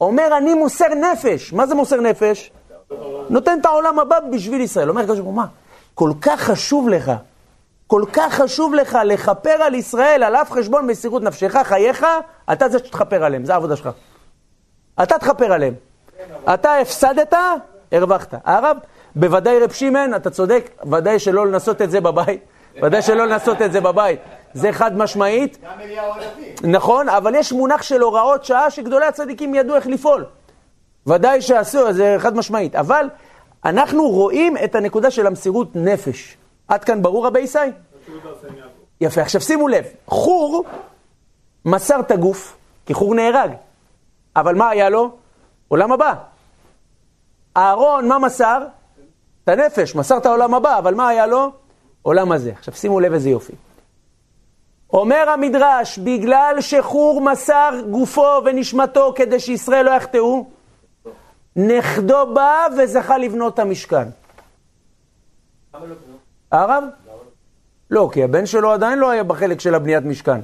אומר, 0.00 0.36
אני 0.36 0.54
מוסר 0.54 0.94
נפש. 0.94 1.52
מה 1.52 1.66
זה 1.66 1.74
מוסר 1.74 2.00
נפש? 2.00 2.52
נותן 3.30 3.58
את 3.60 3.66
העולם 3.66 3.98
הבא 3.98 4.20
בשביל 4.32 4.60
ישראל. 4.60 4.88
אומר 4.88 5.00
הקדוש 5.00 5.18
ברוך 5.18 5.28
הוא, 5.28 5.36
מה? 5.36 5.46
כל 5.94 6.12
כך 6.20 6.40
חשוב 6.40 6.88
לך, 6.88 7.12
כל 7.86 8.02
כך 8.12 8.34
חשוב 8.34 8.74
לך 8.74 8.98
לכפר 9.04 9.50
על 9.62 9.74
ישראל, 9.74 10.22
על 10.22 10.36
אף 10.36 10.52
חשבון 10.52 10.86
מסירות 10.86 11.22
נפשך, 11.22 11.56
חייך, 11.64 12.06
אתה 12.52 12.68
זה 12.68 12.78
שתכפר 12.78 13.24
עליהם, 13.24 13.44
זה 13.44 13.52
העבודה 13.52 13.76
שלך. 13.76 13.88
אתה 15.02 15.18
תכפר 15.18 15.52
עליהם. 15.52 15.74
אתה 16.54 16.76
הפסדת, 16.76 17.34
הרווחת. 17.92 18.34
הרב, 18.44 18.76
בוודאי 19.16 19.60
רב 19.60 19.72
שמעון, 19.72 20.14
אתה 20.14 20.30
צודק, 20.30 20.70
ודאי 20.92 21.18
שלא 21.18 21.46
לנסות 21.46 21.82
את 21.82 21.90
זה 21.90 22.00
בבית. 22.00 22.44
ודאי 22.82 23.02
שלא 23.02 23.26
לנסות 23.26 23.62
את 23.62 23.72
זה 23.72 23.80
בבית. 23.80 24.20
זה 24.52 24.72
חד 24.72 24.96
משמעית. 24.96 25.58
גם 25.64 25.80
אליהו 25.80 26.12
הנביא. 26.12 26.54
נכון, 26.62 27.08
אבל 27.08 27.34
יש 27.34 27.52
מונח 27.52 27.82
של 27.82 28.00
הוראות 28.00 28.44
שעה 28.44 28.70
שגדולי 28.70 29.06
הצדיקים 29.06 29.54
ידעו 29.54 29.76
איך 29.76 29.86
לפעול. 29.86 30.24
ודאי 31.06 31.42
שעשו, 31.42 31.92
זה 31.92 32.16
חד 32.18 32.36
משמעית. 32.36 32.74
אבל 32.74 33.08
אנחנו 33.64 34.08
רואים 34.08 34.56
את 34.64 34.74
הנקודה 34.74 35.10
של 35.10 35.26
המסירות 35.26 35.68
נפש. 35.74 36.36
עד 36.68 36.84
כאן 36.84 37.02
ברור 37.02 37.26
רבי 37.26 37.40
ישי? 37.40 37.58
יפה, 39.00 39.20
עכשיו 39.20 39.40
שימו 39.40 39.68
לב, 39.68 39.84
חור 40.06 40.64
מסר 41.64 42.00
את 42.00 42.10
הגוף, 42.10 42.56
כי 42.86 42.94
חור 42.94 43.14
נהרג. 43.14 43.50
אבל 44.36 44.54
מה 44.54 44.68
היה 44.68 44.88
לו? 44.88 45.10
עולם 45.68 45.92
הבא. 45.92 46.14
אהרון, 47.56 48.08
מה 48.08 48.18
מסר? 48.18 48.62
את 49.44 49.48
הנפש, 49.48 49.94
מסר 49.94 50.16
את 50.16 50.26
העולם 50.26 50.54
הבא, 50.54 50.78
אבל 50.78 50.94
מה 50.94 51.08
היה 51.08 51.26
לו? 51.26 51.52
עולם 52.02 52.32
הזה. 52.32 52.52
עכשיו 52.52 52.74
שימו 52.74 53.00
לב 53.00 53.12
איזה 53.12 53.30
יופי. 53.30 53.52
אומר 54.92 55.30
המדרש, 55.30 55.98
בגלל 55.98 56.56
שחור 56.60 57.20
מסר 57.20 57.80
גופו 57.90 58.40
ונשמתו 58.44 59.12
כדי 59.16 59.40
שישראל 59.40 59.86
לא 59.86 59.90
יחטאו, 59.90 60.46
נכדו 61.56 62.34
בא 62.34 62.66
וזכה 62.78 63.18
לבנות 63.18 63.54
את 63.54 63.58
המשכן. 63.58 64.08
הרב? 66.52 66.84
לא, 67.90 68.10
כי 68.12 68.24
הבן 68.24 68.46
שלו 68.46 68.72
עדיין 68.72 68.98
לא 68.98 69.10
היה 69.10 69.24
בחלק 69.24 69.60
של 69.60 69.74
הבניית 69.74 70.04
משכן. 70.04 70.40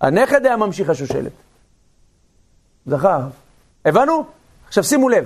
הנכד 0.00 0.46
היה 0.46 0.56
ממשיך 0.56 0.90
השושלת. 0.90 1.32
זכר. 2.86 3.20
הבנו? 3.84 4.24
עכשיו 4.66 4.84
שימו 4.84 5.08
לב, 5.08 5.24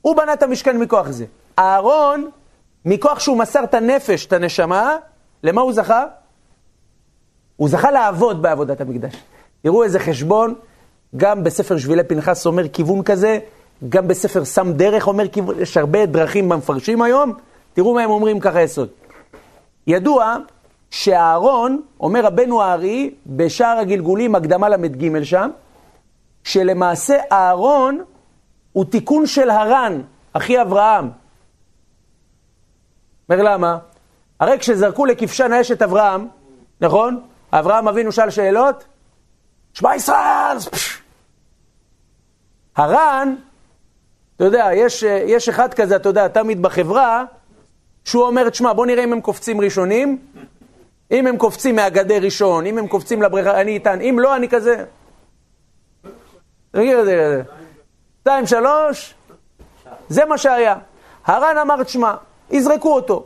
הוא 0.00 0.16
בנה 0.16 0.32
את 0.32 0.42
המשכן 0.42 0.78
מכוח 0.78 1.10
זה. 1.10 1.24
אהרון, 1.58 2.30
מכוח 2.84 3.20
שהוא 3.20 3.38
מסר 3.38 3.64
את 3.64 3.74
הנפש, 3.74 4.26
את 4.26 4.32
הנשמה, 4.32 4.96
למה 5.42 5.60
הוא 5.60 5.72
זכה? 5.72 6.04
הוא 7.56 7.68
זכה 7.68 7.90
לעבוד 7.90 8.42
בעבודת 8.42 8.80
המקדש. 8.80 9.14
תראו 9.62 9.84
איזה 9.84 9.98
חשבון, 9.98 10.54
גם 11.16 11.44
בספר 11.44 11.78
שבילי 11.78 12.04
פנחס 12.04 12.46
אומר 12.46 12.68
כיוון 12.68 13.02
כזה, 13.02 13.38
גם 13.88 14.08
בספר 14.08 14.44
שם 14.44 14.72
דרך 14.72 15.08
אומר 15.08 15.28
כיוון, 15.28 15.60
יש 15.60 15.76
הרבה 15.76 16.06
דרכים 16.06 16.48
במפרשים 16.48 17.02
היום, 17.02 17.32
תראו 17.74 17.94
מה 17.94 18.02
הם 18.02 18.10
אומרים 18.10 18.40
ככה 18.40 18.62
יסוד. 18.62 18.88
ידוע 19.86 20.36
שאהרון, 20.90 21.80
אומר 22.00 22.24
רבנו 22.24 22.62
הארי, 22.62 23.14
בשער 23.26 23.78
הגלגולים, 23.78 24.34
הקדמה 24.34 24.68
ל"ג 24.68 25.22
שם, 25.22 25.50
שלמעשה 26.44 27.16
אהרון 27.32 28.04
הוא 28.72 28.84
תיקון 28.84 29.26
של 29.26 29.50
הרן, 29.50 30.00
אחי 30.32 30.62
אברהם. 30.62 31.21
אומר 33.32 33.52
למה? 33.52 33.78
הרי 34.40 34.58
כשזרקו 34.58 35.06
לכבשן 35.06 35.50
את 35.72 35.82
אברהם, 35.82 36.28
נכון? 36.80 37.20
אברהם 37.52 37.88
אבינו 37.88 38.12
שאל 38.12 38.30
שאלות, 38.30 38.84
שמע 39.74 39.96
ישראל! 39.96 40.56
הר"ן, 42.76 43.34
אתה 44.36 44.44
יודע, 44.44 44.68
יש, 44.74 45.02
יש 45.02 45.48
אחד 45.48 45.74
כזה, 45.74 45.96
אתה 45.96 46.08
יודע, 46.08 46.28
תמיד 46.28 46.62
בחברה, 46.62 47.24
שהוא 48.04 48.26
אומר, 48.26 48.48
תשמע, 48.48 48.72
בוא 48.72 48.86
נראה 48.86 49.04
אם 49.04 49.12
הם 49.12 49.20
קופצים 49.20 49.60
ראשונים, 49.60 50.18
אם 51.10 51.26
הם 51.26 51.36
קופצים 51.36 51.76
מהגדר 51.76 52.18
ראשון, 52.22 52.66
אם 52.66 52.78
הם 52.78 52.88
קופצים 52.88 53.22
לבריכה, 53.22 53.60
אני 53.60 53.72
איתן, 53.72 54.00
אם 54.00 54.16
לא, 54.20 54.36
אני 54.36 54.48
כזה. 54.48 54.84
תגיד 56.70 56.96
את 56.96 57.04
זה, 57.04 57.42
שתיים, 58.20 58.46
שלוש, 58.46 59.14
זה 60.08 60.24
מה 60.24 60.38
שהיה. 60.38 60.76
הר"ן 61.24 61.58
אמר, 61.58 61.82
תשמע, 61.82 62.14
יזרקו 62.50 62.94
אותו. 62.94 63.24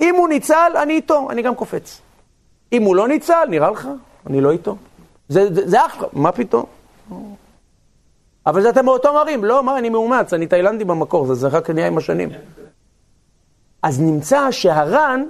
אם 0.00 0.14
הוא 0.14 0.28
ניצל, 0.28 0.72
אני 0.82 0.92
איתו, 0.92 1.28
אני 1.30 1.42
גם 1.42 1.54
קופץ. 1.54 2.00
אם 2.72 2.82
הוא 2.82 2.96
לא 2.96 3.08
ניצל, 3.08 3.44
נראה 3.48 3.70
לך? 3.70 3.88
אני 4.26 4.40
לא 4.40 4.50
איתו. 4.50 4.76
זה, 5.28 5.54
זה, 5.54 5.68
זה 5.68 5.86
אחלה, 5.86 6.08
מה 6.12 6.32
פתאום? 6.32 6.64
אבל 8.46 8.62
זה 8.62 8.70
אתם 8.70 8.84
מאותו 8.84 9.14
מרים, 9.14 9.44
לא, 9.44 9.62
מה, 9.62 9.78
אני 9.78 9.88
מאומץ, 9.88 10.32
אני 10.32 10.46
תאילנדי 10.46 10.84
במקור, 10.84 11.26
זה, 11.26 11.34
זה 11.34 11.48
רק 11.48 11.70
נהיה 11.70 11.86
עם 11.86 11.98
השנים. 11.98 12.28
אז 13.82 14.00
נמצא 14.00 14.50
שהר"ן, 14.50 15.24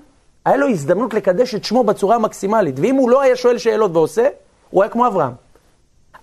היה 0.44 0.56
לו 0.56 0.68
הזדמנות 0.68 1.14
לקדש 1.14 1.54
את 1.54 1.64
שמו 1.64 1.84
בצורה 1.84 2.16
המקסימלית, 2.16 2.74
ואם 2.78 2.94
הוא 2.94 3.10
לא 3.10 3.20
היה 3.20 3.36
שואל 3.36 3.58
שאלות 3.58 3.90
ועושה, 3.94 4.28
הוא 4.70 4.82
היה 4.82 4.90
כמו 4.90 5.06
אברהם. 5.06 5.32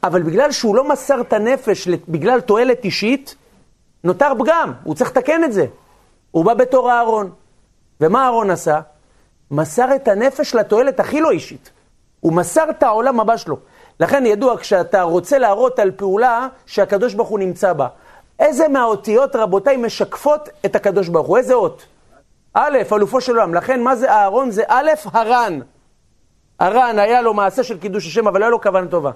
אבל 0.04 0.24
בגלל 0.24 0.52
שהוא 0.52 0.76
לא 0.76 0.90
מסר 0.90 1.22
את 1.22 1.34
הנפש 1.34 1.88
בגלל 1.88 2.42
תועלת 2.42 2.86
אישית, 2.86 3.36
נותר 4.04 4.32
פגם, 4.40 4.74
הוא 4.84 4.96
צריך 4.96 5.10
לתקן 5.10 5.44
את 5.44 5.54
זה. 5.54 5.66
הוא 6.34 6.46
בא 6.46 6.54
בתור 6.54 6.92
אהרון. 6.92 7.32
ומה 8.02 8.24
אהרון 8.24 8.50
עשה? 8.50 8.80
מסר 9.52 9.96
את 9.96 10.08
הנפש 10.08 10.56
לתועלת 10.56 11.00
הכי 11.00 11.22
לא 11.22 11.32
אישית. 11.32 11.72
הוא 12.20 12.34
מסר 12.34 12.70
את 12.70 12.84
העולם 12.84 13.20
הבא 13.20 13.38
שלו. 13.38 13.58
לכן 14.00 14.26
ידוע, 14.26 14.58
כשאתה 14.58 15.02
רוצה 15.02 15.38
להראות 15.38 15.80
על 15.80 15.92
פעולה 15.92 16.48
שהקדוש 16.66 17.14
ברוך 17.14 17.30
הוא 17.30 17.40
נמצא 17.40 17.74
בה, 17.74 17.88
איזה 18.40 18.68
מהאותיות, 18.68 19.36
רבותיי, 19.36 19.78
משקפות 19.78 20.50
את 20.66 20.76
הקדוש 20.76 21.08
ברוך 21.08 21.28
הוא? 21.28 21.38
איזה 21.38 21.54
אות? 21.54 21.86
א', 22.54 22.78
אלופו 22.94 23.22
של 23.22 23.32
עולם. 23.32 23.54
לכן, 23.54 23.82
מה 23.82 23.96
זה 23.96 24.12
אהרון? 24.12 24.52
זה 24.52 24.64
א', 24.68 24.92
הר"ן. 25.14 25.60
הר"ן, 26.60 27.00
היה 27.00 27.22
לו 27.22 27.34
מעשה 27.34 27.64
של 27.64 27.80
קידוש 27.80 28.08
השם, 28.08 28.28
אבל 28.28 28.40
לא 28.40 28.46
היה 28.46 28.52
לו 28.52 28.62
כוונה 28.62 28.88
טובה. 28.88 29.12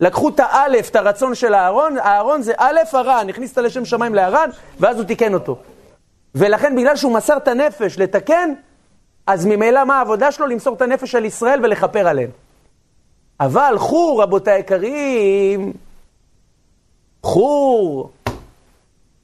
לקחו 0.00 0.28
את 0.28 0.40
האלף, 0.40 0.90
את 0.90 0.96
הרצון 0.96 1.34
של 1.34 1.54
אהרון, 1.54 1.98
אהרון 1.98 2.42
זה 2.42 2.52
א', 2.56 2.80
הר"ן, 2.92 3.26
הכניס 3.28 3.52
את 3.52 3.58
הלשם 3.58 3.84
שמיים 3.84 4.14
להר"ן, 4.14 4.50
ואז 4.80 4.96
הוא 4.96 5.04
תיקן 5.04 5.34
אותו. 5.34 5.58
ולכן, 6.34 6.76
בגלל 6.76 6.96
שהוא 6.96 7.12
מסר 7.12 7.36
את 7.36 7.48
הנפש 7.48 7.98
לתקן, 7.98 8.52
אז 9.26 9.46
ממילא 9.46 9.84
מה 9.84 9.98
העבודה 9.98 10.32
שלו? 10.32 10.46
למסור 10.46 10.76
את 10.76 10.82
הנפש 10.82 11.14
על 11.14 11.24
ישראל 11.24 11.60
ולכפר 11.64 12.08
עליהם. 12.08 12.30
אבל 13.40 13.74
חור, 13.78 14.22
רבותיי 14.22 14.54
היקרים, 14.54 15.72
חור, 17.22 18.10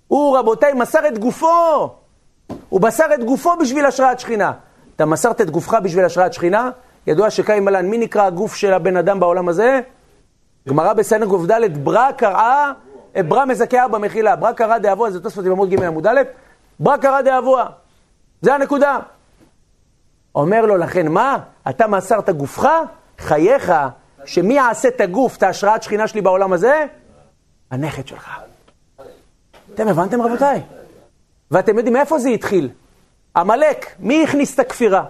הוא, 0.08 0.38
רבותיי, 0.38 0.72
מסר 0.72 1.08
את 1.08 1.18
גופו. 1.18 1.90
הוא 2.68 2.80
מסר 2.82 3.14
את 3.14 3.24
גופו 3.24 3.56
בשביל 3.60 3.86
השראת 3.86 4.20
שכינה. 4.20 4.52
אתה 4.96 5.06
מסרת 5.06 5.40
את 5.40 5.50
גופך 5.50 5.74
בשביל 5.74 6.04
השראת 6.04 6.32
שכינה? 6.32 6.70
ידוע 7.06 7.30
שקיים 7.30 7.64
מלן, 7.64 7.86
מי 7.86 7.98
נקרא 7.98 8.26
הגוף 8.26 8.54
של 8.54 8.72
הבן 8.72 8.96
אדם 8.96 9.20
בעולם 9.20 9.48
הזה? 9.48 9.80
גמרא 10.68 10.92
בסנגוף 10.92 11.46
ד', 11.46 11.84
ברא 11.84 12.12
קראה, 12.12 12.72
ברא 13.28 13.44
מזכה 13.44 13.88
במחילה. 13.88 14.36
ברא 14.36 14.52
קראה 14.52 14.78
דאבוה, 14.78 15.10
זה 15.10 15.20
תוספות 15.20 15.46
עמוד 15.46 15.70
ג' 15.70 15.82
עמוד 15.82 16.06
א', 16.06 16.20
ברא 16.80 16.96
קראה 16.96 17.22
דאבוה. 17.22 17.66
זה 18.42 18.54
הנקודה. 18.54 18.98
אומר 20.34 20.66
לו, 20.66 20.76
לכן 20.76 21.08
מה? 21.08 21.38
אתה 21.68 21.86
מסרת 21.86 22.30
גופך? 22.30 22.68
חייך, 23.18 23.72
שמי 24.24 24.54
יעשה 24.54 24.88
את 24.88 25.00
הגוף, 25.00 25.36
את 25.36 25.42
ההשראת 25.42 25.82
שכינה 25.82 26.08
שלי 26.08 26.20
בעולם 26.20 26.52
הזה? 26.52 26.86
הנכד 27.70 28.08
שלך. 28.08 28.30
אתם 29.74 29.88
הבנתם 29.88 30.22
רבותיי? 30.22 30.62
ואתם 31.50 31.76
יודעים 31.76 31.92
מאיפה 31.94 32.18
זה 32.18 32.28
התחיל? 32.28 32.70
עמלק, 33.36 33.86
מי 33.98 34.24
הכניס 34.24 34.54
את 34.54 34.58
הכפירה? 34.58 35.04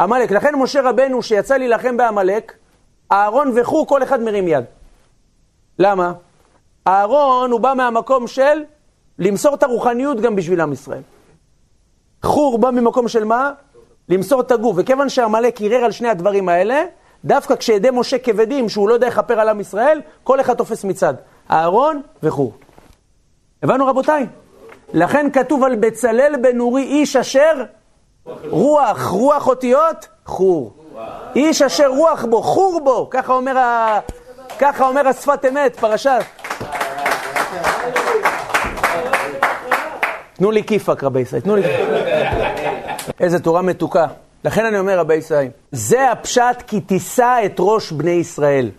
עמלק. 0.00 0.30
לכן 0.30 0.54
משה 0.54 0.80
רבנו, 0.82 1.22
שיצא 1.22 1.56
להילחם 1.56 1.96
בעמלק, 1.96 2.52
אהרון 3.12 3.52
וחור, 3.56 3.86
כל 3.86 4.02
אחד 4.02 4.20
מרים 4.20 4.48
יד. 4.48 4.64
למה? 5.78 6.12
אהרון 6.86 7.50
הוא 7.50 7.60
בא 7.60 7.74
מהמקום 7.76 8.26
של 8.26 8.64
למסור 9.18 9.54
את 9.54 9.62
הרוחניות 9.62 10.20
גם 10.20 10.36
בשביל 10.36 10.60
עם 10.60 10.72
ישראל. 10.72 11.02
חור 12.22 12.58
בא 12.58 12.70
ממקום 12.70 13.08
של 13.08 13.24
מה? 13.24 13.52
למסור 14.08 14.40
את 14.40 14.50
הגוף. 14.50 14.76
וכיוון 14.78 15.08
שעמלק 15.08 15.62
ערער 15.62 15.84
על 15.84 15.92
שני 15.92 16.08
הדברים 16.08 16.48
האלה, 16.48 16.84
דווקא 17.24 17.56
כשידי 17.56 17.88
משה 17.92 18.18
כבדים, 18.18 18.68
שהוא 18.68 18.88
לא 18.88 18.94
יודע 18.94 19.08
לכפר 19.08 19.40
על 19.40 19.48
עם 19.48 19.60
ישראל, 19.60 20.00
כל 20.24 20.40
אחד 20.40 20.54
תופס 20.54 20.84
מצד. 20.84 21.14
אהרון 21.50 22.00
וחור. 22.22 22.52
הבנו 23.62 23.86
רבותיי? 23.86 24.26
לכן 24.92 25.30
כתוב 25.32 25.64
על 25.64 25.76
בצלאל 25.76 26.34
בן 26.42 26.60
אורי 26.60 26.82
איש 26.82 27.16
אשר 27.16 27.64
רוח, 28.50 29.06
רוח 29.06 29.48
אותיות, 29.48 30.08
חור. 30.26 30.72
איש 31.36 31.62
אשר 31.62 31.86
רוח 31.86 32.24
בו, 32.24 32.42
חור 32.42 32.80
בו, 32.84 33.10
ככה 33.10 33.32
אומר, 33.32 33.58
ה... 33.58 33.98
ככה 34.58 34.86
אומר 34.86 35.08
השפת 35.08 35.44
אמת, 35.44 35.76
פרשת. 35.76 36.20
תנו 40.36 40.50
לי 40.50 40.64
כיפק, 40.64 41.04
רבי 41.04 41.20
ישראל, 41.20 41.40
תנו 41.40 41.56
לי 41.56 41.62
איזה 43.20 43.40
תורה 43.40 43.62
מתוקה. 43.62 44.06
לכן 44.44 44.64
אני 44.64 44.78
אומר, 44.78 44.98
רבי 44.98 45.14
ישראל, 45.14 45.48
זה 45.72 46.10
הפשט 46.10 46.62
כי 46.66 46.80
תישא 46.80 47.38
את 47.44 47.56
ראש 47.58 47.92
בני 47.92 48.10
ישראל. 48.10 48.70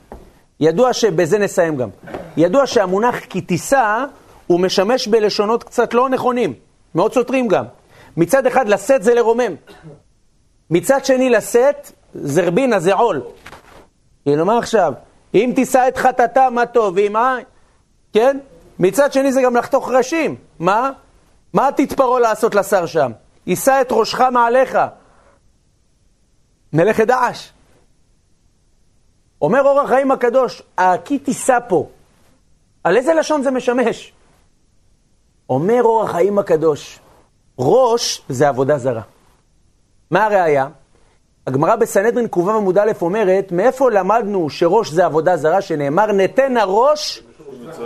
ידוע 0.60 0.94
שבזה 0.94 1.38
נסיים 1.38 1.76
גם. 1.76 1.90
ידוע 2.38 2.68
שהמונח 2.68 3.20
כי 3.20 3.42
תישא 3.42 4.06
הוא 4.48 4.60
משמש 4.60 5.08
בלשונות 5.08 5.64
קצת 5.64 5.94
לא 5.94 6.10
נכונים, 6.10 6.54
מאוד 6.96 7.14
סותרים 7.14 7.48
גם. 7.48 7.66
מצד 8.18 8.46
אחד, 8.46 8.68
לשאת 8.68 9.04
זה 9.04 9.14
לרומם. 9.14 9.56
מצד 10.70 11.06
שני, 11.06 11.30
לשאת 11.30 11.92
זה 12.14 12.48
רבינה, 12.48 12.80
זה 12.80 12.94
עול. 12.94 13.22
כאילו, 14.26 14.46
מה 14.46 14.58
עכשיו? 14.58 14.94
אם 15.34 15.52
תישא 15.56 15.86
את 15.88 15.98
חטאתה, 15.98 16.50
מה 16.50 16.66
טוב, 16.66 16.94
ואם 16.98 17.14
מה? 17.14 17.38
כן? 18.14 18.38
מצד 18.80 19.14
שני 19.14 19.32
זה 19.32 19.42
גם 19.42 19.56
לחתוך 19.56 19.92
ראשים. 19.92 20.36
מה? 20.60 20.92
מה 21.56 21.70
תתפרעו 21.76 22.20
לעשות 22.20 22.56
לשר 22.56 22.86
שם? 22.86 23.12
יישא 23.48 23.82
את 23.82 23.88
ראשך 23.92 24.22
מעליך. 24.22 24.78
מלאכת 26.74 27.08
דעש. 27.08 27.50
אומר 29.42 29.62
אור 29.62 29.82
החיים 29.82 30.12
הקדוש, 30.12 30.62
הכי 30.78 31.20
תישא 31.20 31.58
פה. 31.68 31.88
על 32.84 32.98
איזה 32.98 33.14
לשון 33.14 33.44
זה 33.44 33.52
משמש? 33.52 34.14
אומר 35.50 35.84
אור 35.84 36.04
החיים 36.04 36.40
הקדוש, 36.40 37.00
ראש 37.60 38.22
זה 38.30 38.48
עבודה 38.48 38.78
זרה. 38.78 39.02
מה 40.12 40.26
הראיה? 40.26 40.68
הגמרא 41.48 41.76
בסנהדרין 41.76 42.28
ק"ו 42.28 42.52
עמוד 42.52 42.78
א' 42.78 42.92
אומרת, 43.02 43.52
מאיפה 43.52 43.92
למדנו 43.92 44.50
שראש 44.50 44.90
זה 44.90 45.06
עבודה 45.06 45.38
זרה, 45.38 45.62
שנאמר, 45.62 46.12
נתן 46.12 46.58
הראש 46.58 47.24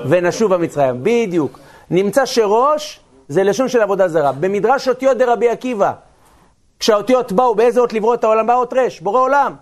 ונשוב 0.10 0.54
המצרים. 0.54 1.04
בדיוק. 1.04 1.60
נמצא 1.90 2.26
שראש 2.26 3.00
זה 3.30 3.44
לשון 3.44 3.68
של 3.68 3.82
עבודה 3.82 4.08
זרה. 4.08 4.32
במדרש 4.32 4.88
אותיות 4.88 5.18
דרבי 5.18 5.50
עקיבא, 5.50 5.94
כשהאותיות 6.80 7.32
באו, 7.32 7.56
באיזה 7.56 7.80
אות 7.80 7.94
לברוא 7.94 8.16
את 8.16 8.24
העולם? 8.24 8.48
בא 8.48 8.54
אות 8.54 8.74
רש, 8.74 9.00
בורא 9.00 9.20
עולם. 9.20 9.56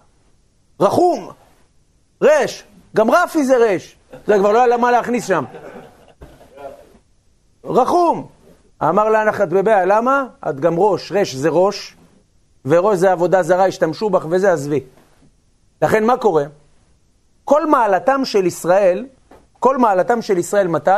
רחום, 0.79 1.29
רש, 2.21 2.63
גם 2.95 3.11
רפי 3.11 3.45
זה 3.45 3.57
רש. 3.57 3.97
זה 4.27 4.37
כבר 4.37 4.51
לא 4.51 4.57
היה 4.57 4.67
למה 4.67 4.91
להכניס 4.91 5.27
שם. 5.27 5.43
רחום. 7.63 8.27
אמר 8.83 9.09
להנחת 9.09 9.47
בבעיה, 9.47 9.85
למה? 9.85 10.25
את 10.49 10.59
גם 10.59 10.73
ראש, 10.77 11.11
רש 11.11 11.35
זה 11.35 11.49
ראש, 11.49 11.95
וראש 12.65 12.97
זה 12.97 13.11
עבודה 13.11 13.43
זרה, 13.43 13.65
השתמשו 13.65 14.09
בך 14.09 14.25
וזה, 14.29 14.53
עזבי. 14.53 14.83
לכן 15.81 16.03
מה 16.05 16.17
קורה? 16.17 16.43
כל 17.43 17.65
מעלתם 17.65 18.25
של 18.25 18.45
ישראל, 18.45 19.05
כל 19.59 19.77
מעלתם 19.77 20.21
של 20.21 20.37
ישראל 20.37 20.67
מתי? 20.67 20.91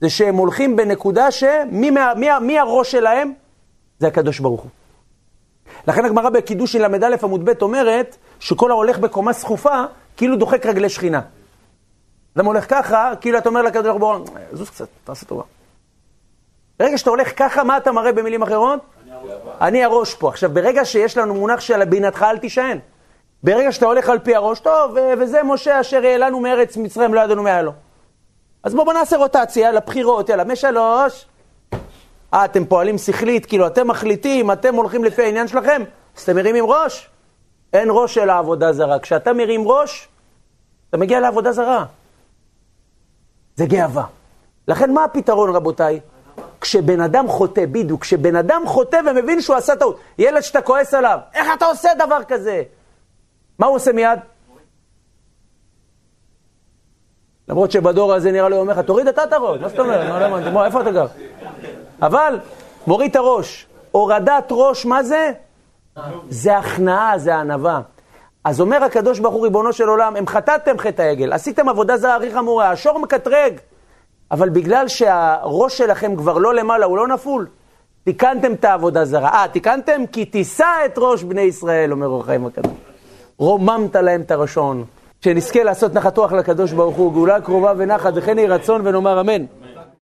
זה 0.00 0.10
שהם 0.10 0.36
הולכים 0.36 0.76
בנקודה 0.76 1.30
שמי 1.30 1.90
מי, 1.90 2.28
מי 2.40 2.58
הראש 2.58 2.92
שלהם? 2.92 3.32
זה 3.98 4.06
הקדוש 4.06 4.40
ברוך 4.40 4.62
הוא. 4.62 4.70
לכן 5.88 6.04
הגמרא 6.04 6.30
בקידושין 6.30 6.82
ל"א 6.82 7.16
עמוד 7.22 7.44
ב' 7.44 7.62
אומרת 7.62 8.16
שכל 8.40 8.70
ההולך 8.70 8.98
בקומה 8.98 9.32
סחופה, 9.32 9.84
כאילו 10.16 10.36
דוחק 10.36 10.66
רגלי 10.66 10.88
שכינה. 10.88 11.20
אדם 12.36 12.46
הולך 12.46 12.70
ככה, 12.70 13.12
כאילו 13.20 13.38
אתה 13.38 13.48
אומר 13.48 13.62
לקדוש 13.62 13.98
ברוך 13.98 14.28
הוא, 14.28 14.36
זוז 14.52 14.70
קצת, 14.70 14.88
תעשה 15.04 15.26
טובה. 15.26 15.42
ברגע 16.78 16.98
שאתה 16.98 17.10
הולך 17.10 17.32
ככה, 17.36 17.64
מה 17.64 17.76
אתה 17.76 17.92
מראה 17.92 18.12
במילים 18.12 18.42
אחרות? 18.42 18.80
אני 19.60 19.84
הראש 19.84 20.14
פה. 20.14 20.28
עכשיו, 20.28 20.50
ברגע 20.50 20.84
שיש 20.84 21.18
לנו 21.18 21.34
מונח 21.34 21.60
של 21.60 21.84
בינתך 21.84 22.22
אל 22.22 22.38
תישען. 22.38 22.78
ברגע 23.42 23.72
שאתה 23.72 23.86
הולך 23.86 24.08
על 24.08 24.18
פי 24.18 24.34
הראש, 24.34 24.60
טוב, 24.60 24.96
וזה 25.18 25.42
משה 25.42 25.80
אשר 25.80 26.04
העלנו 26.04 26.40
מארץ 26.40 26.76
מצרים, 26.76 27.14
לא 27.14 27.20
ידענו 27.20 27.42
מה 27.42 27.48
היה 27.48 27.62
לו. 27.62 27.72
אז 28.64 28.74
בואו 28.74 28.92
נעשה 28.92 29.16
רוטציה 29.16 29.72
לבחירות, 29.72 30.28
יאללה, 30.28 30.44
משלוש. 30.44 31.26
אה, 32.34 32.44
אתם 32.44 32.64
פועלים 32.64 32.98
שכלית, 32.98 33.46
כאילו 33.46 33.66
אתם 33.66 33.88
מחליטים, 33.88 34.50
אתם 34.50 34.74
הולכים 34.74 35.04
לפי 35.04 35.22
העניין 35.22 35.48
שלכם, 35.48 35.82
אז 36.16 36.22
אתם 36.22 36.36
מרימים 36.36 36.64
ראש. 36.66 37.10
אין 37.72 37.88
ראש 37.90 38.14
של 38.14 38.30
העבודה 38.30 38.72
זרה. 38.72 38.98
כשאתה 38.98 39.32
מרים 39.32 39.68
ראש, 39.68 40.08
אתה 40.88 40.96
מגיע 40.96 41.20
לעבודה 41.20 41.52
זרה. 41.52 41.84
זה 43.56 43.66
גאווה. 43.66 44.04
לכן 44.68 44.92
מה 44.92 45.04
הפתרון, 45.04 45.56
רבותיי? 45.56 46.00
כשבן 46.60 47.00
אדם 47.00 47.28
חוטא, 47.28 47.66
בדיוק, 47.66 48.02
כשבן 48.02 48.36
אדם 48.36 48.62
חוטא 48.66 49.00
ומבין 49.06 49.40
שהוא 49.40 49.56
עשה 49.56 49.76
טעות, 49.76 49.98
ילד 50.18 50.40
שאתה 50.40 50.62
כועס 50.62 50.94
עליו, 50.94 51.18
איך 51.34 51.48
אתה 51.54 51.66
עושה 51.66 51.88
דבר 51.98 52.24
כזה? 52.28 52.62
מה 53.58 53.66
הוא 53.66 53.76
עושה 53.76 53.92
מיד? 53.92 54.18
למרות 57.48 57.70
שבדור 57.70 58.14
הזה 58.14 58.32
נראה 58.32 58.48
לי, 58.48 58.56
אומר 58.56 58.72
לך, 58.72 58.78
תוריד 58.78 59.08
אתה 59.08 59.24
את 59.24 59.32
הראש, 59.32 59.60
מה 59.60 59.68
זאת 59.68 59.78
אומרת? 59.78 60.32
לא 60.52 60.64
איפה 60.64 60.80
אתה 60.80 60.90
גר? 60.90 61.06
אבל, 62.02 62.38
מוריד 62.86 63.10
את 63.10 63.16
הראש. 63.16 63.66
הורדת 63.90 64.44
ראש, 64.50 64.86
מה 64.86 65.02
זה? 65.02 65.32
זה 66.28 66.56
הכנעה, 66.56 67.18
זה 67.18 67.36
ענווה. 67.36 67.80
אז 68.44 68.60
אומר 68.60 68.84
הקדוש 68.84 69.18
ברוך 69.18 69.34
הוא, 69.34 69.42
ריבונו 69.42 69.72
של 69.72 69.88
עולם, 69.88 70.16
הם 70.16 70.26
חטאתם 70.26 70.78
חטא 70.78 71.02
העגל, 71.02 71.32
עשיתם 71.32 71.68
עבודה 71.68 71.96
זרה 71.96 72.16
הכי 72.16 72.32
חמורה, 72.34 72.70
השור 72.70 72.98
מקטרג. 72.98 73.54
אבל 74.30 74.48
בגלל 74.48 74.88
שהראש 74.88 75.78
שלכם 75.78 76.16
כבר 76.16 76.38
לא 76.38 76.54
למעלה, 76.54 76.86
הוא 76.86 76.96
לא 76.96 77.08
נפול, 77.08 77.46
תיקנתם 78.04 78.52
את 78.52 78.64
העבודה 78.64 79.04
זרה. 79.04 79.28
אה, 79.28 79.48
תיקנתם? 79.52 80.06
כי 80.12 80.24
תישא 80.24 80.66
את 80.84 80.94
ראש 80.98 81.22
בני 81.22 81.40
ישראל, 81.40 81.92
אומר 81.92 82.06
אור 82.06 82.20
החיים 82.20 82.46
הקדוש. 82.46 82.72
רוממת 83.38 83.96
להם 83.96 84.20
את 84.20 84.30
הראשון. 84.30 84.84
שנזכה 85.24 85.62
לעשות 85.62 85.94
נחת 85.94 86.18
רוח 86.18 86.32
לקדוש 86.32 86.72
ברוך 86.72 86.96
הוא, 86.96 87.12
גאולה 87.12 87.40
קרובה 87.40 87.72
ונחת, 87.76 88.12
וכן 88.16 88.38
יהי 88.38 88.46
רצון 88.46 88.86
ונאמר 88.86 89.20
אמן. 89.20 89.44